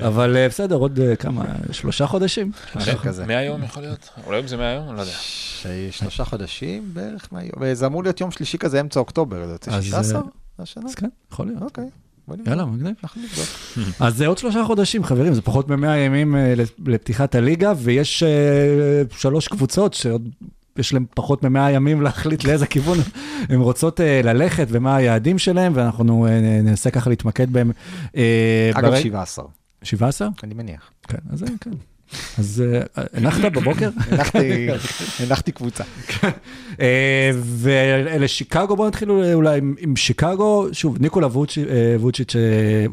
אבל 0.08 0.38
אה, 0.38 0.48
בסדר, 0.50 0.76
עוד 0.76 1.00
אה, 1.00 1.16
כמה, 1.16 1.46
שלושה 1.72 2.08
חודשים? 2.08 2.52
משהו 2.76 2.98
כזה. 2.98 3.26
100 3.26 3.44
יום 3.44 3.64
יכול 3.64 3.84
להיות? 3.84 4.10
אולי 4.26 4.48
זה 4.48 4.58
100 4.58 4.72
יום? 4.74 4.90
אני 4.90 4.96
לא 4.98 5.02
יודע. 5.02 5.14
שלושה 5.92 6.26
חודשים 6.26 6.90
בערך 6.94 7.28
מהיום, 7.32 7.54
וזה 7.60 7.86
אמור 7.86 8.04
להיות 8.04 8.22
יום 8.22 8.32
שלישי 8.32 8.58
כזה, 8.58 8.80
אמצע 8.80 9.00
אוקטובר, 9.00 9.46
זה 9.46 9.52
יוצא 9.52 9.72
אז, 9.72 9.84
16 9.84 10.20
אה, 10.22 10.24
השנה? 10.60 10.84
אז 10.86 10.96
כן, 10.96 11.08
יכול 11.32 11.48
להיות. 11.48 11.62
אוקיי. 11.62 11.90
יאללה, 12.48 12.66
מגניב. 12.66 12.96
אנחנו 13.04 13.22
נבדוק. 13.22 13.48
אז 14.06 14.18
זה 14.18 14.28
עוד 14.28 14.38
שלושה 14.38 14.64
חודשים, 14.64 15.04
חברים, 15.04 15.34
זה 15.34 15.42
פחות 15.42 15.70
מ-100 15.70 15.88
ימים 15.88 16.36
לפתיחת 16.86 17.36
הליגה, 17.36 17.74
ויש 17.78 18.24
שלוש 19.18 19.48
קבוצות 19.48 19.94
שעוד... 19.94 20.30
יש 20.78 20.94
להם 20.94 21.06
פחות 21.16 21.44
מ-100 21.44 21.70
ימים 21.70 22.02
להחליט 22.02 22.44
לאיזה 22.44 22.68
כיוון 22.68 22.98
הן 23.50 23.60
רוצות 23.60 24.00
ללכת 24.24 24.68
ומה 24.70 24.96
היעדים 24.96 25.38
שלהם, 25.38 25.72
ואנחנו 25.76 26.28
ננסה 26.64 26.92
ככה 26.92 27.10
להתמקד 27.10 27.54
בהם. 27.54 27.72
אה, 28.16 28.72
אגב, 28.74 28.90
ברי- 28.90 29.02
17, 29.02 29.46
17? 29.84 30.28
אני 30.44 30.54
מניח. 30.54 30.92
כן, 31.08 31.18
אז 31.34 31.46
כן. 31.62 31.72
אז 32.38 32.64
אה, 32.98 33.04
הנחת 33.14 33.52
בבוקר? 33.52 33.90
הנחתי- 34.12 35.52
קבוצה. 35.52 35.84
אה, 36.82 37.32
ולשיקגו, 37.36 38.76
בואו 38.76 38.88
נתחיל 38.88 39.12
אולי 39.12 39.58
עם- 39.80 39.96
שיקגו, 39.96 40.68
שוב, 40.72 40.98
ניקולה 41.02 41.28
ווצ'י- 41.28 41.64
אה, 41.70 41.96
ווצ'יץ', 42.00 42.36
אה, 42.36 42.42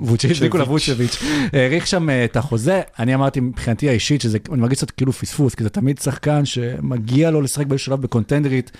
ווצ'יץ', 0.01 0.43
ניקולה 0.43 0.65
ווצ'ביץ', 0.65 1.23
האריך 1.53 1.87
שם 1.87 2.11
אה, 2.11 2.25
את 2.25 2.37
החוזה, 2.37 2.81
אני 2.99 3.15
אמרתי 3.15 3.41
מבחינתי 3.41 3.89
האישית, 3.89 4.21
שזה, 4.21 4.39
אני 4.53 4.61
מרגיש 4.61 4.79
קצת 4.79 4.91
כאילו 4.91 5.13
פספוס, 5.13 5.55
כי 5.55 5.63
זה 5.65 5.71
תמיד 5.71 5.99
שחקן 5.99 6.45
שמגיע 6.45 7.31
לו 7.31 7.41
לשחק 7.41 7.67
באיזשהו 7.67 7.87
שלב 7.93 8.01
בקונטנדרית, 8.03 8.71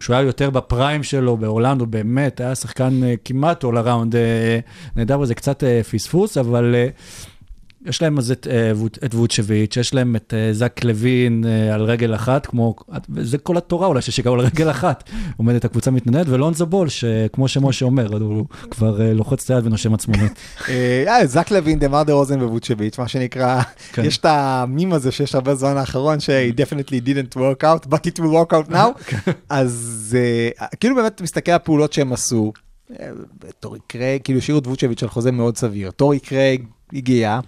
כשהוא 0.00 0.16
היה 0.16 0.26
יותר 0.26 0.50
בפריים 0.50 1.02
שלו, 1.02 1.36
באורלנדו, 1.36 1.86
באמת, 1.86 2.40
היה 2.40 2.54
שחקן 2.54 3.02
אה, 3.04 3.14
כמעט 3.24 3.64
all 3.64 3.76
around 3.84 4.14
אה, 4.14 4.58
נהדר, 4.96 5.20
וזה 5.20 5.34
קצת 5.34 5.64
אה, 5.64 5.80
פספוס, 5.82 6.38
אבל... 6.38 6.74
אה, 6.74 6.88
יש 7.86 8.02
להם 8.02 8.18
אז 8.18 8.30
את, 8.30 8.46
אה, 8.50 8.72
את 9.04 9.14
ווצ'ביץ', 9.14 9.76
יש 9.76 9.94
להם 9.94 10.16
את 10.16 10.34
אה, 10.36 10.52
זק 10.52 10.84
לוין 10.84 11.44
אה, 11.46 11.74
על 11.74 11.82
רגל 11.82 12.14
אחת, 12.14 12.46
כמו, 12.46 12.74
זה 13.20 13.38
כל 13.38 13.56
התורה 13.56 13.86
אולי 13.86 14.02
שיקגו 14.02 14.34
על 14.34 14.40
רגל 14.40 14.70
אחת, 14.70 15.10
עומדת 15.36 15.64
הקבוצה 15.64 15.90
מתנדנדת, 15.90 16.28
ולונזו 16.28 16.66
בול, 16.66 16.88
שכמו 16.88 17.48
שמשה 17.48 17.84
אומר, 17.84 18.22
הוא 18.22 18.46
כבר 18.70 19.12
לוחץ 19.12 19.44
את 19.44 19.56
היד 19.56 19.66
ונושם 19.66 19.94
עצמונית. 19.94 20.32
זק 21.24 21.50
לוין, 21.50 21.78
דה 21.78 22.12
רוזן 22.12 22.42
וווצ'ביץ', 22.42 22.98
מה 22.98 23.08
שנקרא, 23.08 23.62
כן. 23.92 24.04
יש 24.04 24.18
את 24.18 24.24
המים 24.28 24.92
הזה 24.92 25.12
שיש 25.12 25.34
הרבה 25.34 25.54
זמן 25.54 25.76
האחרון, 25.76 26.20
ש- 26.20 26.30
he 26.30 26.54
definitely 26.54 27.06
didn't 27.06 27.36
work 27.36 27.64
out, 27.64 27.86
but 27.90 28.06
it 28.06 28.18
will 28.18 28.32
work 28.32 28.52
out 28.52 28.72
now. 28.72 29.02
כן. 29.06 29.32
אז 29.48 30.16
כאילו 30.80 30.96
באמת 30.96 31.20
מסתכל 31.20 31.50
על 31.50 31.56
הפעולות 31.56 31.92
שהם 31.92 32.12
עשו, 32.12 32.52
טורי 33.60 33.78
קרייג, 33.86 34.22
כאילו 34.22 34.38
השאירו 34.38 34.58
את 34.60 34.66
ווצ'ביץ' 34.66 35.02
על 35.02 35.08
חוזה 35.08 35.32
מאוד 35.32 35.56
סביר, 35.56 35.90
טורי 35.90 36.18
קרייג 36.20 36.64
הגיע, 36.92 37.40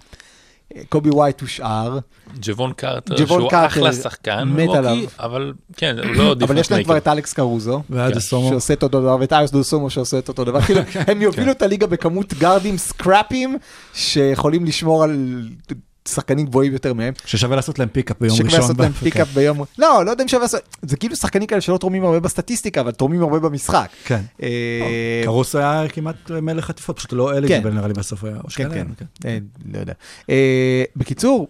קובי 0.89 1.09
ווייט 1.09 1.41
הושאר, 1.41 1.99
ג'וון 2.41 2.73
קרטר, 2.73 3.15
ג'וון 3.15 3.39
שהוא 3.39 3.49
קרטר, 3.49 3.65
אחלה 3.65 3.93
שחקן, 3.93 4.43
מת 4.43 4.67
רוקי, 4.67 4.77
עליו. 4.77 4.97
אבל 5.19 5.53
כן, 5.77 5.95
הוא 5.99 6.15
לא 6.15 6.35
אבל 6.41 6.57
יש 6.57 6.71
להם 6.71 6.83
כבר 6.83 6.93
דיפרנט 6.93 7.03
את 7.03 7.07
אלכס 7.07 7.33
קרוזו. 7.33 7.83
כן. 7.93 8.19
שעושה 8.19 8.73
את 8.73 8.83
אותו 8.83 9.01
דבר, 9.01 9.17
ואת 9.19 9.33
אייס 9.33 9.51
דוסומו 9.51 9.89
שעושה 9.89 10.19
את 10.19 10.27
אותו 10.27 10.43
דבר. 10.43 10.61
כאילו, 10.65 10.81
הם 11.07 11.21
יובילו 11.21 11.51
את 11.51 11.61
הליגה 11.61 11.87
בכמות 11.87 12.33
גארדים 12.33 12.77
סקראפים, 12.77 13.57
שיכולים 13.93 14.65
לשמור 14.65 15.03
על 15.03 15.41
שחקנים 16.07 16.45
גבוהים 16.45 16.73
יותר 16.73 16.93
מהם. 16.93 17.13
ששווה 17.25 17.55
לעשות 17.55 17.79
להם 17.79 17.89
פיקאפ 17.89 18.17
ביום 18.19 18.37
שווה 18.37 18.45
ראשון. 18.45 18.61
לעשות 18.61 18.79
להם. 18.79 18.91
פיקאפ 18.91 19.27
ביום... 19.33 19.63
לא, 19.77 20.05
לא 20.05 20.11
יודע 20.11 20.23
אם 20.23 20.27
שווה 20.27 20.41
לעשות... 20.41 20.61
זה 20.81 20.97
כאילו 20.97 21.15
שחקנים 21.15 21.47
כאלה 21.47 21.61
שלא 21.61 21.77
תורמים 21.77 22.05
הרבה 22.05 22.19
בסטטיסטיקה, 22.19 22.81
אבל 22.81 22.91
תורמים 22.91 23.21
הרבה 23.21 23.39
במשחק. 23.39 23.89
כן. 24.05 24.21
אה, 24.43 25.21
קרוס 25.23 25.55
היה 25.55 25.87
כמעט 25.89 26.31
מלך 26.31 26.65
חטיפות, 26.65 26.97
פשוט 26.97 27.13
לא 27.13 27.37
אליג'יבל 27.37 27.69
נראה 27.69 27.87
לי 27.87 27.93
בסוף 27.93 28.23
היה. 28.23 28.35
כן, 28.35 28.49
שכן, 28.49 28.87
כן. 28.97 29.05
אה, 29.25 29.37
לא 29.73 29.79
יודע. 29.79 29.93
אה, 30.29 30.83
בקיצור, 30.95 31.47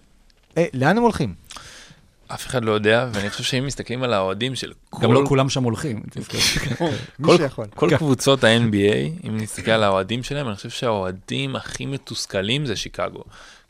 לאן 0.74 0.98
הם 0.98 1.04
הולכים? 1.04 1.34
אף 2.34 2.48
אחד 2.48 2.64
לא 2.64 2.72
יודע, 2.72 3.08
ואני 3.14 3.30
חושב 3.30 3.44
שאם 3.44 3.66
מסתכלים 3.66 4.04
על 4.04 4.14
האוהדים 4.14 4.56
של 4.56 4.74
כל... 4.90 5.04
גם 5.04 5.14
לא 5.14 5.22
כולם 5.28 5.50
שם 5.50 5.64
הולכים. 5.64 6.04
מי 7.20 7.28
כל, 7.76 7.90
כן. 7.90 7.98
קבוצות 7.98 8.44
ה-NBA, 8.44 9.28
אם 9.28 9.38
נסתכל 9.38 9.72
על 9.72 9.84
האוהדים 9.84 10.24
שלהם, 10.24 10.48
אני 10.48 10.56
חושב 10.56 10.70
שהאוהדים 10.70 11.56
הכי 11.56 11.86
מתוסכלים 11.86 12.66
זה 12.66 12.76
שיקגו. 12.76 13.24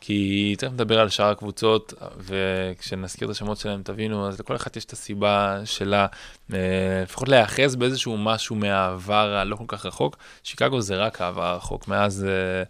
כי 0.05 0.55
תכף 0.57 0.71
נדבר 0.71 0.99
על 0.99 1.09
שאר 1.09 1.29
הקבוצות, 1.29 1.93
וכשנזכיר 2.17 3.25
את 3.27 3.31
השמות 3.31 3.57
שלהם 3.57 3.81
תבינו, 3.83 4.27
אז 4.27 4.39
לכל 4.39 4.55
אחת 4.55 4.77
יש 4.77 4.85
את 4.85 4.91
הסיבה 4.91 5.59
שלה, 5.65 6.07
אה, 6.53 6.57
לפחות 7.03 7.29
להיאחז 7.29 7.75
באיזשהו 7.75 8.17
משהו 8.17 8.55
מהעבר 8.55 9.35
הלא 9.35 9.55
כל 9.55 9.63
כך 9.67 9.85
רחוק. 9.85 10.17
שיקגו 10.43 10.81
זה 10.81 10.95
רק 10.95 11.21
העבר 11.21 11.45
הרחוק, 11.45 11.87
מאז, 11.87 12.25
אה, 12.29 12.63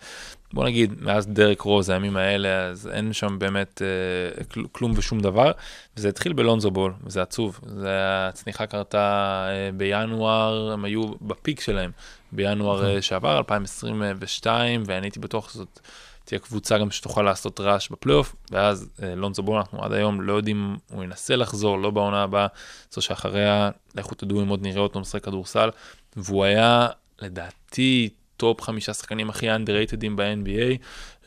בוא 0.54 0.66
נגיד, 0.66 0.94
מאז 1.02 1.28
דרק 1.28 1.62
רוז, 1.62 1.90
הימים 1.90 2.18
האלה, 2.18 2.66
אז 2.66 2.90
אין 2.94 3.14
שם 3.14 3.40
באמת 3.40 3.82
אה, 3.82 4.44
כל- 4.46 4.66
כלום 4.72 4.94
ושום 4.96 5.20
דבר. 5.20 5.52
וזה 5.98 6.10
התחיל 6.10 6.34
בלונזו 6.34 6.72
בול, 6.72 6.94
וזה 7.04 7.22
עצוב. 7.22 7.60
זה, 7.66 7.90
הצניחה 8.30 8.66
קרתה 8.66 9.48
בינואר, 9.78 10.72
הם 10.72 10.86
היו 10.86 11.04
בפיק 11.22 11.62
שלהם, 11.62 11.92
בינואר 12.32 12.86
אה, 12.96 13.02
שעבר, 13.02 13.38
2022, 13.38 14.84
ואני 14.86 15.06
הייתי 15.06 15.20
בטוח 15.20 15.50
שזאת 15.50 15.80
תהיה 16.26 16.40
קבוצה 16.40 16.78
גם 16.78 16.92
שתוכל 16.92 17.22
לעשות 17.22 17.60
רעש 17.60 17.90
בפלייאוף, 17.90 18.36
ואז 18.52 18.90
אה, 19.04 19.16
לונזו 19.16 19.44
בול, 19.44 19.58
אנחנו 19.58 19.84
עד 19.84 19.94
היום 19.94 20.22
לא 20.22 20.34
יודעים, 20.34 20.78
הוא 20.92 21.04
ינסה 21.04 21.36
לחזור, 21.36 21.78
לא 21.80 21.92
בעונה 21.92 22.24
הבאה, 22.24 22.48
זו 22.92 23.02
שאחריה, 23.02 23.70
לכו 23.96 24.16
תדעו 24.16 24.42
אם 24.42 24.48
עוד 24.48 24.62
נראה 24.62 24.82
אותו 24.82 25.00
משחק 25.00 25.24
כדורסל, 25.24 25.70
והוא 26.16 26.44
היה, 26.44 26.88
לדעתי, 27.22 28.10
טופ 28.38 28.62
חמישה 28.62 28.94
שחקנים 28.94 29.30
הכי 29.30 29.56
underrated 29.56 30.03
ים 30.03 30.12
ב-NBA, 30.16 30.78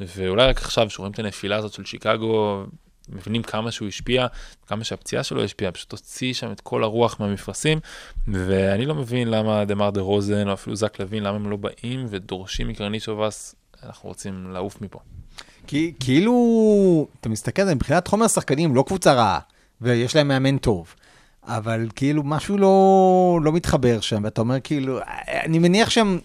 ואולי 0.01 0.47
רק 0.47 0.59
עכשיו, 0.59 0.91
שרואים 0.91 1.13
את 1.13 1.19
הנפילה 1.19 1.57
הזאת 1.57 1.73
של 1.73 1.85
שיקגו, 1.85 2.65
מבינים 3.09 3.43
כמה 3.43 3.71
שהוא 3.71 3.89
השפיע, 3.89 4.27
כמה 4.67 4.85
שהפציעה 4.85 5.23
שלו 5.23 5.45
השפיעה, 5.45 5.73
פשוט 5.73 5.93
הוציא 5.93 6.35
שם 6.35 6.53
את 6.53 6.61
כל 6.61 6.83
הרוח 6.83 7.21
מהמפרשים, 7.21 7.81
ואני 8.29 8.87
לא 8.87 8.95
מבין 8.95 9.31
למה 9.31 9.65
דמאר 9.65 9.91
דה 9.91 10.01
רוזן, 10.01 10.49
או 10.49 10.53
אפילו 10.53 10.77
זק 10.77 11.01
לוין, 11.01 11.23
למה 11.23 11.37
הם 11.37 11.51
לא 11.51 11.57
באים 11.57 12.07
ודורשים 12.11 12.69
מקרנישובאס, 12.69 13.55
אנחנו 13.83 14.09
רוצים 14.09 14.51
לעוף 14.51 14.81
מפה. 14.83 14.99
כי 15.67 15.93
כאילו, 16.01 17.07
אתה 17.21 17.29
מסתכל 17.29 17.63
על 17.63 17.69
זה, 17.69 17.75
מבחינת 17.75 18.09
חומר 18.09 18.29
שחקנים, 18.29 18.75
לא 18.75 18.85
קבוצה 18.87 19.13
רעה, 19.13 19.39
ויש 19.81 20.17
להם 20.17 20.29
מאמן 20.29 20.59
טוב. 20.59 20.95
אבל 21.45 21.89
כאילו 21.97 22.23
משהו 22.23 22.59
לא, 22.59 23.41
לא 23.43 23.53
מתחבר 23.53 24.01
שם, 24.01 24.25
ואתה 24.25 24.41
אומר 24.41 24.61
כאילו, 24.61 24.99
אני 25.45 25.59
מניח 25.59 25.91
שהם, 25.91 26.19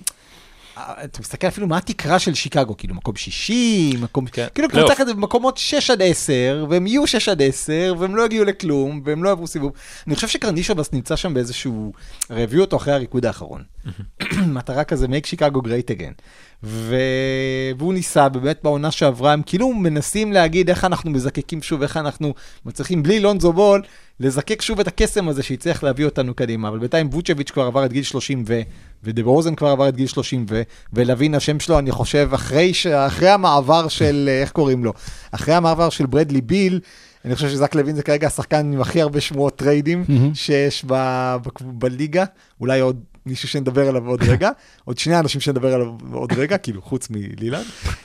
אתה 1.04 1.20
מסתכל 1.22 1.48
אפילו 1.48 1.68
מה 1.68 1.78
התקרה 1.78 2.20
של 2.20 2.34
שיקגו, 2.34 2.78
כאילו 2.78 2.96
מקום 2.96 3.16
שישי, 3.16 3.94
מקום, 4.02 4.28
כן, 4.28 4.48
כאילו 4.56 4.70
פלייאוף. 4.70 4.92
קבוצה 4.92 5.04
כזה 5.04 5.14
במקומות 5.14 5.58
6 5.58 5.90
עד 5.90 6.02
10, 6.02 6.66
והם 6.70 6.88
יהיו 6.88 7.08
6 7.08 7.30
עד 7.30 7.42
10, 7.42 7.96
והם 8.00 8.16
לא 8.16 8.26
יגיעו 8.26 8.46
לכלום, 8.46 9.02
והם 9.06 9.24
לא 9.24 9.30
יעברו 9.30 9.48
סיבוב. 9.48 9.72
אני 10.08 10.16
חושב 10.16 10.28
שקרנישובס 10.28 10.94
נמצא 10.94 11.16
שם 11.16 11.34
באיזשהו, 11.34 11.94
הרי 12.30 12.44
הביאו 12.44 12.62
אותו 12.62 12.78
אחרי 12.78 12.94
הריקוד 12.94 13.26
האחרון. 13.26 13.64
מטרה 14.56 14.84
כזה, 14.84 15.06
make 15.08 15.28
Chicago 15.28 15.58
great 15.58 15.98
again. 15.98 16.22
ו... 16.64 16.96
והוא 17.78 17.94
ניסה 17.94 18.30
באמת 18.30 18.60
בעונה 18.64 18.92
שעברה, 18.92 19.34
הם 19.34 19.42
כאילו 19.46 19.74
מנסים 19.74 20.34
להגיד 20.34 20.70
איך 20.70 20.86
אנחנו 20.86 21.12
מזקקים 21.12 21.62
שוב, 21.62 21.82
איך 21.82 21.98
אנחנו 21.98 22.34
מצליחים 22.66 23.04
בלי 23.04 23.20
לונזו 23.20 23.54
בול, 23.54 23.82
לזקק 24.22 24.61
שוב 24.61 24.80
את 24.80 24.88
הקסם 24.88 25.30
הזה 25.30 25.43
שהצליח 25.43 25.84
להביא 25.84 26.05
אותנו 26.05 26.34
קדימה. 26.34 26.67
אבל 26.67 26.80
בינתיים 26.80 27.09
ווצ'ביץ' 27.11 27.51
כבר 27.51 27.63
עבר 27.63 27.86
את 27.86 27.93
גיל 27.93 28.03
30 28.03 28.43
ו... 28.47 28.61
ודה 29.04 29.26
רוזן 29.26 29.56
כבר 29.55 29.67
עבר 29.67 29.89
את 29.89 29.95
גיל 29.95 30.07
30 30.07 30.45
ו... 30.49 30.61
ולווין 30.93 31.36
השם 31.36 31.59
שלו, 31.59 31.80
אני 31.80 31.91
חושב, 31.91 32.30
אחרי, 32.34 32.74
ש... 32.74 32.88
אחרי 32.88 33.30
המעבר 33.30 33.88
של, 33.88 34.30
אה, 34.32 34.41
איך 34.41 34.51
קוראים 34.51 34.86
לו? 34.86 34.93
אחרי 35.32 35.53
המעבר 35.53 35.89
של 35.89 36.05
ברדלי 36.05 36.41
ביל, 36.41 36.80
אני 37.26 37.36
חושב 37.36 37.49
שזק 37.49 37.76
לוין 37.76 37.95
זה 37.95 38.03
כרגע 38.03 38.28
השחקן 38.28 38.74
עם 38.74 38.82
הכי 38.82 39.01
הרבה 39.01 39.22
שמועות 39.22 39.55
טריידים. 39.55 40.05
שיש 40.34 40.86
ב... 40.88 40.93
ב... 41.43 41.49
בליגה, 41.61 42.26
אולי 42.59 42.80
עוד 42.80 43.03
מישהו 43.26 43.47
שנדבר 43.47 43.88
עליו 43.89 44.07
עוד 44.07 44.24
רגע, 44.24 44.49
עוד 44.86 44.97
שני 44.97 45.19
אנשים 45.19 45.41
שנדבר 45.41 45.74
עליו 45.74 45.88
עוד 46.11 46.34
רגע, 46.34 46.57
כאילו 46.57 46.82
חוץ 46.82 47.09
מלילן. 47.09 47.61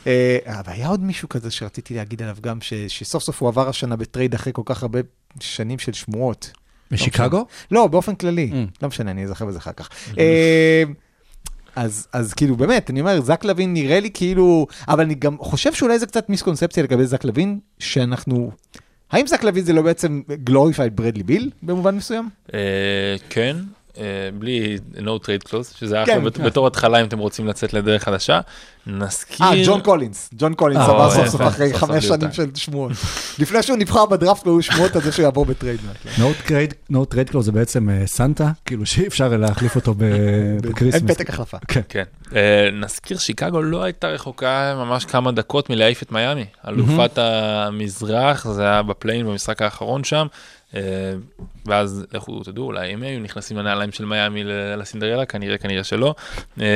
אה, 0.07 0.39
אבל 0.47 0.73
היה 0.73 0.89
עוד 0.89 1.03
מישהו 1.03 1.29
כזה 1.29 1.51
שרציתי 1.51 1.95
להגיד 1.95 2.23
עליו 2.23 2.37
גם, 2.41 2.61
ש... 2.61 2.75
שסוף 2.75 3.23
סוף 3.23 3.43
הוא 3.43 3.49
עבר 3.49 3.69
השנה 3.69 3.97
בטרייד 3.97 4.35
אחרי 4.35 4.53
כל 4.53 4.63
כך 4.65 4.83
הרבה 4.83 5.01
שנים 5.41 5.79
של 5.79 5.93
שמועות. 5.93 6.51
בשיקגו? 6.91 7.47
לא, 7.71 7.87
באופן 7.87 8.15
כללי, 8.15 8.51
Mm. 8.53 8.79
לא 8.83 8.89
משנה, 8.89 9.11
אני 9.11 9.25
אזכר 9.25 9.47
בזה 9.47 9.59
אחר 9.59 9.73
כך. 9.73 9.89
אה, 10.19 10.83
אז, 11.77 12.09
אז 12.13 12.35
כאילו 12.35 12.57
באמת, 12.57 12.91
אני 12.91 13.01
אומר, 13.01 13.21
זק 13.21 13.45
לוין 13.45 13.73
נראה 13.73 14.01
לי 14.01 14.11
כאילו, 14.15 14.67
אבל 14.89 15.05
אני 15.05 15.15
גם 15.15 15.37
חושב 15.39 15.73
שאולי 15.75 15.99
זה 15.99 16.07
קצת 16.07 16.29
מיסקונספציה 16.29 16.83
לגבי 16.83 17.07
זק 17.07 17.25
לוין, 17.25 17.59
שאנחנו, 17.79 18.51
האם 19.11 19.27
זק 19.27 19.43
לוין 19.45 19.65
זה 19.65 19.73
לא 19.73 19.83
בעצם 19.83 20.23
glorified 20.45 20.97
ברדלי 20.97 21.23
ביל 21.23 21.51
במובן 21.63 21.95
מסוים? 21.97 22.29
אה, 22.55 22.61
כן, 23.31 23.57
בלי 24.39 24.77
no 24.97 25.01
trade 25.25 25.49
clause, 25.51 25.79
שזה 25.79 25.97
היה 25.97 26.07
כן, 26.07 26.13
אחלה 26.13 26.25
בת- 26.25 26.39
בתור 26.41 26.67
התחלה 26.67 27.01
אם 27.01 27.07
אתם 27.07 27.19
רוצים 27.19 27.47
לצאת 27.47 27.73
לדרך 27.75 28.05
חדשה. 28.05 28.41
נזכיר... 28.87 29.47
אה, 29.47 29.53
ג'ון 29.67 29.81
קולינס, 29.81 30.31
ג'ון 30.39 30.55
קולינס 30.55 30.81
אה, 30.81 30.85
עבר 30.87 31.07
או, 31.07 31.11
סוף 31.11 31.29
סוף 31.29 31.41
אחרי 31.41 31.75
חמש. 31.75 32.05
שנים 32.05 32.33
של 32.33 32.47
שמועות. 32.55 32.93
לפני 33.39 33.63
שהוא 33.63 33.77
נבחר 33.79 34.07
בדראפט 34.07 34.47
והיו 34.47 34.63
שמועות 34.63 34.97
על 34.97 35.03
זה 35.03 35.13
שהוא 35.13 35.23
יעבור 35.23 35.45
בטרייד. 35.47 35.81
no 36.91 37.05
trade 37.05 37.31
clause 37.31 37.45
זה 37.47 37.53
בעצם 37.53 37.91
אה, 37.91 38.07
סנטה, 38.07 38.51
כאילו 38.65 38.87
שאי 38.87 39.07
אפשר 39.07 39.29
להחליף 39.37 39.77
אותו 39.77 39.95
ב- 39.95 40.03
אין 40.13 40.59
בקריסמס. 40.63 41.03
פתק 41.11 41.31
החלפה. 41.31 41.57
כן. 41.89 42.03
אה, 42.37 42.69
נזכיר 42.73 43.19
שיקגו 43.19 43.63
לא 43.63 43.83
הייתה 43.83 44.07
רחוקה 44.09 44.75
ממש 44.77 45.05
כמה 45.05 45.33
דקות 45.33 45.71
מלהעיף 45.71 46.03
את 46.03 46.13
מיאמי. 46.13 46.45
אלופת 46.69 47.19
המזרח, 47.19 48.49
זה 48.49 48.63
היה 48.63 48.83
בפליי 48.83 49.10
אין 49.10 49.27
במשחק 49.27 49.63
האחרון 49.63 50.05
שם. 50.05 50.27
אה, 50.75 50.81
ואז 51.67 52.07
לכו 52.13 52.43
תדעו, 52.45 52.65
אולי 52.65 52.95
אם 52.95 53.03
היו 53.03 53.21
נכנסים 53.21 53.57
לנעליים 53.57 53.93
של 53.93 54.05
מיאמי 54.05 54.45
לסינדרלה, 54.77 55.27
כנראה, 55.27 55.59
כנראה 55.59 55.85
שלא. 55.85 56.15
אה, 56.61 56.67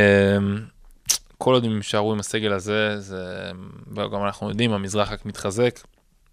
כל 1.38 1.54
עוד 1.54 1.64
הם 1.64 1.76
יישארו 1.76 2.12
עם 2.12 2.20
הסגל 2.20 2.52
הזה, 2.52 3.00
זה, 3.00 3.50
גם 3.94 4.24
אנחנו 4.24 4.48
יודעים, 4.48 4.72
המזרח 4.72 5.12
רק 5.12 5.26
מתחזק. 5.26 5.80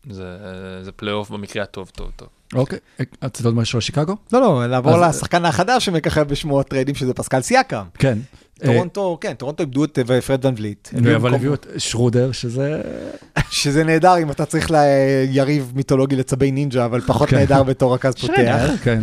זה, 0.10 0.38
זה 0.82 0.92
פלייאוף 0.92 1.30
במקרה 1.30 1.64
הטוב, 1.64 1.92
טוב, 1.96 2.12
טוב. 2.16 2.28
אוקיי, 2.54 2.80
רצית 3.24 3.46
עוד 3.46 3.56
משהו 3.56 3.78
על 3.78 3.82
שיקגו? 3.82 4.16
לא, 4.34 4.42
לא, 4.42 4.68
לעבור 4.68 4.98
לשחקן 4.98 5.46
החדש 5.46 5.86
שמככב 5.86 6.28
בשמועות 6.28 6.68
טריידים, 6.68 6.96
שזה 6.96 7.14
פסקל 7.14 7.42
סיאקם. 7.42 7.84
כן. 7.94 8.18
אה, 8.64 8.68
טורונטו, 8.68 9.18
כן, 9.22 9.34
טורונטו 9.34 9.64
איבדו 9.64 9.84
את 9.84 10.00
אה, 10.12 10.22
פרד 10.22 10.46
ון 10.46 10.54
וליט. 10.58 10.90
אבל 11.16 11.34
הביאו 11.34 11.54
את 11.54 11.68
שרודר, 11.78 12.32
שזה... 12.32 12.82
שזה 13.50 13.84
נהדר 13.84 14.18
אם 14.22 14.32
אתה 14.32 14.46
צריך 14.46 14.72
לה- 14.72 14.84
יריב 15.30 15.72
מיתולוגי 15.76 16.16
לצבי 16.16 16.52
הנינג'ה, 16.52 16.86
אבל 16.86 17.02
פחות 17.02 17.30
כן. 17.30 17.36
נהדר 17.38 17.64
בתור 17.64 17.94
רכז 17.94 18.14
פותח. 18.16 18.70
כן. 18.84 19.00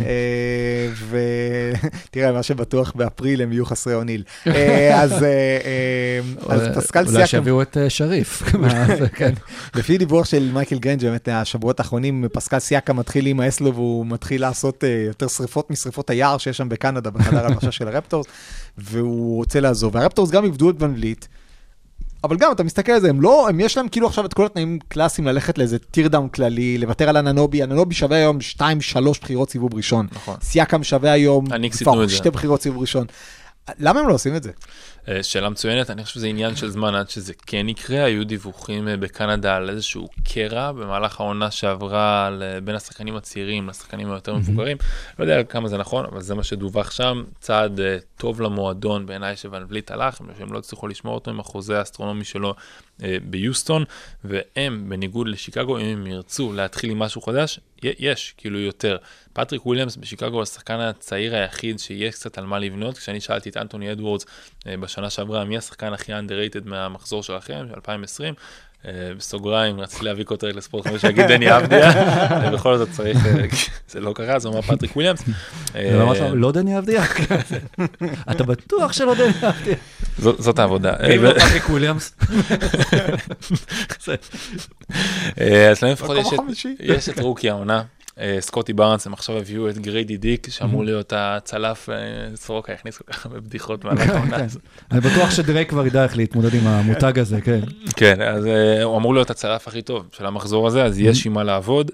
ותראה, 1.09 2.31
מה 2.37 2.43
שבטוח 2.43 2.91
באפריל 2.95 3.41
הם 3.41 3.51
יהיו 3.51 3.65
חסרי 3.65 3.93
אוניל. 3.93 4.23
אה, 4.47 5.01
אז 5.01 5.23
אה, 5.23 5.27
אה, 6.51 6.73
פסקל 6.75 6.99
אולי 6.99 7.11
סיאקם, 7.11 7.27
שיביאו 7.27 7.61
את 7.61 7.77
אה, 7.77 7.89
שריף. 7.89 8.43
כן. 9.17 9.33
לפי 9.75 9.97
דיווח 9.97 10.25
של 10.25 10.49
מייקל 10.53 10.79
גרנג' 10.79 11.03
באמת 11.05 11.29
השבועות 11.31 11.79
האחרונים, 11.79 12.25
פסקל 12.33 12.59
סיאקם 12.59 12.97
מתחיל 12.97 13.23
להימאס 13.23 13.61
לו 13.61 13.73
והוא 13.73 14.05
מתחיל 14.05 14.41
לעשות 14.41 14.83
אה, 14.83 15.03
יותר 15.07 15.27
שריפות 15.27 15.71
משריפות 15.71 16.09
היער 16.09 16.37
שיש 16.37 16.57
שם 16.57 16.69
בקנדה, 16.69 17.09
בחדר 17.09 17.45
הלבשה 17.45 17.71
של 17.71 17.87
הרפטורס, 17.87 18.25
והוא 18.77 19.44
רוצה 19.45 19.59
לעזוב. 19.59 19.95
והרפטורס 19.95 20.31
גם 20.31 20.43
איבדו 20.43 20.69
את 20.69 20.75
ון 20.79 20.93
וליט. 20.93 21.25
אבל 22.23 22.37
גם, 22.37 22.51
אתה 22.51 22.63
מסתכל 22.63 22.91
על 22.91 23.01
זה, 23.01 23.09
הם 23.09 23.21
לא, 23.21 23.49
הם 23.49 23.59
יש 23.59 23.77
להם 23.77 23.87
כאילו 23.89 24.07
עכשיו 24.07 24.25
את 24.25 24.33
כל 24.33 24.45
התנאים 24.45 24.79
קלאסיים 24.87 25.27
ללכת 25.27 25.57
לאיזה 25.57 25.79
tear 25.79 26.07
down 26.07 26.29
כללי, 26.29 26.77
לוותר 26.77 27.09
על 27.09 27.17
אננובי, 27.17 27.63
אננובי 27.63 27.95
שווה 27.95 28.17
היום 28.17 28.37
2-3 28.59 28.61
בחירות 29.21 29.49
סיבוב 29.49 29.73
ראשון. 29.75 30.07
נכון. 30.11 30.35
סייקם 30.41 30.83
שווה 30.83 31.11
היום 31.11 31.45
כבר. 31.45 32.17
שתי 32.17 32.29
בחירות 32.29 32.61
סיבוב 32.61 32.81
ראשון. 32.81 33.05
למה 33.79 33.99
הם 33.99 34.07
לא 34.07 34.13
עושים 34.13 34.35
את 34.35 34.43
זה? 34.43 34.51
אה, 35.09 35.23
שאלה 35.23 35.49
מצוינת, 35.49 35.89
אני 35.89 36.03
חושב 36.03 36.15
שזה 36.15 36.27
עניין 36.27 36.55
של 36.55 36.69
זמן 36.69 36.95
עד 36.95 37.09
שזה 37.09 37.33
כן 37.45 37.69
יקרה. 37.69 38.03
היו 38.03 38.25
דיווחים 38.25 38.87
אה, 38.87 38.97
בקנדה 38.97 39.55
על 39.55 39.69
איזשהו 39.69 40.09
קרע 40.23 40.71
במהלך 40.71 41.19
העונה 41.19 41.51
שעברה 41.51 42.29
אה, 42.41 42.61
בין 42.61 42.75
השחקנים 42.75 43.15
הצעירים 43.15 43.69
לשחקנים 43.69 44.11
היותר 44.11 44.35
מבוגרים. 44.35 44.77
לא 45.19 45.23
יודע 45.23 45.43
כמה 45.43 45.67
זה 45.67 45.77
נכון, 45.77 46.05
אבל 46.05 46.21
זה 46.21 46.35
מה 46.35 46.43
שדווח 46.43 46.91
שם. 46.91 47.23
צעד 47.39 47.79
טוב 48.17 48.41
למועדון 48.41 49.05
בעיניי 49.05 49.35
שוון 49.35 49.65
וליט 49.69 49.91
הלך, 49.91 50.17
שהם 50.37 50.53
לא 50.53 50.59
הצליחו 50.59 50.87
לשמור 50.87 51.15
אותו 51.15 51.31
עם 51.31 51.39
החוזה 51.39 51.79
האסטרונומי 51.79 52.23
שלו 52.23 52.55
ביוסטון, 53.23 53.83
והם, 54.23 54.89
בניגוד 54.89 55.27
לשיקגו, 55.27 55.77
אם 55.77 55.85
הם 55.85 56.07
ירצו 56.07 56.53
להתחיל 56.53 56.91
עם 56.91 56.99
משהו 56.99 57.21
חדש, 57.21 57.59
יש, 57.83 58.33
כאילו 58.37 58.59
יותר. 58.59 58.97
פטריק 59.33 59.65
וויליאמס 59.65 59.95
בשיקגו 59.95 60.35
הוא 60.35 60.41
השחקן 60.41 60.79
הצעיר 60.79 61.35
היחיד 61.35 61.79
שיש 61.79 62.15
קצת 62.15 62.37
על 62.37 62.45
מה 62.45 62.59
לבנות. 62.59 62.97
כשאני 62.97 63.21
שאלתי 63.21 63.49
את 63.49 63.57
אנטוני 63.57 63.91
אדוורדס 63.91 64.25
בשנה 64.95 65.09
שעברה, 65.09 65.43
מי 65.45 65.57
השחקן 65.57 65.93
הכי 65.93 66.11
underrated 66.13 66.61
מהמחזור 66.65 67.23
שלכם, 67.23 67.65
של 67.67 67.73
2020, 67.75 68.33
אה, 68.87 68.91
בסוגריים, 69.17 69.79
רציתי 69.79 70.05
להביא 70.05 70.25
כותרת 70.25 70.55
לספורט 70.55 70.87
5 70.87 71.01
שיגיד 71.01 71.25
דני 71.27 71.57
אבדיה, 71.57 71.91
ובכל 72.47 72.77
זאת 72.81 72.89
צריך, 72.91 73.17
אה, 73.25 73.31
זה 73.91 73.99
לא 73.99 74.13
קרה, 74.13 74.39
זה 74.39 74.47
אומר 74.47 74.61
פטריק 74.61 74.95
וויליאמס. 74.95 75.21
אה, 75.75 75.91
לא 76.35 76.51
דני 76.51 76.77
אבדיה? 76.77 77.03
אתה 78.31 78.43
בטוח 78.43 78.93
שלא 78.93 79.15
דני 79.15 79.33
אבדיה? 79.49 79.75
זאת- 80.39 80.59
העבודה. 80.59 80.93
ואם 80.99 81.23
לא 81.23 81.33
פטריק 81.33 81.69
וויליאמס? 81.69 82.15
אה, 85.41 85.69
אז 85.71 85.83
לפחות. 85.83 86.17
יש 86.79 87.09
את 87.09 87.19
rookie 87.19 87.49
העונה. 87.49 87.83
אה, 88.19 88.37
סקוטי 88.39 88.73
בארנס, 88.73 89.07
הם 89.07 89.13
עכשיו 89.13 89.37
הביאו 89.37 89.69
את 89.69 89.77
גריידי 89.77 90.17
דיק, 90.17 90.49
שאמור 90.49 90.85
להיות 90.85 91.13
הצלף, 91.15 91.89
אה, 91.89 91.95
סורוקה 92.35 92.73
הכניס 92.73 92.97
כל 92.97 93.13
כך 93.13 93.25
הרבה 93.25 93.39
בדיחות 93.39 93.83
מהלך 93.85 94.09
העונה 94.09 94.43
הזאת. 94.43 94.61
אני 94.91 94.99
בטוח 94.99 95.31
שדרייק 95.31 95.69
כבר 95.69 95.87
ידע 95.87 96.03
איך 96.03 96.17
להתמודד 96.17 96.53
עם 96.53 96.67
המותג 96.67 97.19
הזה, 97.19 97.41
כן. 97.41 97.59
כן, 97.95 98.21
אז 98.21 98.45
אה, 98.45 98.83
הוא 98.83 98.97
אמור 98.97 99.13
להיות 99.13 99.29
הצלף 99.29 99.67
הכי 99.67 99.81
טוב 99.81 100.09
של 100.17 100.25
המחזור 100.25 100.67
הזה, 100.67 100.83
אז 100.83 100.99
יש 100.99 101.25
עם 101.25 101.33
מה 101.33 101.43
לעבוד. 101.43 101.91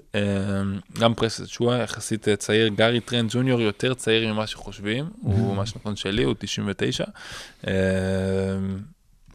גם 0.98 1.14
פרשס 1.14 1.46
אצ'ואה, 1.46 1.82
יחסית 1.82 2.28
צעיר, 2.28 2.68
גארי 2.68 3.00
טרנט 3.00 3.30
ג'וניור 3.32 3.60
יותר 3.60 3.94
צעיר 3.94 4.32
ממה 4.32 4.46
שחושבים, 4.46 5.04
הוא 5.22 5.56
מה 5.56 5.66
שנכון 5.66 5.96
שלי, 5.96 6.22
הוא 6.22 6.34
99. 6.38 7.04
אה, 7.66 7.72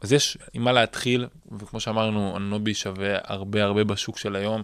אז 0.01 0.13
יש 0.13 0.37
עם 0.53 0.63
מה 0.63 0.71
להתחיל, 0.71 1.25
וכמו 1.59 1.79
שאמרנו, 1.79 2.37
אננובי 2.37 2.73
שווה 2.73 3.17
הרבה 3.23 3.63
הרבה 3.63 3.83
בשוק 3.83 4.17
של 4.17 4.35
היום. 4.35 4.63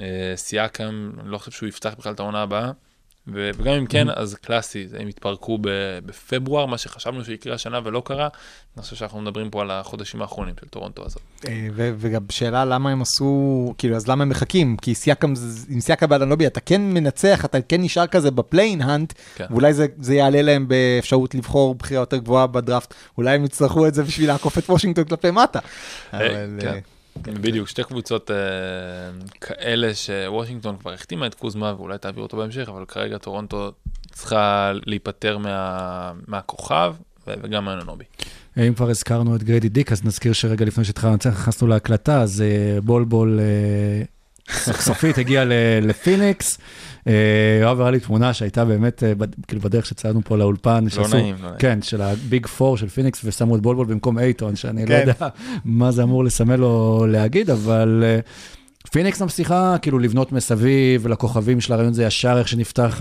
אה, 0.00 0.32
סייקם, 0.36 1.10
אני 1.20 1.30
לא 1.30 1.38
חושב 1.38 1.50
שהוא 1.50 1.68
יפתח 1.68 1.94
בכלל 1.98 2.12
את 2.12 2.20
העונה 2.20 2.42
הבאה. 2.42 2.70
וגם 3.26 3.74
אם 3.74 3.86
כן, 3.86 4.06
אז 4.16 4.34
קלאסי, 4.34 4.86
הם 4.98 5.08
התפרקו 5.08 5.58
בפברואר, 6.06 6.66
מה 6.66 6.78
שחשבנו 6.78 7.24
שיקרה 7.24 7.54
השנה 7.54 7.80
ולא 7.84 8.02
קרה. 8.04 8.28
אני 8.76 8.82
חושב 8.82 8.96
שאנחנו 8.96 9.20
מדברים 9.20 9.50
פה 9.50 9.62
על 9.62 9.70
החודשים 9.70 10.22
האחרונים 10.22 10.54
של 10.60 10.68
טורונטו 10.68 11.04
הזאת. 11.06 11.22
אה, 11.48 11.68
וגם 11.74 12.22
שאלה 12.30 12.64
למה 12.64 12.90
הם 12.90 13.02
עשו, 13.02 13.74
כאילו, 13.78 13.96
אז 13.96 14.08
למה 14.08 14.22
הם 14.22 14.28
מחכים? 14.28 14.76
כי 14.76 14.94
סייקם, 14.94 15.32
עם 15.68 15.80
סייקם 15.80 16.08
ואננובי 16.08 16.46
אתה 16.46 16.60
כן 16.60 16.80
מנצח, 16.80 17.44
אתה 17.44 17.60
כן 17.60 17.80
נשאר 17.82 18.06
כזה 18.06 18.30
ב 18.30 18.36
play-in 18.36 18.82
hunt, 18.82 19.12
כן. 19.34 19.46
ואולי 19.50 19.74
זה, 19.74 19.86
זה 20.00 20.14
יעלה 20.14 20.42
להם 20.42 20.68
באפשרות 20.68 21.34
לבחור 21.34 21.74
בחירה 21.74 22.02
יותר 22.02 22.16
גבוהה 22.16 22.46
בדראפט, 22.46 22.94
אולי 23.18 23.34
הם 23.34 23.44
יצטרכו 23.44 23.86
את 23.86 23.94
זה 23.94 24.02
בשביל 24.02 24.28
לעקוף 24.28 24.58
את 24.58 24.70
וושינגטון 24.70 25.04
כלפי 25.04 25.30
מטה. 25.30 25.58
כן. 27.22 27.34
בדיוק, 27.40 27.68
שתי 27.68 27.82
קבוצות 27.84 28.30
אה, 28.30 28.36
כאלה 29.40 29.94
שוושינגטון 29.94 30.76
כבר 30.76 30.92
החתימה 30.92 31.26
את 31.26 31.34
קוזמה 31.34 31.74
ואולי 31.76 31.98
תעביר 31.98 32.22
אותו 32.22 32.36
בהמשך, 32.36 32.68
אבל 32.68 32.84
כרגע 32.88 33.18
טורונטו 33.18 33.72
צריכה 34.12 34.72
להיפטר 34.86 35.38
מה, 35.38 36.12
מהכוכב 36.26 36.94
וגם 37.26 37.64
מאנונובי. 37.64 38.04
אם 38.56 38.74
כבר 38.74 38.90
הזכרנו 38.90 39.36
את 39.36 39.42
גריידי 39.42 39.68
דיק, 39.68 39.92
אז 39.92 40.04
נזכיר 40.04 40.32
שרגע 40.32 40.64
לפני 40.64 40.84
שהתחלנו, 40.84 41.16
נכנסנו 41.26 41.66
להקלטה, 41.68 42.20
אז 42.20 42.42
אה, 42.42 42.80
בול 42.80 43.04
בול 43.04 43.40
אה, 43.40 44.02
סוף 44.54 44.80
סופית 44.80 45.18
הגיע 45.18 45.44
ל- 45.44 45.52
לפיניקס. 45.82 46.58
אה, 47.06 47.58
יואב 47.60 47.80
הראה 47.80 47.90
לי 47.90 48.00
תמונה 48.00 48.32
שהייתה 48.32 48.64
באמת, 48.64 49.02
אה, 49.02 49.12
כאילו 49.48 49.62
בדרך 49.62 49.86
שצעדנו 49.86 50.20
פה 50.24 50.36
לאולפן, 50.36 50.84
לא 50.96 51.08
נעים, 51.08 51.36
לא 51.38 51.46
נעים. 51.46 51.58
כן, 51.58 51.82
של 51.82 52.02
ה 52.02 52.13
big 52.13 52.46
four 52.46 52.76
של 52.76 52.88
פיניקס, 52.88 53.20
ושמו 53.24 53.56
את 53.56 53.60
בולבול 53.60 53.86
במקום 53.86 54.18
אייטון, 54.18 54.56
שאני 54.56 54.82
לא 54.82 54.88
כן. 54.88 55.00
יודע 55.00 55.28
מה 55.64 55.90
זה 55.90 56.02
אמור 56.02 56.24
לסמל 56.24 56.64
או 56.64 57.06
להגיד, 57.08 57.50
אבל 57.50 58.04
אה, 58.06 58.18
פיניקס 58.92 59.22
ממשיכה 59.22 59.76
כאילו 59.82 59.98
לבנות 59.98 60.32
מסביב, 60.32 61.06
לכוכבים 61.06 61.60
של 61.60 61.72
הרעיון 61.72 61.92
זה 61.92 62.04
ישר 62.04 62.38
איך 62.38 62.48
שנפתח 62.48 63.00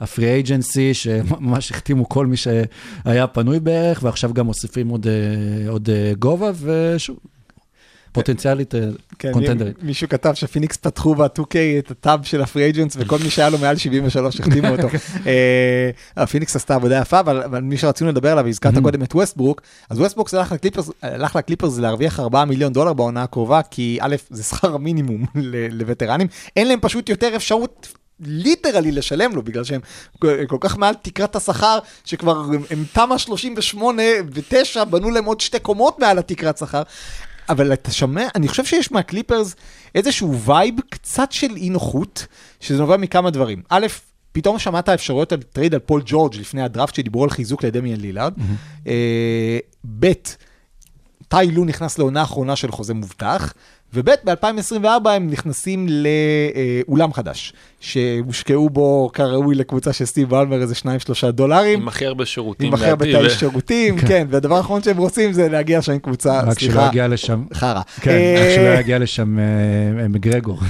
ה 0.00 0.05
free 0.05 0.26
agency, 0.26 0.94
שממש 1.02 1.70
החתימו 1.70 2.08
כל 2.08 2.26
מי 2.26 2.36
שהיה 2.36 3.26
פנוי 3.26 3.60
בערך, 3.60 4.00
ועכשיו 4.02 4.34
גם 4.34 4.46
מוסיפים 4.46 4.88
עוד, 4.88 5.06
עוד 5.68 5.88
גובה, 6.18 6.50
ושוב, 6.62 7.16
פוטנציאלית 8.12 8.74
אה, 8.74 8.80
כן, 9.18 9.32
קונטנדרית. 9.32 9.76
מי- 9.82 9.86
מישהו 9.86 10.08
כתב 10.08 10.32
שפיניקס 10.34 10.76
פתחו 10.76 11.14
ב-2K 11.14 11.54
את 11.78 11.90
ה 11.90 11.98
tab 11.98 12.24
של 12.24 12.42
ה 12.42 12.46
free 12.46 12.62
agents 12.62 12.96
וכל 12.98 13.18
מי 13.18 13.30
שהיה 13.30 13.50
לו 13.50 13.58
מעל 13.58 13.76
73 13.76 14.40
החתימו 14.40 14.68
אותו. 14.68 14.88
אה, 15.26 15.90
הפיניקס 16.16 16.56
עשתה 16.56 16.74
עבודה 16.74 16.98
יפה, 16.98 17.20
אבל 17.20 17.60
מי 17.60 17.76
שרצינו 17.78 18.10
לדבר 18.10 18.32
עליו, 18.32 18.46
הזכרת 18.48 18.74
קודם 18.82 19.02
את 19.02 19.14
ווסטברוק, 19.14 19.60
אז 19.90 19.98
ווסטברוק 19.98 20.28
הלך 21.02 21.36
לקליפרס- 21.36 21.78
להרוויח 21.80 22.20
4 22.20 22.44
מיליון 22.44 22.72
דולר 22.72 22.92
בעונה 22.92 23.22
הקרובה, 23.22 23.60
כי 23.70 23.98
א', 24.00 24.16
זה 24.30 24.42
שכר 24.42 24.74
המינימום 24.74 25.24
ל- 25.34 25.66
לווטרנים, 25.80 26.26
אין 26.56 26.68
להם 26.68 26.78
פשוט 26.82 27.08
יותר 27.08 27.36
אפשרות. 27.36 27.88
literally 28.26 28.92
לשלם 28.92 29.34
לו, 29.34 29.42
בגלל 29.42 29.64
שהם 29.64 29.80
כל 30.46 30.56
כך 30.60 30.76
מעל 30.78 30.94
תקרת 31.02 31.36
השכר, 31.36 31.78
שכבר 32.04 32.42
הם 32.70 32.84
תמ"א 32.92 33.18
38 33.18 34.02
ו-9 34.34 34.84
בנו 34.84 35.10
להם 35.10 35.24
עוד 35.24 35.40
שתי 35.40 35.58
קומות 35.58 35.98
מעל 35.98 36.18
התקרת 36.18 36.58
שכר. 36.58 36.82
אבל 37.52 37.72
אתה 37.72 37.92
שומע, 37.92 38.28
אני 38.34 38.48
חושב 38.48 38.64
שיש 38.64 38.92
מהקליפרס 38.92 39.54
איזשהו 39.94 40.40
vibe 40.40 40.74
קצת 40.90 41.32
של 41.32 41.56
אי 41.56 41.70
נוחות, 41.70 42.26
שזה 42.60 42.78
נובע 42.78 42.96
מכמה 42.96 43.30
דברים. 43.30 43.62
א', 43.68 43.86
פתאום 44.32 44.58
שמעת 44.58 44.88
אפשרויות 44.88 45.32
על 45.32 45.42
trade 45.42 45.74
על 45.74 45.80
פול 45.80 46.02
ג'ורג' 46.06 46.34
לפני 46.36 46.62
הדראפט 46.62 46.94
שדיברו 46.94 47.24
על 47.24 47.30
חיזוק 47.30 47.64
לדמיאן 47.64 48.00
לילארד. 48.00 48.34
אה, 48.86 49.58
ב', 50.00 50.12
טאי 51.28 51.50
לו 51.50 51.64
נכנס 51.64 51.98
לעונה 51.98 52.22
אחרונה 52.22 52.56
של 52.56 52.70
חוזה 52.72 52.94
מובטח, 52.94 53.52
וב' 53.94 54.10
ב-2024 54.24 55.08
הם 55.08 55.30
נכנסים 55.30 55.86
לאולם 56.88 57.12
חדש, 57.12 57.52
שהושקעו 57.80 58.70
בו 58.70 59.10
כראוי 59.12 59.54
לקבוצה 59.54 59.92
של 59.92 60.04
סטיב 60.04 60.30
בלמר 60.30 60.62
איזה 60.62 60.74
2-3 61.28 61.30
דולרים. 61.30 61.80
עם 61.80 61.88
הכי 61.88 62.06
הרבה 62.06 62.26
שירותים. 62.26 62.68
עם 62.68 62.74
הכי 62.74 62.86
הרבה 62.86 63.04
תאי 63.04 63.30
שירותים, 63.30 63.98
כן, 63.98 64.26
והדבר 64.30 64.56
האחרון 64.56 64.82
שהם 64.82 64.96
רוצים 64.96 65.32
זה 65.32 65.48
להגיע 65.48 65.78
לשם 65.78 65.92
עם 65.92 65.98
קבוצה, 65.98 66.40
רק 66.40 66.58
שלא 66.58 66.70
סליחה, 66.70 66.88
יגיע 66.88 67.08
לשם, 67.08 67.44
חרא. 67.54 67.80
כן, 68.00 68.10
אה, 68.10 68.36
רק 68.40 68.56
שלא 68.56 68.80
יגיע 68.80 68.98
לשם 68.98 69.38
אה, 69.38 70.08
מגרגור. 70.08 70.60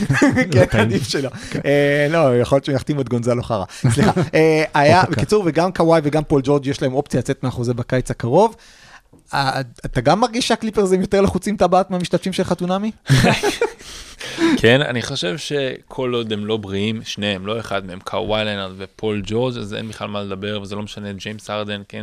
כן, 0.70 0.78
עדיף 0.78 1.08
שלא. 1.08 1.30
אה, 1.64 2.06
לא, 2.10 2.40
יכול 2.40 2.56
להיות 2.56 2.64
שהוא 2.64 2.74
יחתים 2.74 3.00
את 3.00 3.08
גונזלו 3.08 3.42
חרא. 3.42 3.64
סליחה. 3.90 4.10
אה, 4.34 4.64
היה. 4.74 5.02
בקיצור, 5.10 5.42
וגם 5.46 5.72
קוואי 5.72 6.00
וגם 6.04 6.24
פול 6.24 6.40
ג'ורג' 6.44 6.66
יש 6.66 6.82
להם 6.82 6.94
אופציה 6.94 7.20
לצאת 7.20 7.42
מהחוזה 7.42 7.74
בקיץ 7.74 8.10
הקרוב. 8.10 8.54
אה, 9.34 9.60
אתה 9.84 10.00
גם 10.00 10.20
מרגיש 10.20 10.48
שהקליפרס 10.48 10.92
הם 10.92 11.00
יותר 11.00 11.20
לחוצים 11.20 11.56
טבעת 11.56 11.90
מהמשתתפים 11.90 12.32
של 12.32 12.44
חתונמי? 12.44 12.90
כן, 14.60 14.82
אני 14.82 15.02
חושב 15.02 15.38
שכל 15.38 16.14
עוד 16.14 16.32
הם 16.32 16.46
לא 16.46 16.56
בריאים, 16.56 17.02
שניהם, 17.02 17.46
לא 17.46 17.60
אחד 17.60 17.86
מהם, 17.86 18.00
קאוואי 18.00 18.44
לנארד 18.44 18.72
ופול 18.76 19.22
ג'ורג', 19.26 19.56
אז 19.56 19.74
אין 19.74 19.88
בכלל 19.88 20.08
מה 20.08 20.22
לדבר, 20.22 20.60
וזה 20.62 20.76
לא 20.76 20.82
משנה, 20.82 21.12
ג'יימס 21.12 21.50
ארדן, 21.50 21.82
כן, 21.88 22.02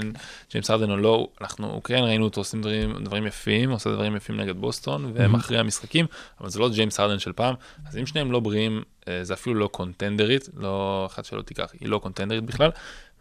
ג'יימס 0.51 0.71
ארדן 0.71 0.91
או 0.91 0.97
לא, 0.97 1.27
אנחנו 1.41 1.82
כן 1.84 1.97
ראינו 2.03 2.25
אותו 2.25 2.41
עושים 2.41 2.61
דברים, 2.61 3.03
דברים 3.03 3.27
יפים, 3.27 3.71
עושה 3.71 3.91
דברים 3.91 4.15
יפים 4.15 4.39
נגד 4.39 4.55
בוסטון, 4.55 5.11
ומכריע 5.13 5.63
משחקים, 5.63 6.05
אבל 6.41 6.49
זה 6.49 6.59
לא 6.59 6.69
ג'יימס 6.69 6.99
ארדן 6.99 7.19
של 7.19 7.34
פעם, 7.34 7.55
אז 7.89 7.97
אם 7.97 8.05
שניהם 8.05 8.32
לא 8.32 8.39
בריאים, 8.39 8.84
אה, 9.07 9.23
זה 9.23 9.34
אפילו 9.34 9.55
לא 9.55 9.67
קונטנדרית, 9.67 10.49
לא 10.57 11.07
אחד 11.11 11.25
שלא 11.25 11.41
תיקח, 11.41 11.71
היא 11.79 11.89
לא 11.89 11.97
קונטנדרית 11.97 12.43
בכלל, 12.43 12.69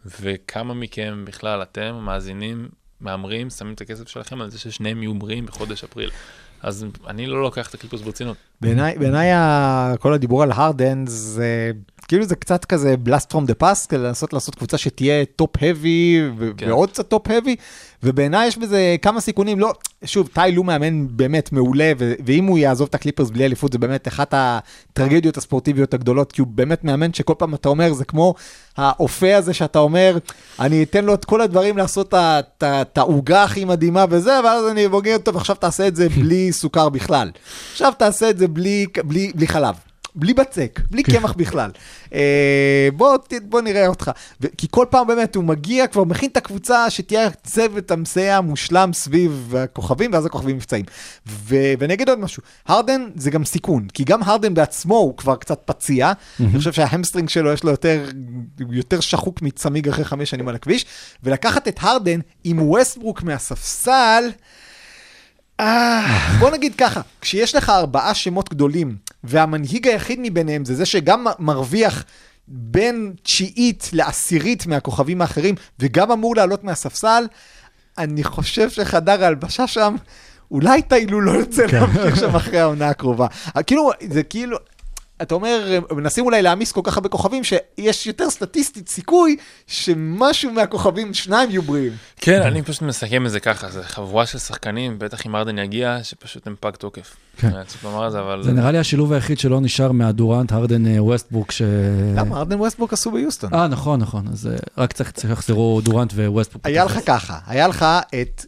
וכמה 0.05 0.73
מכם 0.73 1.25
בכלל, 1.27 1.61
אתם, 1.61 1.95
מאזינים, 2.01 2.69
מהמרים, 3.01 3.49
שמים 3.49 3.73
את 3.73 3.81
הכסף 3.81 4.07
שלכם 4.07 4.41
על 4.41 4.49
זה 4.49 4.59
ששניהם 4.59 5.03
יהיו 5.03 5.13
בריאים 5.13 5.45
בחודש 5.45 5.83
אפריל. 5.83 6.09
אז 6.63 6.85
אני 7.07 7.27
לא 7.27 7.41
לוקח 7.41 7.69
את 7.69 7.73
הקליפרס 7.73 8.01
ברצינות. 8.01 8.37
בעיניי, 8.61 9.31
ה- 9.31 9.93
כל 9.99 10.13
הדיבור 10.13 10.43
על 10.43 10.51
הרדן 10.51 11.03
זה 11.07 11.71
כאילו 12.07 12.25
זה 12.25 12.35
קצת 12.35 12.65
כזה 12.65 12.95
blast 13.05 13.33
from 13.33 13.47
the 13.47 13.63
past, 13.63 13.87
כדי 13.89 13.99
לנסות 13.99 14.33
לעשות 14.33 14.55
קבוצה 14.55 14.77
שתהיה 14.77 15.25
top-heavy 15.25 16.21
כן. 16.57 16.69
ועוד 16.69 16.91
קצת 16.91 17.07
top-heavy, 17.07 17.55
ובעיניי 18.03 18.47
יש 18.47 18.57
בזה 18.57 18.95
כמה 19.01 19.21
סיכונים, 19.21 19.59
לא, 19.59 19.73
שוב, 20.05 20.29
טאי 20.33 20.51
לו 20.51 20.63
מאמן 20.63 21.17
באמת 21.17 21.51
מעולה, 21.51 21.91
ו- 21.99 22.13
ואם 22.25 22.45
הוא 22.45 22.57
יעזוב 22.57 22.87
את 22.89 22.95
הקליפרס 22.95 23.29
בלי 23.29 23.45
אליפות, 23.45 23.71
זה 23.71 23.77
באמת 23.77 24.07
אחת 24.07 24.33
הטרגדיות 24.37 25.37
הספורטיביות 25.37 25.93
הגדולות, 25.93 26.31
כי 26.31 26.41
הוא 26.41 26.47
באמת 26.47 26.83
מאמן 26.83 27.13
שכל 27.13 27.33
פעם 27.37 27.55
אתה 27.55 27.69
אומר, 27.69 27.93
זה 27.93 28.05
כמו 28.05 28.33
האופה 28.77 29.35
הזה 29.35 29.53
שאתה 29.53 29.79
אומר, 29.79 30.17
אני 30.59 30.83
אתן 30.83 31.05
לו 31.05 31.13
את 31.13 31.25
כל 31.25 31.41
הדברים 31.41 31.77
לעשות 31.77 32.13
את 32.63 32.97
העוגה 32.97 33.43
הכי 33.43 33.65
מדהימה 33.65 34.05
וזה, 34.09 34.39
ואז 34.43 34.67
אני 34.71 34.87
בוגר, 34.87 35.17
טוב, 35.17 35.37
עכשיו 35.37 35.55
תעשה 35.55 35.87
את 35.87 35.95
זה 35.95 36.09
בלי 36.19 36.51
סוכר 36.51 36.89
בכלל. 36.89 37.31
עכשיו 37.71 37.93
תעשה 37.97 38.29
את 38.29 38.37
זה 38.37 38.47
בלי, 38.47 38.85
בלי, 39.05 39.31
בלי 39.35 39.47
חלב. 39.47 39.90
בלי 40.15 40.33
בצק, 40.33 40.79
בלי 40.91 41.03
קמח 41.03 41.33
בכלל. 41.33 41.71
אה, 42.13 42.89
בוא, 42.93 43.17
בוא 43.43 43.61
נראה 43.61 43.87
אותך. 43.87 44.11
ו- 44.41 44.47
כי 44.57 44.67
כל 44.71 44.85
פעם 44.89 45.07
באמת 45.07 45.35
הוא 45.35 45.43
מגיע, 45.43 45.87
כבר 45.87 46.03
מכין 46.03 46.29
את 46.29 46.37
הקבוצה 46.37 46.89
שתהיה 46.89 47.29
צוות 47.29 47.91
המסייע 47.91 48.37
המושלם 48.37 48.93
סביב 48.93 49.53
הכוכבים, 49.57 50.13
ואז 50.13 50.25
הכוכבים 50.25 50.57
נפצעים. 50.57 50.85
ו- 51.27 51.73
ואני 51.79 51.93
אגיד 51.93 52.09
עוד 52.09 52.19
משהו, 52.19 52.43
הרדן 52.67 53.01
זה 53.15 53.31
גם 53.31 53.45
סיכון, 53.45 53.87
כי 53.93 54.03
גם 54.03 54.23
הרדן 54.23 54.53
בעצמו 54.53 54.95
הוא 54.95 55.17
כבר 55.17 55.35
קצת 55.35 55.61
פציע, 55.65 56.11
אני 56.39 56.57
חושב 56.57 56.73
שה 56.73 56.87
hamstring 56.87 57.29
שלו 57.29 57.53
יש 57.53 57.63
לו 57.63 57.71
יותר, 57.71 58.09
יותר 58.69 58.99
שחוק 58.99 59.41
מצמיג 59.41 59.87
אחרי 59.87 60.05
חמש 60.05 60.29
שנים 60.29 60.47
על 60.47 60.55
הכביש, 60.55 60.85
ולקחת 61.23 61.67
את 61.67 61.79
הרדן 61.81 62.19
עם 62.43 62.61
ווסטברוק 62.61 63.23
מהספסל, 63.23 64.23
אה, 65.59 66.37
בוא 66.39 66.51
נגיד 66.51 66.75
ככה, 66.77 67.01
כשיש 67.21 67.55
לך 67.55 67.69
ארבעה 67.69 68.13
שמות 68.13 68.49
גדולים, 68.49 68.95
והמנהיג 69.23 69.87
היחיד 69.87 70.19
מביניהם 70.21 70.65
זה 70.65 70.75
זה 70.75 70.85
שגם 70.85 71.25
מרוויח 71.39 72.03
בין 72.47 73.13
תשיעית 73.23 73.89
לעשירית 73.93 74.67
מהכוכבים 74.67 75.21
האחרים, 75.21 75.55
וגם 75.79 76.11
אמור 76.11 76.35
לעלות 76.35 76.63
מהספסל, 76.63 77.23
אני 77.97 78.23
חושב 78.23 78.69
שחדר 78.69 79.23
ההלבשה 79.23 79.67
שם, 79.67 79.95
אולי 80.51 80.81
טאי 80.81 81.05
לו 81.05 81.21
לא 81.21 81.31
ירצה 81.31 81.65
להמשיך 81.65 82.17
שם 82.17 82.35
אחרי 82.35 82.59
העונה 82.59 82.89
הקרובה. 82.89 83.27
כאילו, 83.67 83.91
זה 84.09 84.23
כאילו... 84.23 84.57
אתה 85.21 85.35
אומר, 85.35 85.79
מנסים 85.91 86.25
אולי 86.25 86.41
להעמיס 86.41 86.71
כל 86.71 86.81
כך 86.83 86.97
הרבה 86.97 87.09
כוכבים, 87.09 87.43
שיש 87.43 88.07
יותר 88.07 88.29
סטטיסטית 88.29 88.89
סיכוי 88.89 89.35
שמשהו 89.67 90.51
מהכוכבים, 90.51 91.13
שניים 91.13 91.49
יהיו 91.49 91.61
בריאים. 91.61 91.91
כן, 92.17 92.41
אני 92.41 92.61
פשוט 92.61 92.81
מסכם 92.81 93.25
את 93.25 93.31
זה 93.31 93.39
ככה, 93.39 93.69
זה 93.69 93.83
חבורה 93.83 94.25
של 94.25 94.37
שחקנים, 94.37 94.99
בטח 94.99 95.25
אם 95.25 95.35
הארדן 95.35 95.57
יגיע, 95.57 95.97
שפשוט 96.03 96.47
הם 96.47 96.55
פג 96.59 96.71
תוקף. 96.71 97.15
כן. 97.37 97.51
זה, 98.09 98.19
אבל... 98.19 98.43
זה 98.43 98.51
נראה 98.51 98.71
לי 98.71 98.77
השילוב 98.77 99.13
היחיד 99.13 99.39
שלא 99.39 99.61
נשאר 99.61 99.91
מה 99.91 100.06
דורנט, 100.06 100.51
הארדן, 100.51 100.87
אה, 100.87 101.03
ווסטברוק, 101.03 101.51
ש... 101.51 101.61
למה? 102.15 102.37
הארדן 102.37 102.59
ווסטברוק 102.59 102.93
עשו 102.93 103.11
ביוסטון. 103.11 103.53
אה, 103.53 103.67
נכון, 103.67 103.99
נכון, 103.99 104.27
אז 104.27 104.47
אה, 104.47 104.55
רק 104.77 104.93
צריך 104.93 105.11
צריך 105.11 105.29
שיחזרו 105.29 105.81
דורנט 105.81 106.13
וווסטברוק. 106.13 106.65
היה 106.65 106.85
לך 106.85 106.99
ככה, 107.05 107.37
היה 107.47 107.67
לך 107.67 107.85
את 108.21 108.45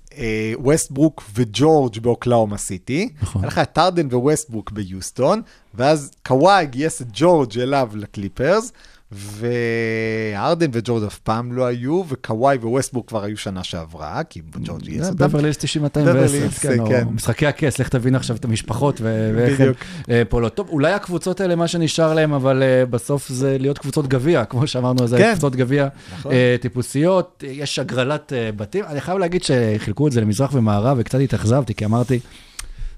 ווסטברוק 0.55 1.23
וג'ורג' 1.33 1.99
באוקלהומה 1.99 2.57
סיטי, 2.57 3.09
נכון. 3.21 3.41
היה 3.41 3.47
לך 3.47 3.57
את 3.57 3.71
הארדן 3.73 4.07
וווסטברוק 4.11 4.71
ביוסטון, 4.71 5.41
ואז 5.73 6.11
קוואי 6.25 6.65
גייס 6.65 7.01
את 7.01 7.07
ג'ורג' 7.13 7.59
אליו 7.59 7.89
לקליפרס, 7.95 8.71
והארדן 9.15 10.69
וג'ורג' 10.73 11.03
אף 11.03 11.19
פעם 11.19 11.53
לא 11.53 11.65
היו, 11.65 12.03
וקוואי 12.07 12.57
וווסטברוק 12.57 13.07
כבר 13.07 13.23
היו 13.23 13.37
שנה 13.37 13.63
שעברה, 13.63 14.23
כי 14.23 14.41
ג'ורג' 14.63 14.81
גייס 14.81 15.09
אותם. 15.09 15.25
בברלי 15.25 15.51
90 15.53 15.85
בברלי 15.85 16.09
210, 16.11 16.37
הילס, 16.37 16.59
כן, 16.59 16.79
או 16.79 16.85
כן. 16.85 17.07
משחקי 17.11 17.47
הכס, 17.47 17.79
לך 17.79 17.89
תבין 17.89 18.15
עכשיו 18.15 18.35
את 18.35 18.45
המשפחות 18.45 19.01
ואיך 19.01 19.59
בדיוק. 19.59 19.77
אה, 20.09 20.23
פועלות. 20.29 20.55
טוב, 20.55 20.69
אולי 20.69 20.93
הקבוצות 20.93 21.41
האלה, 21.41 21.55
מה 21.55 21.67
שנשאר 21.67 22.13
להם, 22.13 22.33
אבל 22.33 22.63
אה, 22.63 22.85
בסוף 22.85 23.29
זה 23.29 23.57
להיות 23.59 23.77
קבוצות 23.77 24.07
גביע, 24.07 24.45
כמו 24.45 24.67
שאמרנו, 24.67 25.07
זה 25.07 25.17
כן. 25.17 25.31
קבוצות 25.31 25.55
גביע 25.55 25.87
נכון. 26.13 26.31
אה, 26.31 26.55
טיפוסיות, 26.61 27.43
יש 27.47 27.79
הגרלת 27.79 28.33
אה, 28.33 28.49
בתים. 28.55 28.85
אני 28.87 29.01
חייב 29.01 29.17
להגיד 29.17 29.43
שחילקו 29.43 30.07
את 30.07 30.11
זה 30.11 30.21
למזרח 30.21 30.53
ומערב, 30.53 30.97
וקצת 30.99 31.19
התאכזבתי, 31.19 31.73
כי 31.73 31.85
אמרתי, 31.85 32.19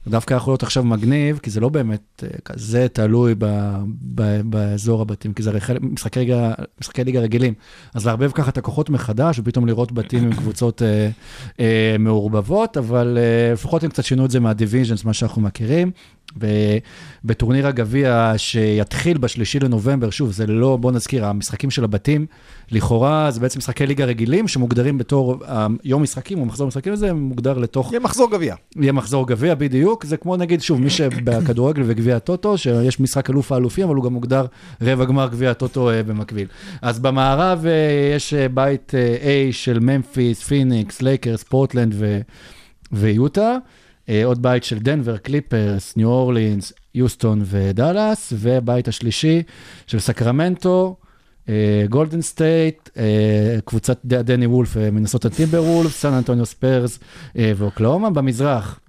דווקא 0.08 0.34
יכול 0.34 0.52
להיות 0.52 0.64
עכשיו 0.64 0.84
מגניב, 0.84 1.40
כי 1.44 1.50
זה 1.50 1.60
לא 1.60 1.70
באמת 1.70 2.24
אה, 2.24 2.30
כזה 2.46 2.88
תלוי 2.94 3.36
ב, 3.38 3.46
ב, 4.16 4.42
באזור 4.42 5.02
הבתים, 5.02 5.34
כי 5.34 5.44
זה 5.44 5.50
הרי 5.50 5.60
חלק, 5.60 5.82
משחקי, 5.82 6.20
ליגה, 6.20 6.54
משחקי 6.82 7.04
ליגה 7.04 7.20
רגילים. 7.20 7.54
אז 7.94 8.06
לערבב 8.06 8.32
ככה 8.32 8.50
את 8.50 8.58
הכוחות 8.58 8.90
מחדש, 8.90 9.40
ופתאום 9.40 9.68
לראות 9.68 9.92
בתים 9.92 10.24
עם 10.24 10.34
קבוצות 10.34 10.82
אה, 10.82 11.10
אה, 11.60 11.96
מעורבבות, 12.00 12.78
אבל 12.78 13.18
אה, 13.18 13.54
לפחות 13.54 13.84
הם 13.84 13.90
קצת 13.90 14.04
שינו 14.04 14.26
את 14.26 14.32
זה 14.32 14.40
מהדיוויז'נס, 14.40 15.06
מה 15.06 15.14
שאנחנו 15.14 15.42
מכירים. 15.42 15.92
ובטורניר 16.36 17.68
הגביע 17.68 18.34
שיתחיל 18.38 19.18
בשלישי 19.18 19.60
לנובמבר, 19.60 20.10
שוב, 20.10 20.32
זה 20.32 20.48
לא, 20.48 20.78
בוא 20.78 20.92
נזכיר, 20.92 21.26
המשחקים 21.26 21.72
של 21.72 21.84
הבתים, 21.84 22.26
לכאורה 22.72 23.32
זה 23.32 23.40
בעצם 23.40 23.60
משחקי 23.60 23.86
ליגה 23.86 24.06
רגילים, 24.06 24.48
שמוגדרים 24.48 24.98
בתור 24.98 25.40
אה, 25.48 25.68
יום 25.84 26.04
משחקים 26.04 26.40
או 26.40 26.46
מחזור 26.46 26.68
משחקים 26.68 26.94
הזה, 26.94 27.14
מוגדר 27.14 27.58
לתוך 27.58 27.92
יהיה 27.92 28.00
מחזור 28.00 28.32
גביע. 28.32 28.56
יהיה 28.76 28.92
מחזור 28.92 29.28
גביע 29.28 29.56
בדיוק, 29.56 30.06
זה 30.06 30.18
כמו 30.18 30.38
נגיד, 30.38 30.62
שוב, 30.62 30.82
מי 30.82 30.90
שבכדורגל 30.90 31.84
וגביע 31.88 32.16
הטוטו, 32.16 32.58
שיש 32.58 33.00
משחק 33.00 33.30
אלוף 33.30 33.52
האלופים, 33.52 33.86
אבל 33.86 33.96
הוא 33.96 34.04
גם 34.04 34.14
מוגדר 34.14 34.46
רבע 34.82 35.06
גמר 35.06 35.28
גביע 35.28 35.52
הטוטו 35.52 35.90
אה, 35.90 36.04
במקביל. 36.04 36.48
אז 36.82 37.00
במערב 37.00 37.66
אה, 37.66 38.16
יש 38.16 38.34
בית 38.34 38.92
A 39.22 39.54
של 39.54 39.80
ממפיס, 39.80 40.44
פיניקס, 40.44 41.02
לייקרס, 41.02 41.44
פורטלנד 41.44 41.94
ו- 41.98 42.20
ויוטה, 42.92 43.58
עוד 44.26 44.42
בית 44.42 44.64
של 44.64 44.80
דנבר, 44.80 45.18
קליפרס, 45.18 45.98
ניו 45.98 46.08
אורלינס, 46.08 46.74
יוסטון 46.96 47.42
ודאלאס, 47.46 48.34
ובית 48.36 48.88
השלישי 48.88 49.44
של 49.88 50.00
סקרמנטו. 50.00 50.96
אה, 51.50 51.86
גולדן 51.90 52.22
סטייט, 52.22 52.90
אה, 52.98 53.58
קבוצת 53.66 54.00
דני 54.04 54.46
וולף, 54.46 54.78
אה, 54.78 54.92
מנסות 54.92 55.26
טימברוולבס, 55.26 55.96
סן 55.96 56.14
אנטוניו 56.14 56.46
ספיירס 56.46 57.00
אה, 57.38 57.52
ואוקלהומה. 57.56 58.10
במזרח, 58.10 58.80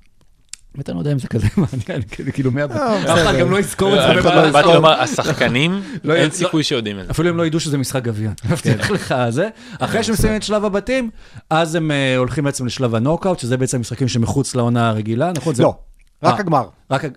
באמת 0.77 0.89
אני 0.89 0.95
לא 0.97 1.01
יודע 1.01 1.13
אם 1.13 1.19
זה 1.19 1.29
כזה 1.29 1.47
מעניין, 1.57 2.03
כאילו- 2.11 2.33
כאילו 2.33 2.51
מי 2.53 2.63
הבא, 2.63 2.77
אה, 2.77 3.03
אף 3.15 3.19
אחד. 3.23 3.37
גם 3.41 3.51
לא 3.51 3.59
יזכור 3.61 3.95
את 3.95 4.17
זה. 4.17 4.23
בא- 4.23 4.51
באתי 4.51 4.69
לומר, 4.75 5.01
השחקנים, 5.01 5.81
לא, 6.05 6.15
אין 6.15 6.25
לא- 6.25 6.31
סיכוי 6.31 6.63
שיודעים 6.65 7.01
את 7.01 7.05
זה. 7.05 7.11
אפילו 7.11 7.29
הם 7.29 7.37
לא 7.37 7.47
ידעו 7.47 7.61
שזה 7.61 7.79
משחק 7.79 8.03
גביע, 8.03 8.31
כן. 8.43 8.49
מבטיח 8.53 8.91
לך 8.91 9.15
זה. 9.29 9.49
אחרי 9.81 10.03
שהם 10.05 10.13
מסיימים 10.15 10.37
את 10.39 10.43
שלב 10.43 10.65
הבתים, 10.65 11.11
אז 11.51 11.75
הם 11.75 11.91
אה, 11.91 12.17
הולכים 12.17 12.45
בעצם 12.45 12.67
לשלב 12.67 12.95
הנוקאאוט, 12.95 13.39
שזה 13.39 13.57
בעצם 13.57 13.81
משחקים 13.81 14.09
שמחוץ 14.09 14.55
לעונה 14.55 14.89
הרגילה, 14.89 15.33
נכון? 15.37 15.55
לא, 15.59 15.75
רק 16.23 16.35
אה, 16.35 16.41
הגמר. 16.41 16.69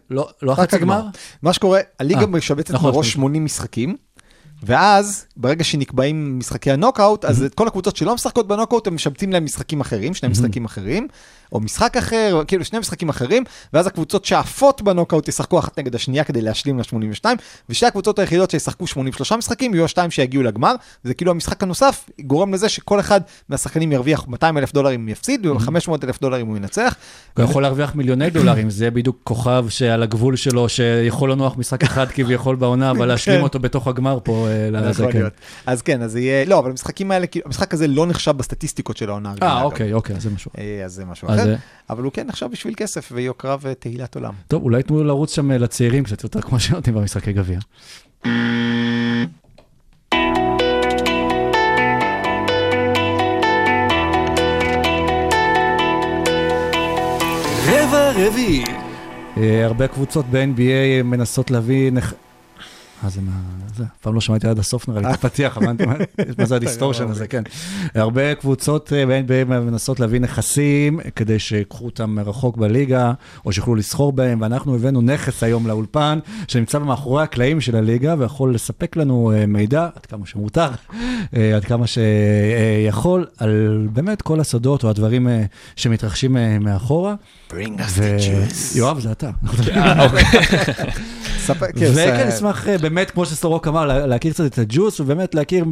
לא 0.10 0.30
לא 0.42 0.52
רק 0.52 0.60
החצי 0.60 0.76
הגמר. 0.76 1.00
גמר? 1.00 1.08
מה 1.44 1.54
שקורה, 1.54 1.80
הליגה 2.00 2.22
אה, 2.22 2.26
משבצת 2.28 2.74
נכון, 2.74 2.94
מראש 2.94 3.12
80 3.14 3.46
משחקים, 3.46 3.96
ואז, 4.64 5.26
ברגע 5.38 5.64
שנקבעים 5.64 6.40
משחקי 6.40 6.72
הנוקאוט, 6.72 7.26
אז 7.26 7.44
את 7.44 7.54
כל 7.56 7.68
הקבוצות 7.68 7.96
שלא 7.96 8.16
משחקות 8.16 8.48
בנוקאוט, 8.48 8.88
הם 8.88 8.96
משבצים 8.96 9.32
להם 9.34 9.46
משחקים 9.46 9.82
אחרים, 9.82 10.14
שני 10.14 10.30
משחקים 10.30 10.66
אחרים, 10.66 11.08
או 11.52 11.60
משחק 11.60 11.98
אחר, 11.98 12.42
כאילו 12.48 12.66
שני 12.66 12.80
משחקים 12.80 13.10
אחרים, 13.10 13.44
ואז 13.74 13.88
הקבוצות 13.88 14.26
שעפות 14.26 14.82
בנוקאוט 14.82 15.28
ישחקו 15.28 15.60
אחת 15.60 15.80
נגד 15.80 15.96
השנייה 15.96 16.24
כדי 16.24 16.42
להשלים 16.42 16.80
ל-82, 16.80 17.26
ושתי 17.70 17.86
הקבוצות 17.86 18.20
היחידות 18.20 18.52
שישחקו 18.52 18.88
83 18.88 19.32
משחקים, 19.32 19.74
יהיו 19.74 19.86
השתיים 19.86 20.12
שיגיעו 20.12 20.44
לגמר, 20.44 20.76
זה 21.04 21.14
כאילו 21.14 21.32
המשחק 21.32 21.64
הנוסף 21.64 22.10
גורם 22.22 22.54
לזה 22.54 22.70
שכל 22.70 23.00
אחד 23.00 23.22
מהשחקנים 23.50 23.92
ירוויח 23.92 24.28
200 24.28 24.58
אלף 24.58 24.74
דולר 24.74 24.96
אם 24.96 25.10
יפסיד, 25.10 25.46
ו-500 25.46 25.92
אלף 26.04 26.22
דולר 26.22 26.42
אם 26.42 26.48
הוא 26.48 26.58
ינצח. 26.58 26.96
הוא 27.38 27.46
יכול 27.46 27.62
להרוויח 27.62 27.96
מיליוני 27.96 28.30
דולרים, 28.30 28.70
זה 28.70 28.92
בדיוק 28.92 29.18
כוכב 29.24 29.66
שעל 29.70 30.04
הגבול 30.04 30.36
שלו, 30.36 30.70
שיכול 30.70 31.32
לנוח 31.32 31.58
משחק 31.58 31.84
אחד 31.84 32.08
כביכול 32.08 32.56
בעונה, 32.56 32.92
אבל 32.92 33.06
להשלים 33.10 33.44
אותו 33.44 33.60
בתוך 33.60 33.88
הגמר 33.88 34.20
פה, 34.24 34.48
אה, 34.48 34.70
לזה, 34.72 35.08
כן. 35.12 35.24
אז 35.66 35.82
כן, 35.82 36.02
אז 36.02 36.16
יהיה, 36.16 36.46
לא, 36.46 36.60
אבל 36.60 36.70
המשחקים 36.70 37.12
האלה, 37.12 37.28
כאילו, 37.28 37.46
המשחק 37.46 37.74
הזה 37.74 37.88
לא 37.88 38.08
נחשב 38.08 38.32
בסטטיסטיקות 38.32 38.98
של 38.98 39.10
העונה. 39.10 39.34
אה. 39.42 39.62
אוקיי, 39.62 39.94
אוקיי, 39.94 40.16
אז 40.16 40.24
זה 40.24 40.30
משהו. 40.30 40.52
אה, 40.58 41.06
משהו 41.06 41.28
אז, 41.30 41.39
אחר, 41.42 41.52
אה, 41.52 41.56
אבל 41.90 42.04
הוא 42.04 42.12
כן 42.12 42.28
נחשב 42.28 42.48
בשביל 42.52 42.74
כסף 42.78 43.10
ויוקרה 43.12 43.58
ותהילת 43.62 44.16
עולם. 44.16 44.34
טוב, 44.48 44.64
אולי 44.64 44.84
תנו 44.84 45.04
לרוץ 45.04 45.36
שם 45.36 45.52
אה, 45.52 45.58
לצעירים 45.58 46.04
קצת 46.04 46.24
יותר 46.24 46.42
כמו 46.42 46.60
שנותנים 46.60 46.96
במשחקי 46.96 47.34
גביע. 47.34 47.60
רבע 57.68 58.12
רביעי. 58.16 58.64
אה, 59.38 59.66
הרבה 59.66 59.88
קבוצות 59.88 60.26
ב-NBA 60.32 61.04
מנסות 61.04 61.52
להביא... 61.52 61.92
מה 63.04 63.10
זה 63.10 63.22
מה... 63.22 63.32
זה, 63.76 63.84
אף 63.84 64.02
פעם 64.02 64.14
לא 64.16 64.22
שמעתי 64.22 64.48
עד 64.48 64.60
הסוף 64.60 64.88
נראה 64.90 65.02
לי 65.02 65.08
את 65.10 65.14
הפתיח, 65.14 65.58
הבנתי 65.58 65.86
מה- 65.86 65.96
זה 66.46 66.56
ה 66.60 66.64
distortion 66.64 67.08
הזה, 67.08 67.28
כן. 67.28 67.44
הרבה 67.96 68.36
קבוצות 68.36 68.94
אה, 68.94 69.06
ב-NBA 69.06 69.46
מנסות 69.46 70.00
להביא 70.00 70.20
נכסים 70.20 71.00
כדי 71.16 71.40
שיקחו 71.40 71.86
אותם 71.86 72.10
מרחוק 72.10 72.58
בליגה, 72.58 73.12
או 73.46 73.52
שיוכלו 73.52 73.76
לסחור 73.76 74.12
בהם, 74.12 74.42
ואנחנו 74.42 74.76
הבאנו 74.76 75.02
נכס 75.02 75.44
היום 75.44 75.68
לאולפן, 75.68 76.20
שנמצא 76.48 76.80
מאחורי 76.80 77.24
הקלעים 77.24 77.62
של 77.62 77.76
הליגה, 77.76 78.16
ויכול 78.18 78.54
לספק 78.56 78.96
לנו 78.96 79.32
אה, 79.36 79.46
מידע, 79.46 79.90
עד 79.96 80.06
כמה 80.06 80.26
שמותר, 80.26 80.70
אה, 81.36 81.56
עד 81.56 81.66
כמה 81.66 81.86
שיכול, 81.88 83.26
על 83.38 83.88
באמת 83.94 84.22
כל 84.22 84.40
הסודות 84.40 84.84
או 84.84 84.90
הדברים 84.90 85.28
אה, 85.28 85.44
שמתרחשים 85.76 86.38
אה, 86.38 86.60
מאחורה. 86.60 87.16
Bring 87.54 87.82
ו- 87.90 88.18
יואב, 88.76 89.00
זה 89.00 89.12
אתה. 89.12 89.30
כן, 91.80 91.92
וכן, 91.92 92.32
ס- 92.32 92.34
אשמח 92.36 92.68
אה, 92.68 92.78
באמת, 92.78 93.12
כמו 93.12 93.26
שסורוק 93.26 93.68
אמר, 93.68 93.86
לה- 93.86 94.06
להכיר 94.08 94.34
קצת 94.34 94.46
את 94.46 94.58
הג'וס, 94.60 95.00
ובאמת 95.00 95.36
להכיר, 95.36 95.66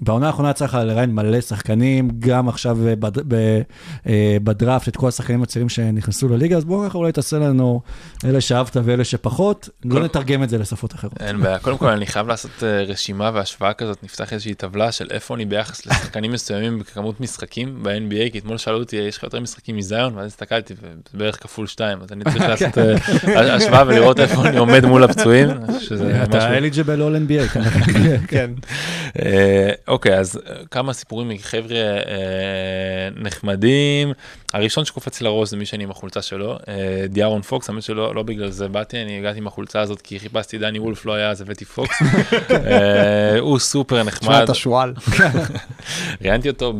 בעונה 0.00 0.26
האחרונה 0.26 0.50
לך 0.60 0.78
לראיין 0.84 1.14
מלא 1.14 1.40
שחקנים, 1.40 2.08
גם 2.18 2.48
עכשיו 2.48 2.88
אה, 2.88 2.96
בד- 2.96 3.18
ב- 3.34 3.60
אה, 4.06 4.36
בדראפט, 4.44 4.88
את 4.88 4.96
כל 4.96 5.08
השחקנים 5.08 5.42
הצעירים 5.42 5.68
שנכנסו 5.68 6.28
לליגה, 6.28 6.56
אז 6.56 6.64
בואו 6.64 6.88
אולי 6.94 7.12
תעשה 7.12 7.38
לנו 7.38 7.80
אלה 8.24 8.40
שאהבת 8.40 8.76
ואלה 8.84 9.04
שפחות, 9.04 9.68
לא 9.84 9.94
כל- 9.94 10.02
נתרגם 10.04 10.42
את 10.42 10.48
זה 10.50 10.58
לשפות 10.58 10.94
אחרות. 10.94 11.12
אין 11.20 11.40
בעיה. 11.40 11.58
קודם 11.58 11.78
כל, 11.78 11.88
אני 11.88 12.06
חייב 12.06 12.28
לעשות 12.28 12.50
אה, 12.62 12.82
רשימה 12.82 13.30
והשוואה 13.34 13.72
כזאת, 13.72 14.02
נפתח 14.04 14.32
איזושהי 14.32 14.54
טבלה 14.54 14.92
של 14.92 15.06
איפה 15.10 15.34
אני 15.34 15.44
ביחס 15.44 15.86
לשחקנים 15.86 16.32
מסוימים 16.32 16.78
בכמות 16.78 17.20
משחקים 17.20 17.82
ב-NBA, 17.82 18.32
כי 18.32 18.38
אתמול 18.38 18.58
שאלו 18.58 18.78
אותי, 18.78 18.96
יש 18.96 19.16
לך 19.16 19.22
יותר 19.22 19.40
משחקים 19.40 19.76
מזיון? 19.76 20.16
ואז 20.16 20.26
הסתכלתי, 20.26 20.74
וזה 20.78 20.88
בערך 21.14 21.42
כפול 21.42 21.66
שתיים, 21.66 21.98
אז 22.02 22.12
אני 22.12 22.24
צריך 22.24 22.42
לעשות 22.48 22.78
אה, 22.78 23.54
השוואה 23.56 23.82
ולראות 23.86 24.20
איפה 24.20 24.48
אני 24.48 24.56
עומד 24.56 24.84
מול 24.84 25.04
הפצועים, 25.04 25.48
שזה 25.80 26.22
אתה. 26.22 26.56
אליג'בל 26.56 27.02
אול 27.02 27.16
NBA. 27.16 27.58
כן. 28.28 28.50
אוקיי, 29.90 30.18
אז 30.18 30.40
אה, 30.46 30.54
כמה 30.70 30.92
סיפורים 30.92 31.28
מחבר'ה 31.28 31.76
אה, 31.76 33.08
נחמדים. 33.16 34.12
הראשון 34.52 34.84
שקופץ 34.84 35.20
לראש 35.20 35.50
זה 35.50 35.56
מי 35.56 35.66
שאני 35.66 35.84
עם 35.84 35.90
החולצה 35.90 36.22
שלו, 36.22 36.58
אה, 36.68 37.04
דיארון 37.08 37.42
פוקס, 37.42 37.68
האמת 37.70 37.82
שלא 37.82 38.14
לא 38.14 38.22
בגלל 38.22 38.50
זה 38.50 38.68
באתי, 38.68 39.02
אני 39.02 39.18
הגעתי 39.18 39.38
עם 39.38 39.46
החולצה 39.46 39.80
הזאת 39.80 40.00
כי 40.00 40.18
חיפשתי 40.20 40.58
דני 40.58 40.78
וולף, 40.78 41.06
לא 41.06 41.12
היה, 41.12 41.30
אז 41.30 41.40
הבאתי 41.40 41.64
פוקס. 41.64 42.02
אה, 42.50 43.38
הוא 43.38 43.58
סופר 43.58 43.96
תשמע, 43.96 44.12
נחמד, 44.12 44.42
אתה 44.42 44.54
שועל. 44.54 44.94
ראיינתי 46.22 46.48
אותו 46.48 46.72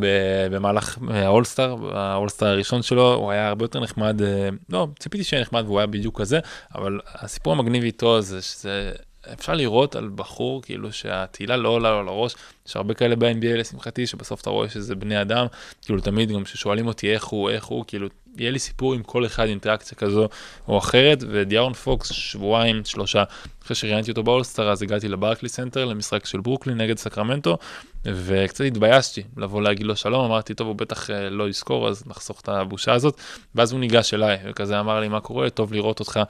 במהלך 0.50 0.98
אה, 1.10 1.24
האולסטאר, 1.24 1.76
האולסטאר 1.92 2.48
הראשון 2.48 2.82
שלו, 2.82 3.14
הוא 3.14 3.30
היה 3.30 3.48
הרבה 3.48 3.64
יותר 3.64 3.80
נחמד, 3.80 4.22
אה, 4.22 4.48
לא, 4.68 4.88
ציפיתי 4.98 5.24
שיהיה 5.24 5.42
נחמד 5.42 5.64
והוא 5.66 5.78
היה 5.78 5.86
בדיוק 5.86 6.20
כזה, 6.20 6.38
אבל 6.74 7.00
הסיפור 7.14 7.52
המגניב 7.52 7.84
איתו 7.84 8.20
זה 8.20 8.42
שזה... 8.42 8.92
אפשר 9.32 9.54
לראות 9.54 9.96
על 9.96 10.10
בחור 10.14 10.62
כאילו 10.62 10.92
שהתהילה 10.92 11.56
לא 11.56 11.68
עולה 11.68 11.90
לו 11.90 12.02
לראש, 12.02 12.34
יש 12.68 12.76
הרבה 12.76 12.94
כאלה 12.94 13.16
ב-NBA 13.16 13.56
לשמחתי 13.56 14.06
שבסוף 14.06 14.40
אתה 14.40 14.50
רואה 14.50 14.68
שזה 14.68 14.94
בני 14.94 15.20
אדם, 15.20 15.46
כאילו 15.82 16.00
תמיד 16.00 16.32
גם 16.32 16.44
כששואלים 16.44 16.86
אותי 16.86 17.14
איך 17.14 17.24
הוא, 17.24 17.50
איך 17.50 17.64
הוא, 17.64 17.84
כאילו 17.86 18.08
יהיה 18.36 18.50
לי 18.50 18.58
סיפור 18.58 18.94
עם 18.94 19.02
כל 19.02 19.26
אחד 19.26 19.46
אינטראקציה 19.46 19.98
כזו 19.98 20.28
או 20.68 20.78
אחרת, 20.78 21.24
ודיארון 21.28 21.72
פוקס 21.72 22.12
שבועיים, 22.12 22.84
שלושה, 22.84 23.24
אחרי 23.64 23.76
שראיינתי 23.76 24.10
אותו 24.10 24.22
באולסטאר 24.22 24.70
אז 24.70 24.82
הגעתי 24.82 25.08
לברקליס 25.08 25.48
סנטר 25.48 25.84
למשחק 25.84 26.26
של 26.26 26.40
ברוקלין 26.40 26.80
נגד 26.80 26.98
סקרמנטו, 26.98 27.58
וקצת 28.04 28.64
התביישתי 28.64 29.22
לבוא 29.36 29.62
להגיד 29.62 29.86
לו 29.86 29.96
שלום, 29.96 30.24
אמרתי, 30.24 30.54
טוב, 30.54 30.68
הוא 30.68 30.76
בטח 30.76 31.10
אה, 31.10 31.30
לא 31.30 31.48
יזכור, 31.48 31.88
אז 31.88 32.02
נחסוך 32.06 32.40
את 32.40 32.48
הבושה 32.48 32.92
הזאת. 32.92 33.20
ואז 33.54 33.72
הוא 33.72 33.80
ניגש 33.80 34.14
אליי, 34.14 34.38
וכזה 34.46 34.80
אמר 34.80 35.00
לי, 35.00 35.08
מה 35.08 35.20
קורה? 35.20 35.50
טוב 35.50 35.72
לראות 35.72 36.00
אותך. 36.00 36.20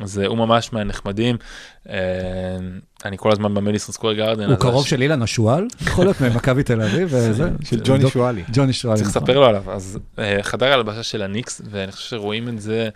אז 0.00 0.18
אה, 0.18 0.26
הוא 0.26 0.38
ממש 0.38 0.72
מהנחמדים. 0.72 1.36
אה, 1.88 1.96
אני 3.04 3.18
כל 3.18 3.32
הזמן 3.32 3.54
במדיסון 3.54 3.92
סקוור 3.92 4.12
גארדן. 4.12 4.50
הוא 4.50 4.56
קרוב 4.56 4.86
של 4.86 5.02
אילן 5.02 5.22
השועל, 5.22 5.66
יכול 5.86 6.04
להיות 6.04 6.20
ממכבי 6.20 6.62
תל 6.62 6.82
אביב. 6.82 7.14
של 7.70 7.80
ג'וני 7.84 8.10
שועלי. 8.10 8.44
ג'וני 8.52 8.72
שועלי. 8.72 8.98
צריך. 9.02 9.16
לספר 9.16 9.38
לו 9.38 9.46
עליו. 9.46 9.70
אז 9.70 9.98
חדר 10.42 10.66
ההלבשה 10.66 11.02
של 11.02 11.22
הניקס, 11.46 11.60
ואני 11.70 11.92
חושב 11.92 12.08
שרואים 12.08 12.48
את 12.48 12.60
זה 12.60 12.88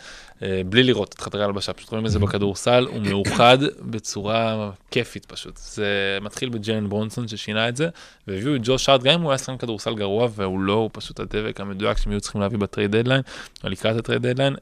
אה, 0.43 0.63
בלי 0.67 0.83
לראות 0.83 1.15
את 1.15 1.21
חדרי 1.21 1.43
ההלבשה, 1.43 1.73
פשוט 1.73 1.91
רואים 1.91 2.07
את 2.07 2.11
זה 2.11 2.19
בכדורסל, 2.19 2.87
הוא 2.91 3.01
מאוחד 3.01 3.59
בצורה 3.81 4.71
כיפית 4.91 5.27
פשוט. 5.27 5.57
זה 5.57 6.19
מתחיל 6.21 6.49
בג'לן 6.49 6.89
ברונסון 6.89 7.29
ששינה 7.29 7.69
את 7.69 7.77
זה, 7.77 7.89
והביאו 8.27 8.57
את 8.57 8.61
ג'וש 8.65 8.89
הארט, 8.89 9.03
גם 9.03 9.15
אם 9.15 9.21
הוא 9.21 9.31
היה 9.31 9.39
שחקן 9.39 9.57
כדורסל 9.57 9.95
גרוע, 9.95 10.29
והוא 10.35 10.61
לא, 10.61 10.73
הוא 10.73 10.91
פשוט 10.93 11.21
הדבק 11.21 11.61
המדויק 11.61 11.99
שהם 11.99 12.13
היו 12.13 12.21
צריכים 12.21 12.41
להביא 12.41 12.59
ב 12.59 12.65
trade 12.65 12.97
deadline, 12.97 13.23
או 13.65 13.69
לקראת 13.69 13.97
ה 13.97 14.02
trade 14.02 14.27
deadline, 14.27 14.57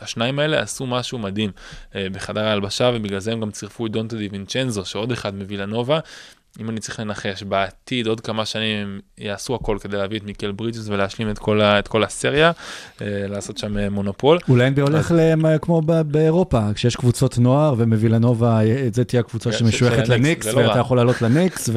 השניים 0.00 0.38
האלה 0.38 0.60
עשו 0.60 0.86
משהו 0.86 1.18
מדהים 1.18 1.50
אה, 1.94 2.06
בחדר 2.12 2.44
ההלבשה, 2.44 2.90
ובגלל 2.94 3.18
זה 3.18 3.32
הם 3.32 3.40
גם 3.40 3.50
צירפו 3.50 3.86
את 3.86 3.92
דונטה 3.92 4.16
דיווינצ'נזו, 4.16 4.84
שעוד 4.84 5.12
אחד 5.12 5.34
מווילנובה. 5.34 6.00
אם 6.60 6.70
אני 6.70 6.80
צריך 6.80 7.00
לנחש, 7.00 7.42
בעתיד, 7.42 8.06
עוד 8.06 8.20
כמה 8.20 8.44
שנים 8.46 8.78
הם 8.86 9.00
יעשו 9.18 9.54
הכל 9.54 9.78
כדי 9.80 9.96
להביא 9.96 10.18
את 10.18 10.24
מיקל 10.24 10.52
ברידג'ס 10.52 10.88
ולהשלים 10.88 11.30
את 11.30 11.38
כל, 11.38 11.60
ה, 11.60 11.78
את 11.78 11.88
כל 11.88 12.04
הסדרה, 12.04 12.52
אה, 13.02 13.06
לעשות 13.28 13.58
שם 13.58 13.78
אה, 13.78 13.90
מונופול. 13.90 14.38
אולי 14.48 14.68
NBA 14.68 14.80
הולך 14.80 15.12
למ- 15.16 15.58
כמו 15.62 15.82
ב- 15.86 16.00
באירופה, 16.00 16.60
כשיש 16.74 16.96
קבוצות 16.96 17.38
נוער 17.38 17.74
ומווילנובה, 17.78 18.60
את 18.86 18.94
זה 18.94 19.04
תהיה 19.04 19.20
הקבוצה 19.20 19.50
כן, 19.50 19.56
שמשויכת 19.58 20.08
לניקס, 20.08 20.46
לא 20.46 20.60
ואתה. 20.60 20.78
יכול 20.78 20.96
לעלות 20.96 21.22
לניקס, 21.22 21.68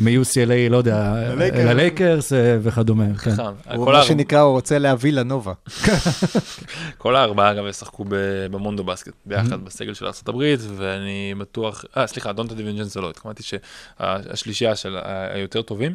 ומ-UCLA, 0.00 0.70
לא 0.70 0.76
יודע, 0.76 1.14
ללייקרס. 1.54 2.32
אה, 2.32 2.58
וכדומה. 2.62 3.14
כן. 3.14 3.30
הוא 3.74 3.84
כל, 3.84 3.92
מה. 3.92 4.02
שנקרא, 4.02 4.40
הוא 4.40 4.52
רוצה 4.52 4.78
להביא 4.78 5.12
נובה. 5.12 5.52
כל 6.98 7.16
הארבעה 7.16 7.50
אגב 7.52 7.66
ישחקו 7.66 8.04
במונדובאסקט 8.50 9.12
ביחד 9.26 9.64
בסגל 9.64 9.94
של 9.94 10.06
ארה"ב 10.06 10.56
ואני 10.76 11.34
בטוח, 11.38 11.84
אה 11.96 12.06
סליחה, 12.06 12.32
דונטה 12.32 12.54
דיווינצ'נזו 12.54 13.00
לא, 13.00 13.10
התכוונתי 13.10 13.42
שהשלישייה 13.42 14.76
של 14.76 14.96
היותר 15.34 15.62
טובים. 15.62 15.94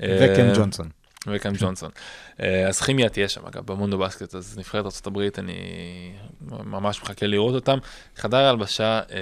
וקאם 0.00 0.48
אה, 0.48 0.52
ג'ונסון. 0.56 0.88
וקאם 1.26 1.52
ג'ונסון. 1.58 1.90
אה, 2.42 2.68
אז 2.68 2.80
כימיה 2.80 3.08
תהיה 3.08 3.28
שם, 3.28 3.46
אגב, 3.46 3.66
במונדובאסקט, 3.66 4.34
אז 4.34 4.58
נבחרת 4.58 4.84
ארה"ב, 4.84 5.18
אני 5.38 5.52
ממש 6.50 7.02
מחכה 7.02 7.26
לראות 7.26 7.54
אותם. 7.54 7.78
חדר 8.16 8.36
ההלבשה 8.36 9.00
אה, 9.12 9.18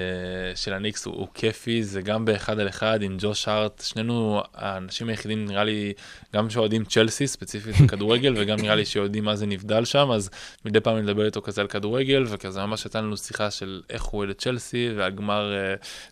של 0.54 0.72
הניקס 0.72 1.06
הוא, 1.06 1.14
הוא 1.14 1.28
כיפי, 1.34 1.82
זה 1.82 2.02
גם 2.02 2.24
באחד 2.24 2.60
על 2.60 2.68
אחד 2.68 3.02
עם 3.02 3.16
ג'וש 3.20 3.48
הארט, 3.48 3.82
שנינו 3.86 4.42
האנשים 4.54 5.08
היחידים, 5.08 5.44
נראה 5.44 5.64
לי, 5.64 5.92
גם 6.34 6.50
שאוהדים 6.50 6.84
צ'לסי, 6.84 7.26
ספציפית 7.26 7.74
בכדורגל, 7.80 8.34
וגם 8.36 8.58
נראה 8.60 8.74
לי 8.74 8.84
שיודעים 8.84 9.24
מה 9.24 9.36
זה 9.36 9.46
נבדל 9.46 9.84
שם, 9.84 10.10
אז 10.10 10.30
מדי 10.64 10.80
פעם 10.80 10.96
אני 10.96 11.02
מדבר 11.02 11.26
איתו 11.26 11.42
כזה 11.42 11.60
על 11.60 11.66
כדורגל, 11.66 12.24
וכזה 12.28 12.60
ממש 12.60 12.84
הייתה 12.84 13.00
לנו 13.00 13.16
שיחה 13.16 13.50
של 13.50 13.82
איך 13.90 14.02
הוא 14.02 14.18
אוהד 14.18 14.30
את 14.30 14.38
צ'לסי, 14.38 14.90
והגמר 14.96 15.52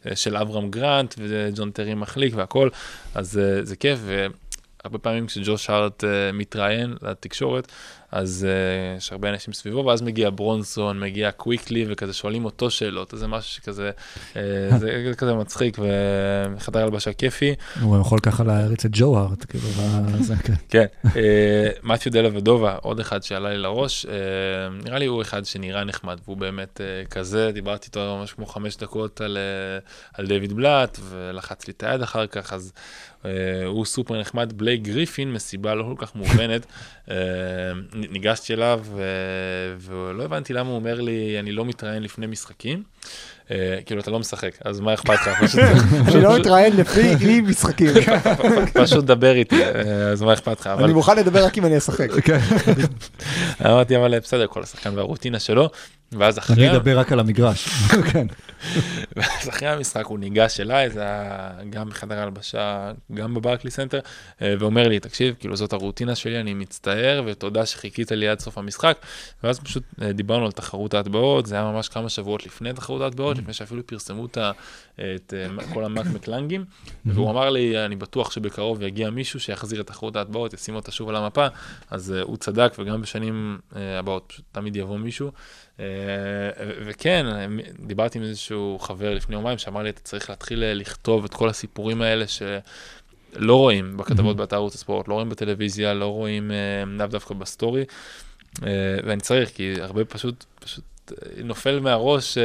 אה, 0.06 0.16
של 0.16 0.36
אברהם 0.36 0.70
גרנט, 0.70 1.14
וג'ון 1.18 1.70
טרי 1.70 1.94
מחליק 1.94 2.34
והכל, 2.36 2.68
אז 3.14 3.40
זה 3.62 3.76
כיף. 3.76 3.98
הרבה 4.86 4.98
פעמים 4.98 5.26
כשג'וש 5.26 5.70
הארט 5.70 6.04
uh, 6.04 6.06
מתראיין 6.32 6.94
לתקשורת, 7.02 7.72
אז 8.12 8.46
uh, 8.46 8.98
יש 8.98 9.12
הרבה 9.12 9.30
אנשים 9.30 9.54
סביבו, 9.54 9.84
ואז 9.84 10.02
מגיע 10.02 10.30
ברונסון, 10.30 11.00
מגיע 11.00 11.30
קוויקלי, 11.30 11.84
וכזה 11.88 12.12
שואלים 12.12 12.44
אותו 12.44 12.70
שאלות, 12.70 13.14
אז 13.14 13.20
זה 13.20 13.26
משהו 13.26 13.54
שכזה, 13.54 13.90
uh, 14.32 14.36
זה, 14.76 14.86
זה 15.08 15.14
כזה 15.16 15.34
מצחיק, 15.34 15.78
וחדר 16.56 16.82
הלבשה 16.82 17.12
כיפי. 17.12 17.54
הוא 17.80 18.00
יכול 18.00 18.18
ככה 18.18 18.44
להריץ 18.44 18.84
את 18.84 18.90
ג'ו 18.94 19.18
הארט, 19.18 19.44
כאילו, 19.48 19.68
זה, 20.20 20.34
כן. 20.36 20.54
כן, 20.68 20.86
אה, 21.16 21.68
מתיו 21.82 22.12
דלה 22.12 22.28
ודובה, 22.32 22.76
עוד 22.82 23.00
אחד 23.00 23.22
שעלה 23.22 23.50
לי 23.50 23.58
לראש, 23.58 24.06
אה, 24.06 24.12
נראה 24.84 24.98
לי 24.98 25.06
הוא 25.06 25.22
אחד 25.22 25.44
שנראה 25.44 25.84
נחמד, 25.84 26.18
והוא 26.24 26.36
באמת 26.36 26.80
אה, 26.80 27.04
כזה, 27.04 27.50
דיברתי 27.52 27.86
איתו 27.86 28.16
ממש 28.18 28.32
כמו 28.32 28.46
חמש 28.46 28.76
דקות 28.76 29.20
על, 29.20 29.36
אה, 29.36 29.78
על 30.14 30.26
דיוויד 30.26 30.52
בלאט, 30.52 30.98
ולחץ 31.02 31.66
לי 31.66 31.72
את 31.76 31.82
היד 31.82 32.02
אחר 32.02 32.26
כך, 32.26 32.52
אז 32.52 32.72
אה, 33.24 33.66
הוא 33.66 33.84
סופר 33.84 34.20
נחמד. 34.20 34.52
בלייק 34.56 34.82
גריפין, 34.82 35.32
מסיבה 35.32 35.74
לא 35.74 35.82
כל 35.82 36.06
כך 36.06 36.14
מובנת, 36.14 36.66
אה, 37.10 37.16
ניגשתי 37.96 38.54
אליו, 38.54 38.84
ולא 39.78 40.22
הבנתי 40.24 40.52
למה 40.52 40.68
הוא 40.68 40.76
אומר 40.76 41.00
לי, 41.00 41.38
אני 41.38 41.52
לא 41.52 41.64
מתראיין 41.64 42.02
לפני 42.02 42.26
משחקים. 42.26 42.82
אה, 43.50 43.78
כאילו, 43.86 44.00
אתה 44.00 44.10
לא 44.10 44.18
משחק, 44.18 44.50
אז 44.64 44.80
מה 44.80 44.94
אכפת 44.94 45.14
לך? 45.26 45.58
אני 46.08 46.22
לא 46.22 46.36
אתראיין 46.36 46.76
לפי 46.76 47.14
אי 47.28 47.40
משחקים. 47.40 47.88
פשוט 48.82 49.04
דבר 49.04 49.32
איתי, 49.32 49.64
אה, 49.64 50.08
אז 50.08 50.22
מה 50.22 50.32
אכפת 50.32 50.60
לך? 50.60 50.66
אני 50.66 50.92
מוכן 50.92 51.16
לדבר 51.16 51.44
רק 51.44 51.58
אם 51.58 51.66
אני 51.66 51.78
אשחק. 51.78 52.08
אמרתי, 53.66 53.96
אבל 53.96 54.18
בסדר, 54.18 54.46
כל 54.46 54.62
השחקן 54.62 54.96
והרוטינה 54.96 55.38
שלו, 55.38 55.70
ואז 56.12 56.38
אחרי, 56.38 56.68
אני 56.68 56.76
אדבר 56.76 56.98
רק 56.98 57.12
על 57.12 57.20
המגרש. 57.20 57.68
כן. 58.12 58.26
ואז 59.16 59.48
אחרי 59.48 59.68
המשחק 59.68 60.06
הוא 60.06 60.18
ניגש 60.18 60.60
אליי, 60.60 60.90
זה 60.90 61.02
היה 61.02 61.50
גם 61.70 61.88
בחדר 61.88 62.18
ההלבשה, 62.18 62.92
גם 63.14 63.34
בברקליס 63.34 63.70
סנטר, 63.70 64.00
אה, 64.42 64.54
ואומר 64.58 64.88
לי, 64.88 65.00
תקשיב, 65.00 65.34
כאילו 65.38 65.56
זאת 65.56 65.72
הרוטינה 65.72 66.14
שלי, 66.14 66.40
אני 66.40 66.54
מצטער, 66.54 67.22
ותודה 67.26 67.66
שחיכית 67.66 68.12
לי 68.12 68.28
עד 68.28 68.40
סוף 68.40 68.58
המשחק, 68.58 68.98
ואז 69.42 69.60
פשוט 69.60 69.82
אה, 70.02 70.12
דיברנו 70.12 70.44
על 70.46 70.52
תחרות 70.52 70.94
ההטבעות, 70.94 71.46
זה 71.46 71.54
היה 71.54 71.64
ממש 71.64 71.88
כמה 71.88 72.08
שבועות 72.08 72.46
לפני 72.46 72.72
תחרות 72.72 73.02
ההטבעות, 73.02 73.38
לפני 73.38 73.52
שאפילו 73.52 73.86
פרסמו 73.86 74.26
את 74.26 74.38
את 74.94 75.34
אה, 75.36 75.74
כל 75.74 75.84
המאק 75.84 76.06
מקלאנגים, 76.06 76.64
והוא 77.06 77.30
אמר 77.30 77.50
לי, 77.50 77.84
אני 77.84 77.96
בטוח 77.96 78.30
שבקרוב 78.30 78.82
יגיע 78.82 79.10
מישהו 79.10 79.40
שיחזיר 79.40 79.80
את 79.80 79.86
תחרות 79.86 80.16
ההטבעות, 80.16 80.54
ישים 80.54 80.74
אותה 80.74 80.92
שוב 80.92 81.08
על 81.08 81.16
המפה, 81.16 81.46
אז 81.90 82.10
הוא 82.10 82.36
צדק, 82.36 82.72
וגם 82.78 83.02
בשנים 83.02 83.58
הבאות 83.72 84.24
פשוט 84.26 84.44
תמיד 84.52 84.76
יבוא 84.76 84.98
מישהו. 84.98 85.30
אה, 85.80 85.84
וכן, 86.84 87.26
דיברתי 87.86 88.18
עם 88.18 88.24
איזשהו 88.24 88.78
חבר 88.80 89.14
לפני 89.14 89.34
יומיים 89.34 89.58
שאמר 89.58 89.82
לי, 89.82 89.90
אתה 89.90 90.00
צריך 90.00 90.30
להתחיל 90.30 90.64
אה, 90.64 90.74
לכתוב 90.74 91.24
את 91.24 91.34
כל 91.34 91.48
הסיפורים 91.48 92.02
האלה 92.02 92.24
שלא 92.26 93.56
רואים 93.56 93.96
בכתבות 93.96 94.36
באתר 94.36 94.56
ערוץ 94.56 94.74
הספורט, 94.74 95.08
לא 95.08 95.14
רואים 95.14 95.28
בטלוויזיה, 95.28 95.94
לא 95.94 96.06
רואים 96.06 96.50
אה, 96.50 96.84
לאו 96.86 97.06
דווקא 97.06 97.34
בסטורי, 97.34 97.84
ואני 99.04 99.20
צריך, 99.20 99.50
כי 99.50 99.74
הרבה 99.80 100.04
פשוט, 100.04 100.44
פשוט 100.60 100.84
נופל 101.44 101.80
מהראש, 101.80 102.38
אה, 102.38 102.42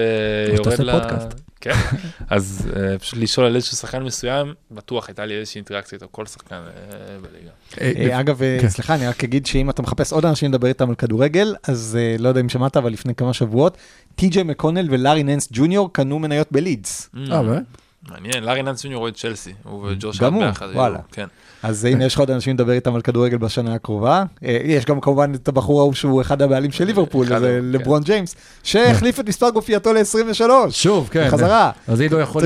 יורד 0.47 0.63
שתעשה 0.63 0.83
ל... 0.83 0.91
פודקאסט. 0.91 1.27
כן, 1.61 1.71
אז 2.29 2.69
אה, 2.75 2.99
פשוט 2.99 3.19
לשאול 3.19 3.45
על 3.45 3.55
איזשהו 3.55 3.77
שחקן 3.77 4.03
מסוים, 4.03 4.53
בטוח 4.71 5.07
הייתה 5.07 5.25
לי 5.25 5.39
איזושהי 5.39 5.59
אינטראקציה 5.59 5.95
איתו, 5.95 6.07
כל 6.11 6.25
שחקן 6.25 6.55
אה, 6.55 7.17
בליגה. 7.21 8.19
אגב, 8.19 8.39
כן. 8.61 8.69
סליחה, 8.69 8.95
אני 8.95 9.07
רק 9.07 9.23
אגיד 9.23 9.45
שאם 9.45 9.69
אתה 9.69 9.81
מחפש 9.81 10.13
עוד 10.13 10.25
אנשים 10.25 10.51
לדבר 10.51 10.67
איתם 10.67 10.89
על 10.89 10.95
כדורגל, 10.95 11.55
אז 11.63 11.97
לא 12.19 12.29
יודע 12.29 12.41
אם 12.41 12.49
שמעת, 12.49 12.77
אבל 12.77 12.91
לפני 12.91 13.15
כמה 13.15 13.33
שבועות, 13.33 13.77
טי.ג'יי 14.15 14.43
מקונל 14.43 14.87
ולארי 14.89 15.23
נאנס 15.23 15.49
ג'וניור 15.51 15.93
קנו 15.93 16.19
מניות 16.19 16.47
בלידס. 16.51 17.09
אה, 17.31 17.43
באמת? 17.43 17.63
מעניין, 18.09 18.43
לארי 18.43 18.61
נאנס 18.63 18.83
ג'וניור 18.83 18.99
רואה 18.99 19.09
את 19.11 19.15
צ'לסי, 19.17 19.53
הוא 19.63 19.87
וג'וש 19.91 20.19
גם 20.19 20.33
הוא? 20.33 20.45
ביחד. 20.45 20.65
היו- 20.65 20.75
וואלה. 20.75 20.99
כן. 21.11 21.25
אז 21.63 21.85
הנה, 21.85 22.05
יש 22.05 22.13
לך 22.13 22.19
עוד 22.19 22.31
אנשים 22.31 22.53
לדבר 22.55 22.71
איתם 22.71 22.95
על 22.95 23.01
כדורגל 23.01 23.37
בשנה 23.37 23.73
הקרובה. 23.73 24.23
אה, 24.45 24.57
יש 24.63 24.85
גם 24.85 25.01
כמובן 25.01 25.33
את 25.35 25.47
הבחור 25.47 25.79
ההוא 25.79 25.93
שהוא 25.93 26.21
אחד 26.21 26.41
הבעלים 26.41 26.71
של 26.71 26.83
ליברפול, 26.85 27.27
זה 27.27 27.35
ההוא, 27.35 27.47
כן. 27.47 27.59
לברון 27.63 28.03
ג'יימס, 28.03 28.35
שהחליף 28.63 29.19
את 29.19 29.29
מספר 29.29 29.49
גופייתו 29.49 29.93
ל-23. 29.93 30.41
שוב, 30.69 31.09
כן. 31.11 31.27
בחזרה. 31.27 31.71
אז 31.87 32.01
עידו 32.01 32.19
יכול 32.19 32.41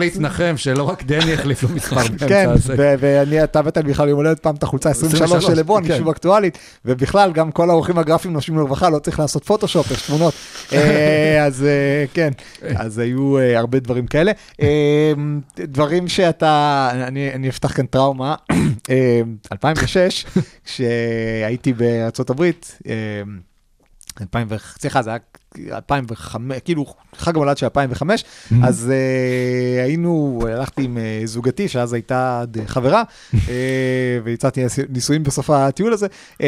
להתנחם 0.00 0.54
שלא 0.56 0.82
רק 0.82 1.02
דני 1.02 1.34
החליף 1.34 1.62
לו 1.62 1.68
מספר 1.68 1.96
כן, 2.28 2.50
ואני, 2.76 3.44
אתה 3.44 3.58
הבאת 3.58 3.78
בכלל 3.78 4.08
יום 4.08 4.16
הולדת 4.16 4.38
פעם 4.40 4.54
את 4.54 4.62
החולצה 4.62 4.90
23 4.90 5.30
של 5.30 5.36
23, 5.36 5.58
לברון, 5.58 5.86
כן. 5.88 5.94
משום 5.94 6.08
אקטואלית, 6.08 6.58
ובכלל 6.84 7.32
גם 7.32 7.52
כל 7.52 7.70
האורחים 7.70 7.98
הגרפיים 7.98 8.34
נושמים 8.34 8.58
לרווחה, 8.58 8.90
לא 8.90 8.98
צריך 8.98 9.20
לעשות 9.20 9.44
פוטושופ, 9.44 9.90
יש 9.90 10.02
תמונות. 10.02 10.34
אה, 10.72 11.44
אז 11.44 11.64
אה, 11.64 12.04
כן, 12.14 12.30
אז 12.76 12.98
היו 12.98 13.38
אה, 13.38 13.58
הרבה 13.58 13.78
דברים 13.78 14.06
כאלה. 14.06 14.32
אה, 14.68 15.12
דברים 15.66 16.08
שאתה, 16.08 16.90
אני 16.92 17.34
אני 17.34 17.48
אפתח 17.48 17.72
כאן 17.72 17.86
טראומה. 17.86 18.34
אה, 18.90 19.20
2006, 19.52 20.26
כשהייתי 20.64 21.72
בארצות 21.72 22.30
הברית, 22.30 22.78
אה, 22.86 23.22
2000, 24.20 24.46
ו- 24.50 24.58
סליחה, 24.58 25.02
זה 25.02 25.10
היה 25.10 25.18
2005, 25.76 26.58
כאילו 26.64 26.86
חג 27.16 27.36
המולד 27.36 27.56
של 27.56 27.66
2005, 27.66 28.24
אז 28.62 28.90
uh, 28.90 29.84
היינו, 29.84 30.42
הלכתי 30.48 30.82
עם 30.82 30.96
uh, 30.96 31.26
זוגתי, 31.26 31.68
שאז 31.68 31.92
הייתה 31.92 32.44
חברה, 32.66 33.02
uh, 33.02 33.36
והצעתי 34.24 34.60
נישואים 34.88 35.22
בסוף 35.22 35.50
הטיול 35.50 35.92
הזה. 35.92 36.06
Uh, 36.34 36.44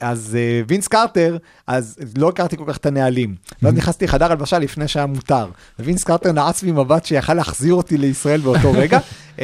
אז 0.00 0.36
uh, 0.36 0.64
וינס 0.68 0.88
קרטר, 0.88 1.36
אז 1.66 1.98
לא 2.18 2.28
הכרתי 2.28 2.56
כל 2.56 2.64
כך 2.68 2.76
את 2.76 2.86
הנהלים. 2.86 3.34
ואז 3.62 3.74
נכנסתי 3.74 4.04
לחדר 4.04 4.30
הלבשה 4.30 4.58
לפני 4.58 4.88
שהיה 4.88 5.06
מותר. 5.06 5.48
ווינס 5.78 6.04
קרטר 6.04 6.32
נעץ 6.32 6.62
בי 6.62 6.72
מבט 6.72 7.04
שיכל 7.04 7.34
להחזיר 7.34 7.74
אותי 7.74 7.98
לישראל 7.98 8.40
באותו 8.40 8.72
רגע, 8.82 8.98
uh, 9.36 9.40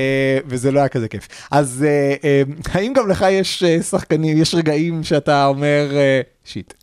וזה 0.46 0.72
לא 0.72 0.78
היה 0.78 0.88
כזה 0.88 1.08
כיף. 1.08 1.28
אז 1.50 1.84
uh, 1.84 2.66
uh, 2.66 2.70
האם 2.72 2.92
גם 2.92 3.08
לך 3.08 3.24
יש 3.30 3.62
uh, 3.62 3.82
שחקנים, 3.82 4.36
יש 4.36 4.54
רגעים 4.54 5.04
שאתה 5.04 5.46
אומר, 5.46 5.90
uh, 5.90 6.48
שיט. 6.50 6.74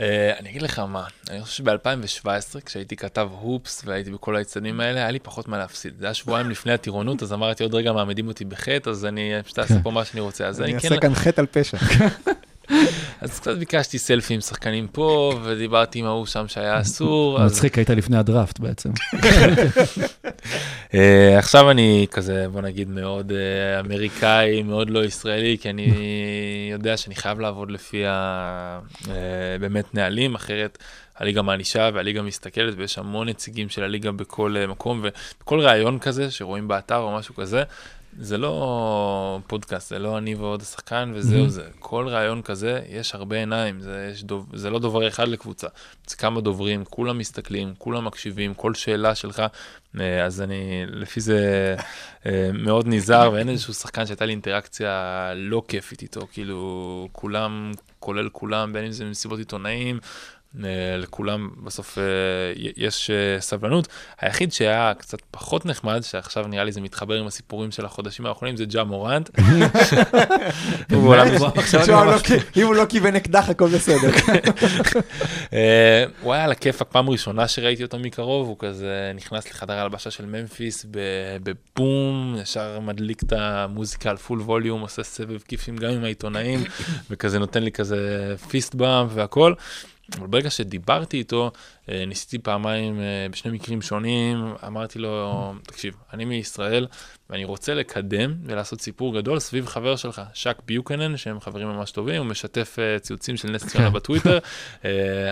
אה, 0.00 0.38
אני 0.38 0.50
אגיד 0.50 0.62
לך 0.62 0.78
מה, 0.78 1.04
אני 1.30 1.42
חושב 1.42 1.64
שב-2017, 1.64 2.60
כשהייתי 2.64 2.96
כתב 2.96 3.28
הופס 3.40 3.82
והייתי 3.84 4.10
בכל 4.10 4.36
האצטדיונים 4.36 4.80
האלה, 4.80 5.00
היה 5.00 5.10
לי 5.10 5.18
פחות 5.18 5.48
מה 5.48 5.58
להפסיד. 5.58 5.94
זה 5.98 6.06
היה 6.06 6.14
שבועיים 6.14 6.50
לפני 6.50 6.72
הטירונות, 6.72 7.22
אז 7.22 7.32
אמרתי, 7.32 7.62
עוד 7.62 7.74
רגע 7.74 7.92
מעמידים 7.92 8.28
אותי 8.28 8.44
בחטא, 8.44 8.90
אז 8.90 9.04
אני 9.04 9.32
פשוט 9.44 9.58
אעשה 9.58 9.74
פה 9.82 9.90
מה 9.90 10.04
שאני 10.04 10.20
רוצה. 10.20 10.46
אז 10.46 10.60
אני 10.60 10.72
אני 10.72 10.80
כן, 10.80 10.88
אעשה 10.88 11.00
כאן 11.00 11.14
חטא 11.14 11.40
על 11.40 11.46
פשע. 11.46 11.76
אז 13.20 13.40
קצת 13.40 13.56
ביקשתי 13.56 13.98
סלפי 13.98 14.34
עם 14.34 14.40
שחקנים 14.40 14.86
פה, 14.88 15.34
ודיברתי 15.44 15.98
עם 15.98 16.06
ההוא 16.06 16.26
שם 16.26 16.48
שהיה 16.48 16.80
אסור. 16.80 17.44
מצחיק, 17.44 17.78
היית 17.78 17.90
לפני 17.90 18.16
הדראפט 18.16 18.58
בעצם. 18.58 18.90
אה, 20.94 21.38
עכשיו 21.38 21.70
אני 21.70 22.06
כזה, 22.10 22.48
בוא 22.48 22.60
נגיד, 22.60 22.88
מאוד 22.88 23.32
אה, 23.32 23.80
אמריקאי, 23.80 24.62
מאוד 24.62 24.90
לא 24.90 25.04
ישראלי, 25.04 25.56
כי 25.60 25.70
אני 25.70 25.92
יודע 26.72 26.96
שאני 26.96 27.14
חייב 27.14 27.40
לעבוד 27.40 27.70
לפי 27.70 28.06
ה... 28.06 28.78
אה, 29.08 29.14
באמת 29.60 29.94
נהלים, 29.94 30.34
אחרת 30.34 30.78
הליגה 31.16 31.42
מענישה 31.42 31.90
והליגה 31.94 32.22
מסתכלת, 32.22 32.74
ויש 32.76 32.98
המון 32.98 33.28
נציגים 33.28 33.68
של 33.68 33.82
הליגה 33.82 34.12
בכל 34.12 34.56
מקום, 34.68 35.04
ובכל 35.04 35.60
ראיון 35.60 35.98
כזה 35.98 36.30
שרואים 36.30 36.68
באתר 36.68 36.96
או 36.96 37.16
משהו 37.16 37.34
כזה, 37.34 37.62
זה 38.18 38.38
לא 38.38 39.40
פודקאסט, 39.46 39.88
זה 39.88 39.98
לא 39.98 40.18
אני 40.18 40.34
ועוד 40.34 40.62
השחקן 40.62 41.12
וזהו 41.14 41.48
זה. 41.48 41.68
כל 41.78 42.08
ראיון 42.08 42.42
כזה, 42.42 42.80
יש 42.88 43.14
הרבה 43.14 43.36
עיניים, 43.36 43.80
זה, 43.80 44.10
יש 44.12 44.24
דוב, 44.24 44.46
זה 44.54 44.70
לא 44.70 44.78
דובר 44.78 45.08
אחד 45.08 45.28
לקבוצה, 45.28 45.66
זה 46.06 46.16
כמה 46.16 46.40
דוברים, 46.40 46.84
כולם 46.84 47.18
מסתכלים, 47.18 47.74
כולם 47.78 48.04
מקשיבים, 48.04 48.54
כל 48.54 48.74
שאלה 48.74 49.14
שלך, 49.14 49.42
אה, 50.00 50.24
אז 50.24 50.40
אני 50.40 50.84
לפי 50.86 51.20
זה 51.20 51.74
אה, 52.26 52.50
מאוד 52.54 52.86
נזהר, 52.88 53.32
ואין 53.32 53.48
איזשהו 53.48 53.74
שחקן 53.74 54.06
שהייתה 54.06 54.26
לי 54.26 54.32
אינטראקציה 54.32 55.32
לא 55.36 55.62
כיפית 55.68 56.02
איתו, 56.02 56.26
כאילו 56.32 57.08
כולם, 57.12 57.72
כולל 57.98 58.28
כולם, 58.28 58.72
בין 58.72 58.84
אם 58.84 58.92
זה 58.92 59.04
מסיבות 59.04 59.38
עיתונאים, 59.38 59.98
לכולם 60.98 61.50
בסוף 61.64 61.98
אה, 61.98 62.02
יש 62.76 63.10
אה, 63.10 63.40
סבלנות. 63.40 63.88
היחיד 64.20 64.52
שהיה 64.52 64.92
קצת 64.98 65.18
פחות 65.30 65.66
נחמד, 65.66 66.00
שעכשיו 66.02 66.46
נראה 66.46 66.64
לי 66.64 66.72
זה 66.72 66.80
מתחבר 66.80 67.14
עם 67.14 67.26
הסיפורים 67.26 67.70
של 67.70 67.84
החודשים 67.84 68.26
האחרונים, 68.26 68.56
זה 68.56 68.64
ג'ה 68.64 68.84
מורנט. 68.84 69.30
לא 72.04 72.18
כי- 72.18 72.60
אם 72.60 72.66
הוא 72.66 72.74
לא 72.74 72.84
כיוון 72.88 73.16
אקדח, 73.16 73.48
הכל 73.48 73.68
בסדר. 73.68 74.10
אה, 75.52 76.04
הוא 76.22 76.32
היה 76.34 76.44
על 76.44 76.52
הכיפאק 76.52 76.88
פעם 76.90 77.10
ראשונה 77.10 77.48
שראיתי 77.48 77.82
אותו 77.82 77.98
מקרוב, 77.98 78.48
הוא 78.48 78.56
כזה 78.58 79.12
נכנס 79.14 79.50
לחדר 79.50 79.72
ההלבשה 79.74 80.10
של 80.10 80.26
ממפיס 80.26 80.86
בבום, 81.42 82.36
ישר 82.42 82.80
מדליק 82.80 83.22
את 83.22 83.32
המוזיקה 83.36 84.10
על 84.10 84.16
פול 84.16 84.40
ווליום, 84.40 84.80
עושה 84.80 85.02
סבב 85.02 85.38
כיפים 85.48 85.76
גם 85.76 85.90
עם 85.90 86.04
העיתונאים, 86.04 86.64
וכזה 87.10 87.38
נותן 87.38 87.62
לי 87.62 87.72
כזה 87.72 87.98
פיסט 88.48 88.74
באמפ 88.74 89.10
והכל. 89.14 89.54
אבל 90.18 90.26
ברגע 90.26 90.50
שדיברתי 90.50 91.16
איתו, 91.16 91.50
אה, 91.88 92.04
ניסיתי 92.06 92.38
פעמיים, 92.38 93.00
אה, 93.00 93.26
בשני 93.30 93.52
מקרים 93.52 93.82
שונים, 93.82 94.54
אמרתי 94.66 94.98
לו, 94.98 95.54
תקשיב, 95.62 95.94
אני 96.12 96.24
מישראל, 96.24 96.86
ואני 97.30 97.44
רוצה 97.44 97.74
לקדם 97.74 98.34
ולעשות 98.44 98.80
סיפור 98.80 99.14
גדול 99.14 99.38
סביב 99.38 99.66
חבר 99.66 99.96
שלך, 99.96 100.22
שק 100.34 100.56
ביוקנן, 100.66 101.16
שהם 101.16 101.40
חברים 101.40 101.68
ממש 101.68 101.90
טובים, 101.90 102.22
הוא 102.22 102.26
משתף 102.26 102.76
אה, 102.78 102.98
ציוצים 102.98 103.36
של 103.36 103.50
נס 103.50 103.66
ציונה 103.66 103.90
בטוויטר. 103.96 104.38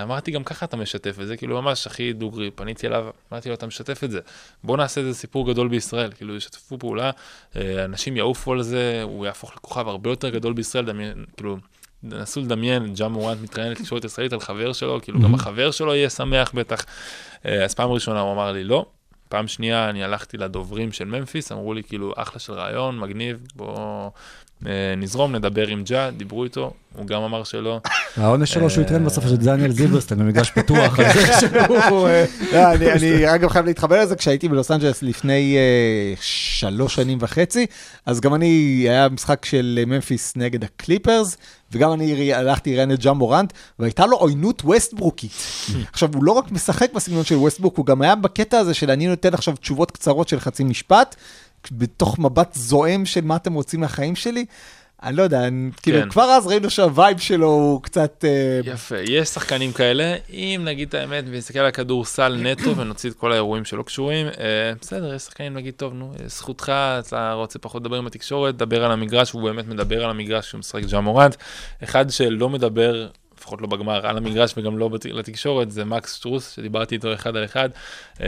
אמרתי, 0.02 0.30
גם 0.30 0.44
ככה 0.44 0.66
אתה 0.66 0.76
משתף 0.76 1.20
את 1.20 1.26
זה, 1.26 1.36
כאילו 1.36 1.62
ממש 1.62 1.86
הכי 1.86 2.12
דוגרי, 2.12 2.50
פניתי 2.50 2.86
אליו, 2.86 3.06
אמרתי 3.32 3.48
לו, 3.48 3.54
אתה 3.54 3.66
משתף 3.66 4.04
את 4.04 4.10
זה, 4.10 4.20
בוא 4.64 4.76
נעשה 4.76 5.00
איזה 5.00 5.14
סיפור 5.14 5.52
גדול 5.52 5.68
בישראל, 5.68 6.12
כאילו 6.12 6.36
ישתפו 6.36 6.78
פעולה, 6.78 7.10
אנשים 7.84 8.16
יעופו 8.16 8.52
על 8.52 8.62
זה, 8.62 9.00
הוא 9.02 9.26
יהפוך 9.26 9.56
לכוכב 9.56 9.88
הרבה 9.88 10.10
יותר 10.10 10.28
גדול 10.28 10.52
בישראל, 10.52 10.84
דמיין, 10.84 11.24
כאילו... 11.36 11.58
נסו 12.02 12.40
לדמיין, 12.40 12.94
ג'ה 12.94 13.08
מורנט 13.08 13.38
מתראיין 13.42 13.72
לתקשורת 13.72 14.04
ישראלית 14.04 14.32
על 14.32 14.40
חבר 14.40 14.72
שלו, 14.72 15.00
כאילו 15.02 15.20
גם 15.20 15.34
החבר 15.34 15.70
שלו 15.70 15.94
יהיה 15.94 16.10
שמח 16.10 16.52
בטח. 16.54 16.84
אה, 17.46 17.64
אז 17.64 17.74
פעם 17.74 17.90
ראשונה 17.90 18.20
הוא 18.20 18.32
אמר 18.32 18.52
לי 18.52 18.64
לא, 18.64 18.86
פעם 19.28 19.48
שנייה 19.48 19.90
אני 19.90 20.04
הלכתי 20.04 20.36
לדוברים 20.36 20.92
של 20.92 21.04
ממפיס, 21.04 21.52
אמרו 21.52 21.74
לי 21.74 21.82
כאילו 21.82 22.12
אחלה 22.16 22.38
של 22.38 22.52
רעיון, 22.52 22.98
מגניב, 22.98 23.46
בוא 23.54 24.10
נזרום, 24.96 25.34
נדבר 25.34 25.66
עם 25.66 25.82
ג'ה, 25.84 26.10
דיברו 26.16 26.44
איתו, 26.44 26.72
הוא 26.96 27.06
גם 27.06 27.22
אמר 27.22 27.44
שלא. 27.44 27.80
העונש 28.16 28.52
שלו 28.52 28.70
שהוא 28.70 28.82
יתראיין 28.82 29.04
בסוף 29.04 29.24
של 29.24 29.36
דניאל 29.36 29.72
זילברסטיין 29.72 30.20
במגרש 30.20 30.50
פתוח. 30.56 30.98
על 30.98 31.04
זה 31.14 31.32
שהוא, 31.40 32.08
אה, 32.08 32.24
לא, 32.52 32.72
אני- 32.72 33.34
אגב 33.34 33.48
חייב 33.48 33.66
להתחבר 33.66 34.02
לזה, 34.02 34.16
כשהייתי 34.16 34.48
בלוס 34.48 34.70
אנג'לס 34.70 35.02
לפני 35.02 35.56
אה, 35.56 36.14
שלוש 36.20 36.94
שנים 36.94 37.18
וחצי, 37.20 37.66
אז 38.06 38.20
גם 38.20 38.34
אני, 38.34 38.46
היה 38.88 39.08
משחק 39.08 39.44
של 39.44 39.82
ממפיס 39.86 40.32
נגד 40.36 40.64
הקליפרס, 40.64 41.36
וגם 41.72 41.92
אני 41.92 42.34
הלכתי 42.34 42.72
לראיין 42.72 42.92
את 42.92 43.00
ג'ה 43.00 43.12
מורנט, 43.12 43.52
והייתה 43.78 44.06
לו 44.06 44.16
עוינות 44.16 44.62
ווסטברוקית. 44.64 45.30
עכשיו, 45.92 46.08
הוא 46.14 46.24
לא 46.24 46.32
רק 46.32 46.52
משחק 46.52 46.92
בסגנון 46.94 47.24
של 47.24 47.34
ווסטברוק, 47.34 47.76
הוא 47.76 47.86
גם 47.86 48.02
היה 48.02 48.14
בקטע 48.14 48.58
הזה 48.58 48.74
של 48.74 48.90
אני 48.90 49.06
נותן 49.06 49.34
עכשיו 49.34 49.56
תשובות 49.56 49.90
קצרות 49.90 50.28
של 50.28 50.40
חצי 50.40 50.64
משפט, 50.64 51.16
בתוך 51.72 52.18
מבט 52.18 52.54
זועם 52.54 53.06
של 53.06 53.20
מה 53.20 53.36
אתם 53.36 53.54
רוצים 53.54 53.80
מהחיים 53.80 54.16
שלי. 54.16 54.44
אני 55.02 55.16
לא 55.16 55.22
יודע, 55.22 55.46
אני- 55.46 55.70
כאילו, 55.82 56.00
כן. 56.02 56.08
כבר 56.10 56.22
אז 56.24 56.46
ראינו 56.46 56.70
שהווייב 56.70 57.18
שלו 57.18 57.46
הוא 57.46 57.82
קצת... 57.82 58.24
אה, 58.24 58.60
יפה, 58.72 58.96
יש 58.98 59.28
שחקנים 59.28 59.72
כאלה, 59.72 60.14
אם 60.30 60.60
נגיד 60.64 60.88
את 60.88 60.94
האמת 60.94 61.24
ונסתכל 61.26 61.58
על 61.58 61.66
הכדורסל 61.66 62.36
נטו 62.42 62.76
ונוציא 62.76 63.10
את 63.10 63.14
כל 63.14 63.32
האירועים 63.32 63.64
שלא 63.64 63.82
קשורים, 63.82 64.26
אה, 64.26 64.32
בסדר, 64.80 65.14
יש 65.14 65.22
שחקנים 65.22 65.54
נגיד, 65.54 65.74
טוב, 65.74 65.94
נו, 65.94 66.12
אה, 66.22 66.28
זכותך, 66.28 66.72
אתה 66.98 67.32
רוצה 67.32 67.58
פחות 67.58 67.82
לדבר 67.82 67.96
עם 67.96 68.06
התקשורת, 68.06 68.56
דבר 68.56 68.84
על 68.84 68.90
המגרש, 68.92 69.34
והוא 69.34 69.44
באמת 69.50 69.66
מדבר 69.68 70.04
על 70.04 70.10
המגרש 70.10 70.46
כשהוא 70.46 70.58
משחק 70.58 70.82
ג'ה 70.90 71.00
מורנט. 71.00 71.36
אחד 71.84 72.10
שלא 72.10 72.48
מדבר, 72.48 73.08
לפחות 73.38 73.62
לא 73.62 73.68
בגמר, 73.68 74.06
על 74.06 74.16
המגרש 74.16 74.54
וגם 74.56 74.78
לא 74.78 74.88
בת- 74.88 75.04
לתקשורת, 75.04 75.70
זה 75.70 75.84
מקס 75.84 76.14
שטרוס, 76.14 76.50
שדיברתי 76.56 76.94
איתו 76.94 77.14
אחד 77.14 77.36
על 77.36 77.44
אחד. 77.44 77.68
אה, 78.20 78.26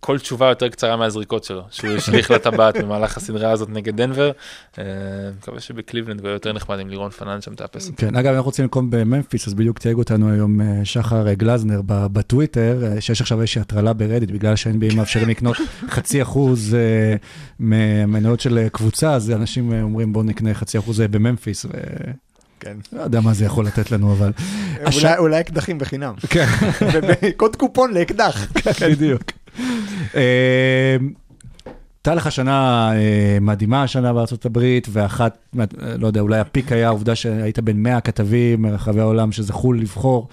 כל 0.00 0.18
תשובה 0.18 0.48
יותר 0.48 0.68
קצרה 0.68 0.96
מהזריקות 0.96 1.44
שלו, 1.44 1.62
שהוא 1.70 1.90
השליך 1.96 2.30
לטבעת 2.30 2.76
במהלך 2.76 3.16
הסדרה 3.16 3.50
הזאת 3.50 3.68
נגד 3.70 3.96
דנבר. 3.96 4.30
אה, 4.78 4.84
מקווה 5.38 5.60
שבקליבלנד 5.60 6.20
הוא 6.20 6.26
יהיה 6.28 6.34
יותר 6.34 6.52
נחמד 6.52 6.78
עם 6.80 6.88
לירון 6.88 7.10
פנן 7.10 7.40
שם 7.40 7.54
תאפס 7.54 7.86
אותו. 7.86 7.96
כן, 7.96 8.16
אגב, 8.16 8.26
אנחנו 8.32 8.44
רוצים 8.44 8.64
לקום 8.64 8.90
בממפיס, 8.90 9.48
אז 9.48 9.54
בדיוק 9.54 9.78
תייג 9.78 9.96
אותנו 9.96 10.32
היום 10.32 10.60
אה, 10.60 10.66
שחר 10.84 11.28
אה, 11.28 11.34
גלזנר 11.34 11.80
ב- 11.86 12.06
בטוויטר, 12.06 12.82
שיש 13.00 13.20
עכשיו 13.20 13.40
איזושהי 13.40 13.60
הטרלה 13.60 13.92
ברדיט, 13.92 14.30
בגלל 14.30 14.56
שה-NBA 14.56 14.94
מאפשרים 14.96 15.28
לקנות 15.28 15.56
חצי 15.94 16.22
אחוז 16.22 16.76
מהמניות 17.58 18.40
של 18.40 18.66
קבוצה, 18.72 19.14
אז 19.14 19.30
אנשים 19.30 19.72
אומרים 19.82 20.12
בואו 20.12 20.24
נקנה 20.24 20.54
חצי 20.54 20.78
אחוז 20.78 21.00
בממפיס. 21.00 21.66
כן. 22.60 22.76
לא 22.92 23.02
יודע 23.02 23.20
מה 23.20 23.34
זה 23.34 23.44
יכול 23.44 23.66
לתת 23.66 23.90
לנו, 23.90 24.12
אבל... 24.12 24.30
אולי- 24.94 25.18
אולי 25.18 25.40
אקדחים 25.40 25.78
בחינם. 25.78 26.14
כן. 26.30 26.46
קוד 27.36 27.56
קופון 27.56 27.94
לאקדח. 27.94 28.46
בדיוק. 28.92 29.22
אה, 30.16 30.96
הייתה 31.98 32.14
לך 32.14 32.32
שנה 32.32 32.90
אה, 32.94 33.38
מדהימה 33.40 33.82
השנה 33.82 34.12
בארצות 34.12 34.46
הברית, 34.46 34.88
ואחת, 34.92 35.38
אה, 35.58 35.64
לא 35.98 36.06
יודע, 36.06 36.20
אולי 36.20 36.38
הפיק 36.38 36.72
היה 36.72 36.86
העובדה 36.86 37.14
שהיית 37.14 37.58
בין 37.58 37.82
100 37.82 38.00
כתבים 38.00 38.62
מרחבי 38.62 39.00
העולם 39.00 39.32
שזכו 39.32 39.72
לבחור 39.72 40.28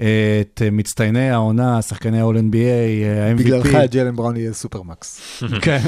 אה, 0.00 0.40
את 0.40 0.62
אה, 0.64 0.70
מצטייני 0.70 1.30
העונה, 1.30 1.82
שחקני 1.82 2.20
ה-all-NBA, 2.20 2.56
אה, 2.56 3.30
ה-MVP. 3.30 3.38
בגללך 3.38 3.76
ג'לן 3.90 4.16
בראון 4.16 4.36
יהיה 4.36 4.52
סופרמקס. 4.52 5.20
כן, 5.62 5.80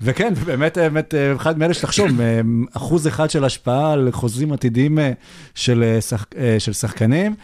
וכן, 0.00 0.34
באמת, 0.34 0.78
באמת, 0.78 1.14
אה, 1.14 1.36
אחד 1.36 1.58
מאלה 1.58 1.74
שתחשוב, 1.74 2.20
אה, 2.20 2.40
אחוז 2.72 3.06
אחד 3.06 3.30
של 3.30 3.44
השפעה 3.44 3.92
על 3.92 4.08
חוזים 4.12 4.52
עתידיים 4.52 4.98
אה, 4.98 5.12
של, 5.54 5.82
אה, 5.82 6.00
שח, 6.00 6.26
אה, 6.38 6.56
של 6.58 6.72
שחקנים. 6.72 7.34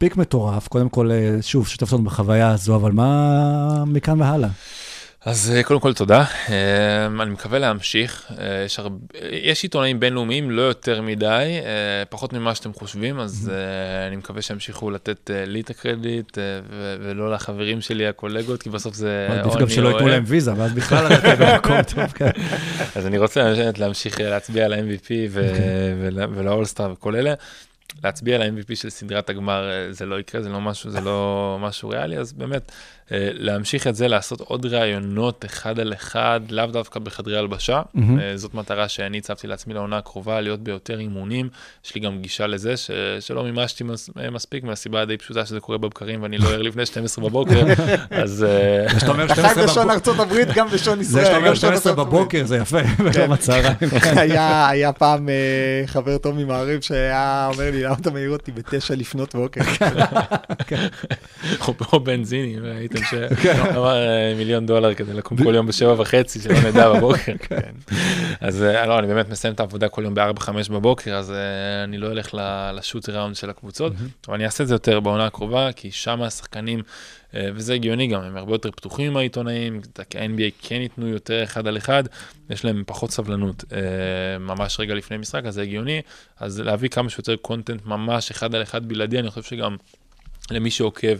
פיק 0.00 0.16
מטורף, 0.16 0.68
קודם 0.68 0.88
כל, 0.88 1.10
אה, 1.10 1.36
שוב, 1.42 1.68
שיתפת 1.68 1.92
אותנו 1.92 2.04
בחוויה 2.04 2.50
הזו, 2.50 2.76
אבל 2.76 2.92
מה 2.92 3.84
מכאן 3.86 4.20
והלאה? 4.20 4.48
אז 5.24 5.52
אה, 5.56 5.62
קודם 5.62 5.80
כל 5.80 5.94
תודה, 5.94 6.24
אה, 6.48 7.06
אני 7.06 7.30
מקווה 7.30 7.58
להמשיך, 7.58 8.32
אה, 8.38 8.62
יש, 8.64 8.78
הרבה, 8.78 8.96
יש 9.30 9.62
עיתונאים 9.62 10.00
בינלאומיים, 10.00 10.50
לא 10.50 10.62
יותר 10.62 11.02
מדי, 11.02 11.26
אה, 11.64 12.04
פחות 12.08 12.32
ממה 12.32 12.54
שאתם 12.54 12.72
חושבים, 12.72 13.20
אז 13.20 13.52
אה, 13.54 14.06
אני 14.06 14.16
מקווה 14.16 14.42
שימשיכו 14.42 14.90
לתת 14.90 15.30
אה, 15.30 15.44
לי 15.44 15.60
את 15.60 15.70
הקרדיט 15.70 16.38
אה, 16.38 16.42
ולא 17.00 17.32
לחברים 17.32 17.80
שלי, 17.80 18.06
הקולגות, 18.06 18.62
כי 18.62 18.70
בסוף 18.70 18.94
זה... 18.94 19.28
עדיף 19.30 19.54
גם 19.54 19.68
שלא 19.68 19.88
ייתנו 19.88 20.02
הם. 20.02 20.08
להם 20.08 20.22
ויזה, 20.26 20.52
ואז 20.56 20.72
בכלל 20.72 21.06
אתה 21.06 21.36
במקום 21.36 21.82
טוב, 21.82 22.12
כן. 22.14 22.30
אז 22.96 23.06
אני 23.06 23.18
רוצה 23.18 23.52
להמשיך 23.78 24.20
אה, 24.20 24.30
להצביע 24.30 24.64
על 24.64 24.72
ה-MVP 24.72 25.10
אוקיי. 25.36 25.94
ולאולסטאר 26.14 26.92
וכל 26.92 27.16
אלה. 27.16 27.34
להצביע 28.04 28.36
על 28.36 28.42
ה-MVP 28.42 28.74
של 28.74 28.90
סדרת 28.90 29.30
הגמר 29.30 29.70
אה, 29.70 29.92
זה 29.92 30.06
לא 30.06 30.20
יקרה, 30.20 30.42
זה 30.42 30.48
לא 30.48 30.60
משהו, 30.60 30.90
זה 30.90 31.00
לא 31.00 31.58
משהו 31.60 31.88
ריאלי, 31.88 32.18
אז 32.18 32.32
באמת 32.32 32.72
להמשיך 33.32 33.86
את 33.86 33.94
זה, 33.96 34.08
לעשות 34.08 34.40
עוד 34.40 34.66
ראיונות 34.66 35.44
אחד 35.44 35.80
על 35.80 35.92
אחד, 35.92 36.40
לאו 36.50 36.66
דווקא 36.66 37.00
בחדרי 37.00 37.38
הלבשה. 37.38 37.82
אה, 38.20 38.36
זאת 38.36 38.54
מטרה 38.54 38.88
שאני 38.88 39.18
הצבתי 39.18 39.46
לעצמי 39.46 39.74
לעונה 39.74 39.98
הקרובה, 39.98 40.40
להיות 40.40 40.60
ביותר 40.60 40.98
אימונים. 40.98 41.48
יש 41.86 41.94
לי 41.94 42.00
גם 42.00 42.18
גישה 42.20 42.46
לזה 42.46 42.76
ש- 42.76 42.90
שלא 43.20 43.42
מימשתי 43.44 43.84
מס- 43.84 44.10
מספיק 44.32 44.64
מהסיבה 44.64 45.00
הדי 45.02 45.16
פשוטה 45.16 45.46
שזה 45.46 45.60
קורה 45.60 45.78
בבקרים 45.78 46.22
ואני 46.22 46.38
לא 46.38 46.48
ער 46.48 46.62
לפני 46.62 46.86
12 46.86 47.24
בבוקר, 47.24 47.60
אז 48.10 48.44
אה, 48.48 48.98
שאתה 49.00 49.10
אומר 49.12 49.24
אתה 49.24 49.34
12 49.34 49.54
חי 49.54 49.62
בשון 49.62 49.76
בבוקר, 49.82 49.92
ארצות 49.94 50.18
הברית, 50.18 50.48
גם 50.54 50.68
בשון 50.68 51.02
זה 51.02 51.02
ישראל. 51.02 51.24
שאתה 51.24 51.36
אומר 51.36 51.46
גם 51.48 51.52
בשון 51.52 51.70
12 51.70 51.92
ארצות 51.92 52.06
הברית. 52.06 52.20
בבוקר 52.22 52.44
זה 52.44 52.56
יפה, 52.56 52.78
ולא 53.14 53.26
בצהריים. 53.26 53.76
היה 54.16 54.68
היה 54.68 54.92
פעם 54.92 55.28
אה, 55.28 55.34
חבר 55.86 56.18
טוב 56.18 56.34
ממעריב 56.34 56.80
שהיה 56.80 57.50
אומר 57.52 57.70
לי, 57.70 57.82
למה 57.82 57.94
אתה 58.00 58.10
מעיר 58.10 58.30
אותי 58.30 58.52
בתשע 58.52 58.94
לפנות 58.94 59.34
בוקר? 59.34 59.60
או- 61.68 61.74
או 61.92 62.00
בנזיני, 62.00 62.56
ראיתם 63.12 63.42
שאמר 63.42 63.96
אה, 63.96 64.34
מיליון 64.36 64.66
דולר 64.66 64.94
כדי 64.94 65.12
לקום 65.12 65.44
כל 65.44 65.54
יום 65.54 65.66
בשבע 65.66 65.94
וחצי, 65.98 66.40
שלא 66.40 66.70
נדע 66.70 66.92
בבוקר. 66.92 67.32
אז 68.40 68.62
אה, 68.62 68.86
לא, 68.86 68.98
אני 68.98 69.06
באמת 69.06 69.28
מסיים 69.28 69.54
את 69.54 69.60
העבודה 69.60 69.88
כל 69.88 70.04
יום 70.04 70.14
בארבע, 70.14 70.40
חמש 70.40 70.68
בבוקר, 70.68 71.14
אז 71.14 71.30
אה, 71.30 71.84
אני 71.84 71.98
לא 71.98 72.12
אלך 72.12 72.34
לשוט 72.74 73.08
ראונד 73.08 73.36
של 73.36 73.50
הקבוצות, 73.50 73.92
אבל 74.28 74.34
אני 74.34 74.44
אעשה 74.44 74.64
את 74.64 74.68
זה 74.68 74.74
יותר 74.74 75.00
בעונה 75.00 75.26
הקרובה, 75.26 75.72
כי 75.72 75.90
שם 75.90 76.22
השחקנים, 76.22 76.82
וזה 77.34 77.74
הגיוני 77.74 78.06
גם, 78.06 78.22
הם 78.22 78.36
הרבה 78.36 78.54
יותר 78.54 78.70
פתוחים 78.70 79.10
עם 79.10 79.16
העיתונאים, 79.16 79.80
כי 80.10 80.18
ה-NBA 80.18 80.50
כן 80.62 80.80
ייתנו 80.80 81.08
יותר 81.08 81.44
אחד 81.44 81.66
על 81.66 81.76
אחד, 81.76 82.04
יש 82.50 82.64
להם 82.64 82.82
פחות 82.86 83.10
סבלנות. 83.10 83.64
ממש 84.40 84.80
רגע 84.80 84.94
לפני 84.94 85.16
משחק, 85.16 85.44
אז 85.44 85.54
זה 85.54 85.62
הגיוני, 85.62 86.02
אז 86.40 86.60
להביא 86.60 86.88
כמה 86.88 87.10
שיותר 87.10 87.36
קונטנט 87.36 87.86
ממש 87.86 88.30
אחד 88.30 88.54
על 88.54 88.62
אחד 88.62 88.88
בלעדי, 88.88 89.18
אני 89.18 89.30
חושב 89.30 89.42
שגם 89.42 89.76
למי 90.50 90.70
שעוקב, 90.70 91.16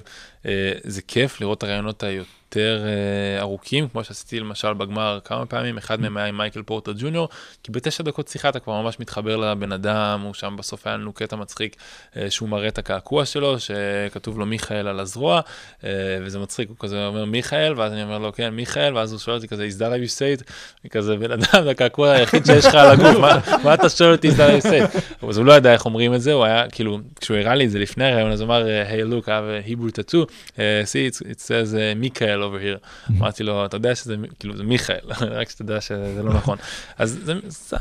אה, 0.47 0.73
זה 0.85 1.03
כיף 1.03 1.41
לראות 1.41 1.59
את 1.59 1.63
הרעיונות 1.63 2.03
היותר 2.03 2.40
אה, 2.57 3.41
ארוכים, 3.41 3.89
כמו 3.89 4.05
שעשיתי 4.05 4.41
למשל 4.41 4.75
בגמר 4.75 5.19
כמה 5.25 5.47
פעמים, 5.47 5.79
אחד 5.79 6.01
מהם 6.01 6.17
היה 6.17 6.27
עם 6.27 6.37
מייקל 6.37 6.63
פורטר 6.63 6.93
ג'וניור, 6.99 7.29
כי 7.63 7.73
בתשע 7.73 8.03
דקות 8.03 8.29
שיחה 8.29 8.49
אתה 8.49 8.61
כבר 8.61 8.83
ממש 8.83 9.01
מתחבר 9.01 9.37
לבן 9.37 9.73
אדם, 9.73 10.21
הוא 10.25 10.35
שם 10.35 10.55
בסוף 10.59 10.87
היה 10.87 10.97
לנו 10.97 11.13
קטע 11.13 11.37
מצחיק 11.37 11.77
אה, 12.17 12.31
שהוא 12.31 12.49
מראה 12.49 12.69
את 12.69 12.79
הקעקוע 12.79 13.25
שלו, 13.25 13.57
שכתוב 13.61 14.39
לו 14.39 14.47
מיכאל 14.47 14.87
על 14.89 15.01
הזרוע, 15.01 15.41
אה, 15.85 15.91
וזה 16.23 16.39
מצחיק, 16.39 16.69
הוא 16.69 16.77
כזה 16.81 17.07
אומר 17.07 17.25
מיכאל, 17.25 17.75
ואז 17.77 17.93
אני 17.93 18.03
אומר 18.03 18.19
לו 18.19 18.33
כן 18.33 18.49
מיכאל, 18.49 18.97
ואז 18.97 19.13
הוא 19.13 19.21
שואל 19.21 19.37
אותי 19.37 19.49
כזה, 19.49 19.69
is 19.69 19.81
that 19.81 19.83
how 19.83 20.09
you 20.09 20.19
say 20.19 20.41
it? 20.41 20.53
וכזה 20.85 21.17
בן 21.17 21.33
אדם, 21.33 21.65
זה 21.65 21.71
הקעקוע 21.71 22.11
היחיד 22.11 22.47
שיש 22.47 22.67
לך 22.67 22.75
על 22.75 22.91
הגוף, 22.91 23.17
מה, 23.17 23.39
מה 23.65 23.75
אתה 23.75 23.89
שואל 23.89 24.13
אותי, 24.13 24.29
is 24.29 24.33
that 24.33 24.37
how 24.37 24.65
you 24.65 24.67
say 24.67 24.95
it? 24.95 25.27
אז 25.29 25.39
הוא 25.39 25.47
לא 25.47 25.53
ידע 25.53 25.73
איך 25.73 25.85
אומרים 25.85 26.15
את 26.15 26.21
זה, 26.21 26.33
הוא 26.33 26.45
היה 26.45 26.71
כאילו, 26.71 26.99
כשהוא 27.21 27.37
הראה 27.37 27.55
לי 27.55 27.65
את 27.65 27.71
זה 27.71 27.79
לפני 27.79 28.05
הרעיון, 28.05 28.33
אז 28.33 28.41
הוא 28.41 28.47
אמר, 28.47 28.67
hey 28.91 29.13
look, 29.13 29.25
I 29.25 29.29
have 29.29 29.67
a 29.67 29.69
Hebrew 29.69 29.91
tattoo, 29.91 30.25
uh, 30.25 30.59
see 30.85 31.07
it, 31.07 31.41
says 31.41 31.75
uh, 31.75 32.01
מיכאל 32.49 32.79
over 32.79 32.81
here. 32.83 33.11
אמרתי 33.19 33.43
לו, 33.43 33.67
אתה 33.67 33.77
יודע 33.77 33.95
שזה, 33.95 34.17
כאילו 34.39 34.57
זה 34.57 34.63
מיכאל, 34.63 35.01
רק 35.39 35.51
שתדע 35.51 35.81
שזה 35.81 36.23
לא 36.23 36.35
נכון. 36.35 36.59
אז 36.99 37.21
זה 37.25 37.35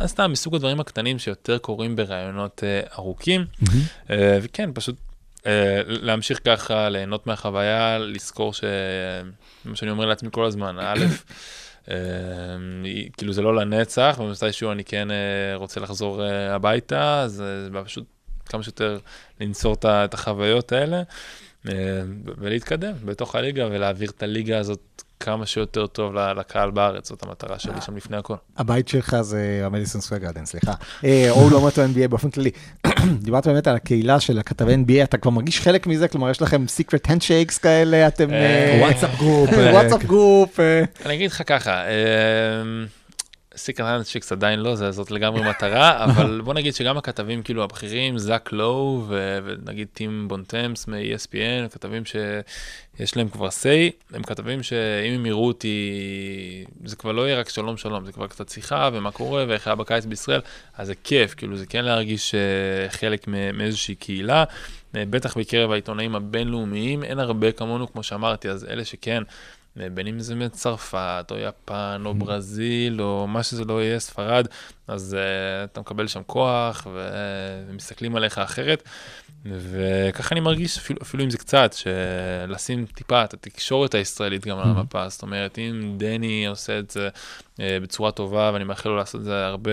סתם 0.05 0.31
מסוג 0.31 0.55
הדברים 0.55 0.79
הקטנים 0.79 1.19
שיותר 1.19 1.57
קורים 1.57 1.95
בראיונות 1.95 2.63
uh, 2.63 2.93
ארוכים, 2.93 3.45
uh, 3.63 4.11
וכן, 4.41 4.69
פשוט 4.73 4.95
uh, 5.37 5.43
להמשיך 5.87 6.39
ככה, 6.45 6.89
ליהנות 6.89 7.27
מהחוויה, 7.27 7.97
לזכור 7.97 8.53
ש... 8.53 8.63
מה 9.65 9.75
שאני 9.75 9.91
אומר 9.91 10.05
לעצמי 10.05 10.29
כל 10.31 10.45
הזמן, 10.45 10.77
א', 10.79 11.05
אה, 11.89 11.97
כאילו 13.17 13.33
זה 13.33 13.41
לא 13.41 13.55
לנצח, 13.55 14.19
ומתישהו 14.19 14.71
אני 14.71 14.83
כן 14.83 15.11
אה, 15.11 15.55
רוצה 15.55 15.79
לחזור 15.79 16.23
אה, 16.23 16.55
הביתה, 16.55 17.21
אז 17.21 17.41
אה, 17.41 17.63
זה 17.63 17.69
פשוט 17.85 18.05
כמה 18.45 18.63
שיותר 18.63 18.99
לנצור 19.39 19.75
את 19.85 20.13
החוויות 20.13 20.71
האלה, 20.71 20.97
אה, 20.97 21.03
ולהתקדם 22.37 22.93
בתוך 23.05 23.35
הליגה 23.35 23.67
ולהעביר 23.71 24.09
את 24.09 24.23
הליגה 24.23 24.57
הזאת 24.57 25.03
כמה 25.19 25.45
שיותר 25.45 25.87
טוב 25.87 26.15
לקהל 26.15 26.71
בארץ, 26.71 27.09
זאת 27.09 27.23
המטרה 27.23 27.59
שלי 27.59 27.81
שם 27.81 27.97
לפני 27.97 28.17
הכל. 28.17 28.35
הבית 28.57 28.87
שלך 28.87 29.21
זה 29.21 29.61
המדיסון 29.65 30.01
סקוויר 30.01 30.21
גרדן, 30.21 30.45
סליחה. 30.45 30.73
אה, 31.03 31.27
או 31.29 31.43
אולמות 31.43 31.77
ה-NBA 31.77 32.07
באופן 32.07 32.29
כללי. 32.29 32.51
דיברת 33.25 33.47
באמת 33.47 33.67
על 33.67 33.75
הקהילה 33.75 34.19
של 34.19 34.39
הכתבי 34.39 34.75
NBA, 34.75 35.03
אתה 35.03 35.17
כבר 35.17 35.31
מרגיש 35.31 35.61
חלק 35.61 35.87
מזה? 35.87 36.07
כלומר, 36.07 36.29
יש 36.29 36.41
לכם 36.41 36.67
secret 36.67 37.09
handshakes 37.09 37.57
כאלה, 37.57 38.07
אתם... 38.07 38.33
אה, 38.33 38.77
WhatsApp 38.81 39.17
group. 39.17 39.49
WhatsApp 39.73 40.03
group. 40.03 40.59
אה, 40.59 40.83
אני 41.05 41.13
אגיד 41.13 41.31
לך 41.31 41.43
ככה, 41.45 41.83
secret 43.59 43.87
handshakes 43.87 44.31
עדיין 44.31 44.59
לא, 44.59 44.75
זה 44.75 45.11
לגמרי 45.11 45.49
מטרה, 45.49 45.91
אבל 46.05 46.41
בוא 46.41 46.53
נגיד 46.53 46.75
שגם 46.75 46.97
הכתבים 46.97 47.43
כאילו 47.43 47.63
הבכירים, 47.63 48.17
זאק 48.17 48.51
לואו 48.51 49.05
ונגיד 49.43 49.87
טים 49.93 50.27
בונטמפס 50.27 50.87
מ-ESPN, 50.87 51.69
כתבים 51.71 52.05
שיש 52.05 53.17
להם 53.17 53.29
כבר 53.29 53.47
say, 53.47 54.13
הם 54.15 54.23
כתבים 54.23 54.63
שאם 54.63 55.13
הם 55.13 55.25
יראו 55.25 55.47
אותי, 55.47 56.65
זה 56.85 56.95
כבר 56.95 57.11
לא 57.11 57.27
יהיה 57.27 57.39
רק 57.39 57.49
שלום 57.49 57.77
שלום, 57.77 58.05
זה 58.05 58.11
כבר 58.11 58.27
קצת 58.27 58.49
שיחה 58.49 58.89
ומה 58.93 59.11
קורה 59.11 59.45
ואיך 59.47 59.67
היה 59.67 59.75
בקיץ 59.75 60.05
בישראל, 60.05 60.41
אז 60.77 60.87
זה 60.87 60.93
כיף, 61.03 61.33
כאילו 61.33 61.57
זה 61.57 61.65
כן 61.65 61.85
להרגיש 61.85 62.35
אה, 62.35 62.89
חלק 62.89 63.27
מאיזושהי 63.53 63.95
קהילה. 63.95 64.43
אה, 64.95 65.03
בטח 65.09 65.37
בקרב 65.37 65.71
העיתונאים 65.71 66.15
הבינלאומיים, 66.15 67.03
אין 67.03 67.19
הרבה 67.19 67.51
כמונו, 67.51 67.91
כמו 67.91 68.03
שאמרתי, 68.03 68.49
אז 68.49 68.65
אלה 68.65 68.85
שכן, 68.85 69.23
בין 69.75 70.07
אם 70.07 70.19
זה 70.19 70.35
מצרפת, 70.35 71.25
או 71.31 71.37
יפן, 71.37 72.03
או 72.05 72.13
ברזיל, 72.13 73.01
או 73.01 73.27
מה 73.27 73.43
שזה 73.43 73.65
לא 73.65 73.83
יהיה, 73.83 73.99
ספרד, 73.99 74.47
אז 74.87 75.17
uh, 75.19 75.71
אתה 75.71 75.79
מקבל 75.79 76.07
שם 76.07 76.21
כוח, 76.25 76.87
ומסתכלים 77.69 78.15
עליך 78.15 78.37
אחרת. 78.37 78.83
וככה 79.45 80.35
אני 80.35 80.39
מרגיש, 80.39 80.77
אפילו, 80.77 80.99
אפילו 81.01 81.23
אם 81.23 81.29
זה 81.29 81.37
קצת, 81.37 81.73
שלשים 81.73 82.85
טיפה 82.85 83.23
את 83.23 83.33
התקשורת 83.33 83.95
הישראלית 83.95 84.47
גם 84.47 84.59
על 84.59 84.69
המפה. 84.69 85.09
זאת 85.09 85.21
אומרת, 85.21 85.57
אם 85.59 85.93
דני 85.97 86.47
עושה 86.47 86.79
את 86.79 86.91
זה 86.91 87.09
uh, 87.55 87.59
בצורה 87.81 88.11
טובה, 88.11 88.51
ואני 88.53 88.63
מאחל 88.63 88.89
לו 88.89 88.95
לעשות 88.95 89.21
את 89.21 89.25
זה 89.25 89.45
הרבה, 89.45 89.71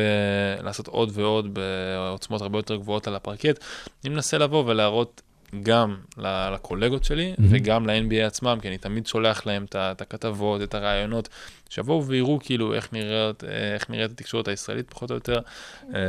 לעשות 0.62 0.88
עוד 0.88 1.10
ועוד 1.12 1.54
בעוצמות 1.54 2.42
הרבה 2.42 2.58
יותר 2.58 2.76
גבוהות 2.76 3.06
על 3.06 3.14
הפרקט, 3.14 3.64
אני 4.04 4.14
מנסה 4.14 4.38
לבוא 4.38 4.64
ולהראות 4.66 5.22
גם 5.62 5.96
לקולגות 6.18 7.04
שלי 7.04 7.32
Mhm. 7.38 7.42
וגם 7.48 7.86
ל-NBA 7.86 8.26
עצמם, 8.26 8.58
כי 8.62 8.68
אני 8.68 8.78
תמיד 8.78 9.06
שולח 9.06 9.46
להם 9.46 9.64
את 9.72 10.00
הכתבות, 10.00 10.62
את 10.62 10.74
הרעיונות, 10.74 11.28
שיבואו 11.70 12.04
ויראו 12.06 12.38
כאילו 12.42 12.74
איך 12.74 12.88
נראית, 12.92 13.44
איך 13.44 13.90
נראית 13.90 14.10
התקשורת 14.10 14.48
הישראלית 14.48 14.90
פחות 14.90 15.10
או 15.10 15.14
יותר. 15.16 15.38
אה, 15.94 16.00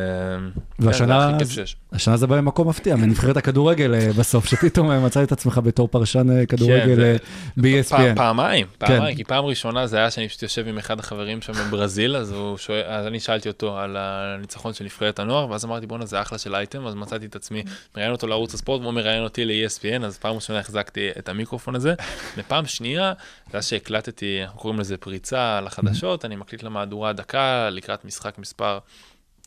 והשנה- 0.80 1.36
כן, 1.40 1.46
שיש. 1.46 1.76
השנה 1.92 2.18
זה 2.18 2.28
בא 2.28 2.38
במקום 2.38 2.68
מפתיע, 2.70 2.96
מנבחרת 2.96 3.38
הכדורגל 3.38 3.94
אה, 3.96 4.10
בסוף, 4.20 4.46
שפתאום 4.46 4.92
אה, 4.92 5.00
מצא 5.00 5.24
את 5.24 5.32
עצמך 5.32 5.60
בתור 5.64 5.88
פרשן 5.88 6.30
אה, 6.40 6.46
כדורגל 6.46 7.04
אה, 7.04 7.16
ב-ESPN. 7.58 8.16
פעמיים, 8.16 8.68
כן. 8.80 8.88
פעמיים, 8.88 9.16
כי 9.18 9.24
פעם 9.24 9.46
ראשונה 9.46 9.88
זה 9.88 9.98
היה 9.98 10.12
שאני 10.12 10.28
פשוט 10.28 10.44
יושב 10.44 10.68
עם 10.68 10.78
אחד 10.78 11.00
החברים 11.00 11.42
שם 11.42 11.54
בברזיל, 11.54 12.16
אז 12.16 12.36
שואל, 12.58 12.82
אז 12.88 13.08
אני 13.08 13.20
שאלתי 13.20 13.48
אותו 13.50 13.78
על 13.78 13.98
הניצחון 14.00 14.74
של 14.74 14.84
נבחרת 14.84 15.20
הנוער, 15.20 15.50
ואז 15.50 15.66
אמרתי 15.66 15.88
בואנה 15.88 16.06
זה 16.06 16.22
אחלה 16.22 16.38
של 16.38 16.56
אייטם, 16.56 16.88
אז 16.88 16.96
מצאתי 16.96 17.26
את 17.26 17.36
עצמי 17.36 17.64
מראיין 17.96 18.12
אותו 18.12 18.28
לערוץ 18.28 18.54
הספורט, 18.54 18.82
והוא 18.82 18.94
מראיין 18.94 19.24
אותי 19.24 19.46
ל-ESPN, 19.46 20.06
אז 20.06 20.18
פעם 20.18 20.36
ראשונה 20.36 20.60
החזקתי 20.60 21.10
את 21.20 21.30
המיקרופון 21.30 21.76
הזה, 21.76 21.94
ופעם 22.38 22.66
שנייה, 22.66 23.14
זה 23.52 23.58
היה 23.58 23.62
שהקלטתי, 23.62 24.40
אנחנו 24.44 24.60
קוראים 24.60 24.80
לזה 24.80 24.98
פריצה 24.98 25.47
לחדשות, 25.66 26.26
אני 26.26 26.36
מקליט 26.36 26.64
למהדורה 26.64 27.14
דקה 27.14 27.70
לקראת 27.72 28.06
משחק 28.06 28.38
מספר 28.38 28.78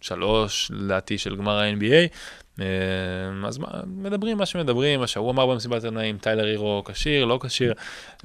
שלוש, 0.01 0.70
לדעתי, 0.74 1.18
של 1.18 1.36
גמר 1.36 1.59
ה-NBA. 1.59 2.09
אה, 2.61 2.66
אז 3.48 3.59
מה, 3.59 3.68
מדברים 3.86 4.38
מה 4.38 4.46
שמדברים, 4.46 5.03
השבוע 5.03 5.24
הוא 5.26 5.32
אמר 5.32 5.46
במסיבת 5.46 5.74
עיתונאים, 5.84 6.18
טיילר 6.18 6.44
הירו 6.46 6.82
כשיר, 6.84 7.24
לא 7.24 7.38
כשיר, 7.42 7.72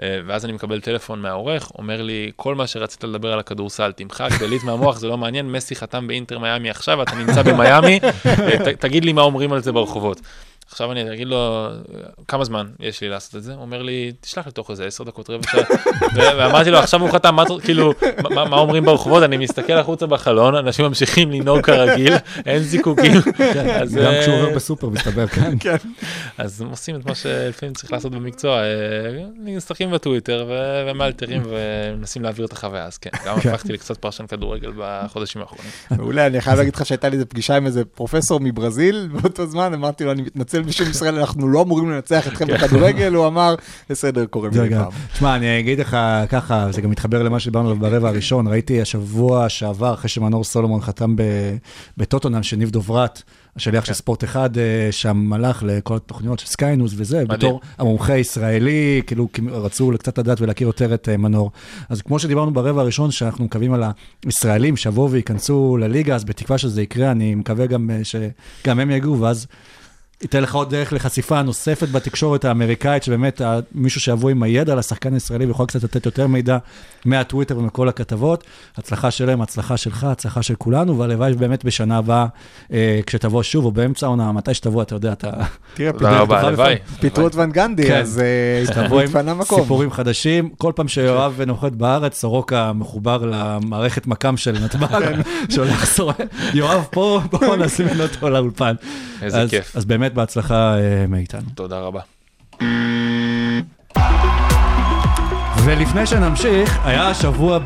אה, 0.01 0.19
ואז 0.28 0.45
אני 0.45 0.53
מקבל 0.53 0.82
טלפון 0.82 1.21
מהעורך, 1.21 1.71
אומר 1.78 2.01
לי, 2.01 2.32
כל 2.36 2.55
מה 2.55 2.67
שרצית 2.67 3.03
לדבר 3.03 3.34
על 3.34 3.39
הכדורסל, 3.39 3.91
תמחק, 3.91 4.30
דלית 4.39 4.63
מהמוח, 4.63 4.97
זה 4.99 5.07
לא 5.07 5.17
מעניין, 5.17 5.51
מסי 5.51 5.76
חתם 5.76 6.07
באינטר 6.07 6.39
מיאמי 6.39 6.69
עכשיו, 6.69 7.01
אתה 7.03 7.15
נמצא 7.15 7.41
במיאמי, 7.43 7.99
אה, 8.26 8.57
ת- 8.65 8.80
תגיד 8.82 9.05
לי 9.05 9.13
מה 9.13 9.21
אומרים 9.21 9.53
על 9.53 9.61
זה 9.61 9.71
ברחובות. 9.71 10.21
עכשיו 10.72 10.91
אני 10.91 11.13
אגיד 11.13 11.28
לו, 11.28 11.70
כמה 12.28 12.43
זמן 12.43 12.68
יש 12.80 13.01
לי 13.01 13.09
לעשות 13.09 13.36
את 13.36 13.43
זה? 13.43 13.53
הוא 13.53 13.61
אומר 13.61 13.82
לי, 13.82 14.11
תשלח 14.22 14.47
לתוך 14.47 14.72
איזה 14.72 14.86
עשר 14.86 15.03
דקות, 15.03 15.30
רבע 15.30 15.47
שעה. 15.51 15.63
ואמרתי 16.38 16.72
לו, 16.72 16.78
עכשיו 16.78 17.01
הוא 17.01 17.09
חתם, 17.11 17.36
מה 17.36 17.43
כאילו, 17.63 17.93
מה 18.24 18.45
מה 18.45 18.57
אומרים 18.57 18.86
ברחובות? 18.86 19.24
אני 19.24 19.38
מסתכל 19.38 19.74
החוצה 19.74 20.05
בחלון, 20.05 20.55
אנשים 20.55 20.86
ממשיכים 20.86 21.32
לנהוג 21.32 21.61
כרגיל, 21.61 22.13
אין 22.45 22.59
זיקוקים. 22.59 23.11
אז, 23.82 23.95
גם 23.95 24.03
אה, 24.03 24.22
כשהוא 24.22 24.36
עובר 24.36 24.55
בסופר, 24.55 24.89
מסתבר, 24.89 25.28
כן. 25.28 25.76
אז 26.38 26.61
הם 26.61 26.68
עושים 26.68 26.95
את 26.95 27.05
מה 27.05 27.16
שלפעמים 27.16 27.74
צריך 27.74 27.93
לעשות 27.93 28.11
במקצוע, 28.11 28.59
אה, 28.59 28.66
משחקים 29.38 29.91
בטוויטר 29.91 30.45
ו- 30.49 30.88
ומאלתרים 30.91 31.43
ומנסים 31.45 32.24
להעביר 32.24 32.45
את 32.45 32.51
החוויה, 32.51 32.86
אז 32.86 32.97
כן, 32.97 33.09
גם 33.26 33.39
כן. 33.39 33.49
הפכתי 33.49 33.74
לקצת 33.74 33.97
פרשן 33.97 34.28
כדורגל 34.28 34.72
בחודשים 34.78 35.41
האחרונים. 35.41 35.72
מעולה, 35.91 36.28
אני 36.28 36.41
חייב 36.41 36.57
להגיד 36.57 36.76
לך 36.76 36.86
שהייתה 36.86 37.09
לי 37.09 37.13
איזה 37.13 37.26
פגישה 37.26 37.57
עם 37.57 37.66
איזה 37.66 37.86
פרופסור 37.86 38.39
מברזיל 38.39 39.09
באותו 39.11 39.45
זמן, 39.45 39.74
אמרתי 39.74 40.03
לו, 40.03 40.11
אני 40.11 40.22
מתנצל 40.22 40.55
בשם 40.64 40.89
ישראל, 40.89 41.20
אנחנו 41.20 41.47
לא 41.47 41.62
אמורים 41.62 41.89
לנצח 41.89 42.28
אתכם 42.28 42.47
בכדורגל, 42.47 43.14
הוא 43.14 43.28
אמר, 43.28 43.56
בסדר, 43.89 44.26
קורה 44.26 44.49
מדי 44.49 44.70
פעם. 44.70 44.91
תשמע, 45.14 45.36
אני 45.36 45.60
אגיד 45.60 45.80
לך 45.80 45.97
ככה, 46.30 46.68
זה 46.72 46.82
גם 46.82 46.89
מתחבר 46.89 47.24
למה 47.24 47.39
שדיברנו 47.39 47.70
עליו 47.70 47.80
ברבע 47.80 48.10
הראשון, 48.10 48.47
ראיתי 48.47 48.82
השבוע 48.82 49.49
שעבר, 49.49 49.93
אחרי 49.93 50.10
שמנור 50.10 50.43
סולומון 50.43 50.82
חתם 50.82 51.16
בטוטנהאם, 51.97 52.43
שניב 52.43 52.70
דוברת, 52.70 53.24
השליח 53.56 53.86
של 53.86 53.93
ספורט 53.93 54.24
אחד, 54.24 54.58
אה, 54.58 54.88
שם 54.91 55.34
הלך 55.34 55.64
לכל 55.68 55.95
התוכניות 55.95 56.39
של 56.39 56.47
Sky 56.47 56.67
News 56.67 56.93
וזה. 56.95 57.26
בתור 57.26 57.62
המומחה 57.78 58.14
הישראלי, 58.14 59.01
כאילו 59.08 59.28
רצו 59.51 59.91
קצת 59.99 60.18
לדעת 60.18 60.41
ולהכיר 60.41 60.68
יותר 60.68 60.93
את 60.93 61.10
אה, 61.10 61.18
מנור. 61.18 61.51
אז 61.89 62.01
כמו 62.01 62.20
שדיברנו 62.20 62.53
ברבע 62.53 62.82
הראשון, 62.82 63.12
שאנחנו 63.12 63.45
מקווים 63.45 63.74
על 63.74 63.84
הישראלים 64.26 64.78
שיבואו 64.78 65.12
וייכנסו 65.12 65.78
לליגה, 65.78 66.16
אז 66.16 66.24
בתקווה 66.24 66.58
שזה 66.58 66.82
יקרה, 66.82 67.12
אני 67.12 67.36
מקווה 67.36 67.66
גם 67.66 67.89
אה, 67.89 68.01
שגם 68.03 68.80
הם 68.80 68.91
יגיעו, 68.91 69.22
ואז 69.22 69.47
ייתן 70.22 70.43
לך 70.43 70.55
עוד 70.55 70.70
דרך 70.70 70.93
לחשיפה 70.93 71.41
נוספת 71.41 71.89
בתקשורת 71.89 72.45
האמריקאית, 72.45 73.03
שבאמת 73.03 73.41
מישהו 73.76 74.01
שיבוא 74.01 74.30
עם 74.30 74.43
הידע 74.43 74.74
על 74.74 74.80
השחקן 74.80 75.13
הישראלי 75.13 75.45
ויכול 75.45 75.66
קצת 75.66 75.84
לתת 75.84 76.05
יותר 76.05 76.28
מידע 76.28 76.57
מהטוויטר 77.05 77.57
ומכל 77.57 77.89
הכתבות. 77.89 78.43
הצלחה 78.78 79.11
שלהם, 79.11 79.41
הצלחה 79.41 79.78
שלך, 79.78 80.03
הצלחה 80.03 80.43
של 80.43 80.55
כולנו, 80.55 80.99
והלוואי 80.99 81.34
באמת 81.34 81.66
בשנה 81.66 81.97
הבאה, 81.97 82.26
אה, 82.74 82.99
כשתבוא 83.05 83.43
שוב, 83.43 83.66
או 83.66 83.72
באמצע 83.72 84.05
העונה, 84.05 84.32
מתי 84.32 84.53
שתבוא, 84.53 84.82
אתה 84.82 84.95
יודע, 84.95 85.11
אתה 85.13 85.30
תראה, 85.74 85.91
תודה 85.91 86.20
רבה, 86.20 86.36
תוכל 86.36 86.47
הלוואי. 86.47 86.76
פיטרו 86.99 87.28
את 87.28 87.36
ון 87.36 87.51
גנדי, 87.51 87.88
כן. 87.88 87.99
אז 88.01 88.22
אה, 88.22 88.84
תבוא 88.86 89.01
עם 89.01 89.07
התפנה 89.07 89.34
מקום. 89.34 89.61
סיפורים 89.61 89.91
חדשים. 89.91 90.49
כל 90.57 90.72
פעם 90.76 90.88
שיואב 90.88 91.41
נוחת 91.47 91.72
בארץ, 91.72 92.20
סורוקה 92.20 92.74
מחובר 92.74 93.18
למערכת 93.26 94.07
מכ"ם 94.07 94.38
של 94.38 94.51
נתב"ג, 94.63 95.01
שהולך 95.49 95.86
סורק, 95.86 96.18
יואב 96.53 96.86
פה, 96.91 97.22
בואו 97.32 97.55
נזמין 97.66 98.01
אותו 98.01 98.30
לאולפן. 98.30 98.76
איזה 99.22 99.41
אז- 99.41 99.49
כיף. 99.49 99.76
אז 99.76 99.86
באמת 99.86 100.05
בהצלחה 100.14 100.78
אה, 100.78 101.06
מאיתנו. 101.08 101.49
תודה 101.56 101.80
רבה. 101.80 102.01
ולפני 105.64 106.06
שנמשיך, 106.06 106.80
היה 106.86 107.10
השבוע 107.10 107.60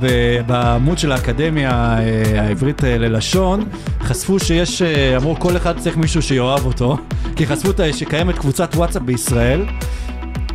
בעמוד 0.46 0.98
של 0.98 1.12
האקדמיה 1.12 1.98
אה, 2.00 2.42
העברית 2.42 2.84
אה, 2.84 2.98
ללשון, 2.98 3.70
חשפו 4.02 4.40
שיש, 4.40 4.82
אמרו 5.18 5.36
כל 5.40 5.58
אחד 5.58 5.80
צריך 5.80 5.98
מישהו 5.98 6.22
שיאהב 6.22 6.66
אותו, 6.66 6.98
כי 7.36 7.48
חשפו 7.48 7.70
שקיימת 7.94 8.38
קבוצת 8.38 8.76
וואטסאפ 8.76 9.02
בישראל. 9.02 9.66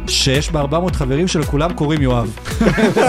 שיש 0.09 0.51
בה 0.51 0.61
400 0.61 0.97
חברים 0.97 1.29
שלכולם 1.29 1.73
קוראים 1.73 2.03
יואב. 2.03 2.37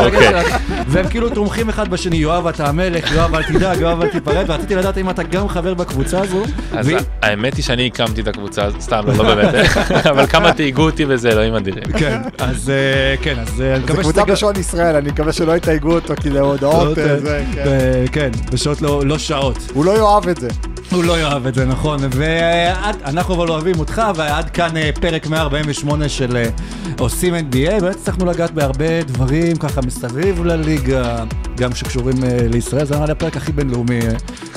אוקיי. 0.05 0.43
והם 0.87 1.09
כאילו 1.09 1.29
תומכים 1.29 1.69
אחד 1.69 1.87
בשני, 1.87 2.17
יואב 2.17 2.47
אתה 2.47 2.67
המלך, 2.67 3.11
יואב 3.11 3.35
אל 3.35 3.43
תדאג, 3.43 3.79
יואב 3.79 4.01
אל 4.01 4.09
תיפרד, 4.09 4.45
ורציתי 4.47 4.75
לדעת 4.75 4.97
אם 4.97 5.09
אתה 5.09 5.23
גם 5.23 5.49
חבר 5.49 5.73
בקבוצה 5.73 6.21
הזו. 6.21 6.43
אז 6.71 6.91
האמת 7.21 7.55
היא 7.55 7.63
שאני 7.63 7.87
הקמתי 7.87 8.21
את 8.21 8.27
הקבוצה, 8.27 8.63
הזאת, 8.63 8.81
סתם, 8.81 9.03
לא 9.07 9.13
לא 9.13 9.23
באמת, 9.35 9.53
אבל 10.05 10.27
כמה 10.27 10.53
תהיגו 10.53 10.81
אותי 10.81 11.05
בזה, 11.05 11.29
אלוהים 11.31 11.53
אדירים. 11.53 11.83
כן, 11.83 12.21
אז 12.37 12.69
אה, 12.69 13.15
כן, 13.21 13.39
אז 13.39 13.61
אה, 13.61 13.75
אני 13.75 13.79
זה 13.79 13.83
מקווה 13.83 14.03
קבוצה 14.03 14.21
שזה... 14.21 14.31
בשעון 14.33 14.55
ישראל, 14.59 14.95
אני 14.95 15.09
מקווה 15.09 15.33
שלא 15.33 15.57
יתייגו 15.57 15.91
אותו, 15.91 16.13
כי 16.21 16.31
זה 16.31 16.39
הודעות, 16.39 16.97
אה, 16.97 17.19
זה, 17.19 17.43
כן. 17.53 17.63
כן, 18.11 18.29
בשעות 18.51 18.81
לא 18.81 19.05
לא 19.05 19.17
שעות. 19.17 19.57
הוא 19.73 19.85
לא 19.85 19.97
יאהב 19.97 20.29
את 20.29 20.37
זה. 20.41 20.47
הוא 20.91 21.03
לא 21.03 21.19
יאהב 21.19 21.47
את 21.47 21.55
זה, 21.55 21.65
נכון. 21.65 21.99
ואנחנו 22.11 23.36
אבל 23.36 23.49
אוהבים 23.49 23.79
אותך, 23.79 24.01
ועד 24.15 24.49
כאן 24.49 24.77
אה, 24.77 24.89
פרק 25.01 25.27
148 25.27 26.09
של 26.09 26.38
אה, 26.38 26.45
עושים 26.99 27.36
NBA. 27.36 27.81
באמת 27.81 27.95
הצלחנו 27.95 28.25
לגעת 28.25 28.51
בהרבה 28.51 29.03
דברים 29.03 29.55
ככה 29.55 29.81
מסביב 29.81 30.45
לליגה, 30.45 31.23
גם 31.57 31.75
שקשורים 31.75 32.23
אה, 32.23 32.38
לישראל. 32.49 32.86
זה 32.86 32.95
נראה 32.95 33.05
לי 33.05 33.11
הפרק 33.11 33.38
הכי 33.38 33.51
בינלאומי 33.51 33.99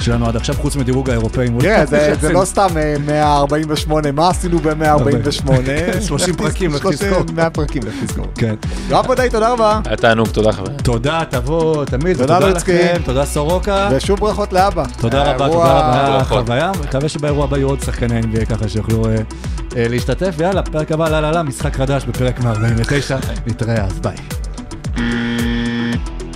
שלנו 0.01 0.27
עד 0.27 0.37
עכשיו, 0.37 0.55
חוץ 0.55 0.77
מדירוג 0.77 1.11
האירופאים. 1.11 1.59
תראה, 1.61 1.87
זה- 1.87 2.15
זה 2.21 2.33
לא 2.33 2.45
סתם 2.45 2.69
אה, 2.77 2.95
148, 3.07 4.13
מה 4.13 4.29
עשינו 4.29 4.59
ב-148? 4.59 5.53
30 6.01 6.35
פרקים, 6.43 6.75
לך 6.75 6.87
תזכור. 6.87 7.23
100 7.35 7.51
פרקים, 7.51 7.83
לך 7.87 7.95
תזכור. 8.07 8.27
כן. 8.35 8.55
יואב 8.89 9.11
ודאי, 9.11 9.31
תודה 9.31 9.53
רבה. 9.53 9.81
היה 9.87 9.97
תענוג, 9.97 10.29
תודה 10.29 10.53
חברים. 10.53 10.77
תודה, 10.77 11.21
תבוא 11.31 11.85
תמיד, 11.85 12.17
תודה. 12.17 12.39
לכם, 12.39 12.97
תודה 13.05 13.25
סורוקה. 13.25 13.89
ושוב 13.93 14.21
ברכות 14.21 14.53
לאבא. 14.53 14.85
תודה 15.01 15.23
רבה, 15.23 15.49
תודה 15.49 15.59
רבה, 15.79 16.18
היה 16.19 16.25
ברכות. 16.25 16.47
חוויה, 16.47 16.73
מקווה 16.85 17.09
שבאירוע 17.09 17.45
הבא 17.45 17.57
יהיו 17.57 17.69
עוד 17.69 17.81
שחקני 17.81 18.21
NBA 18.21 18.47
ככה 18.47 18.69
שיוכלו 18.69 19.07
אה, 19.07 19.15
אה, 19.77 19.89
להשתתף, 19.89 20.35
ויאללה, 20.37 20.63
פרק 20.63 20.93
הבא, 20.93 21.09
לא, 21.09 21.21
לא, 21.21 21.31
לא, 21.31 21.43
משחק 21.43 21.77
חדש 21.77 22.05
בפרק 22.05 22.41
149, 22.41 23.19
נתראה 23.47 23.85
אז, 23.85 24.01
ביי. 24.01 24.17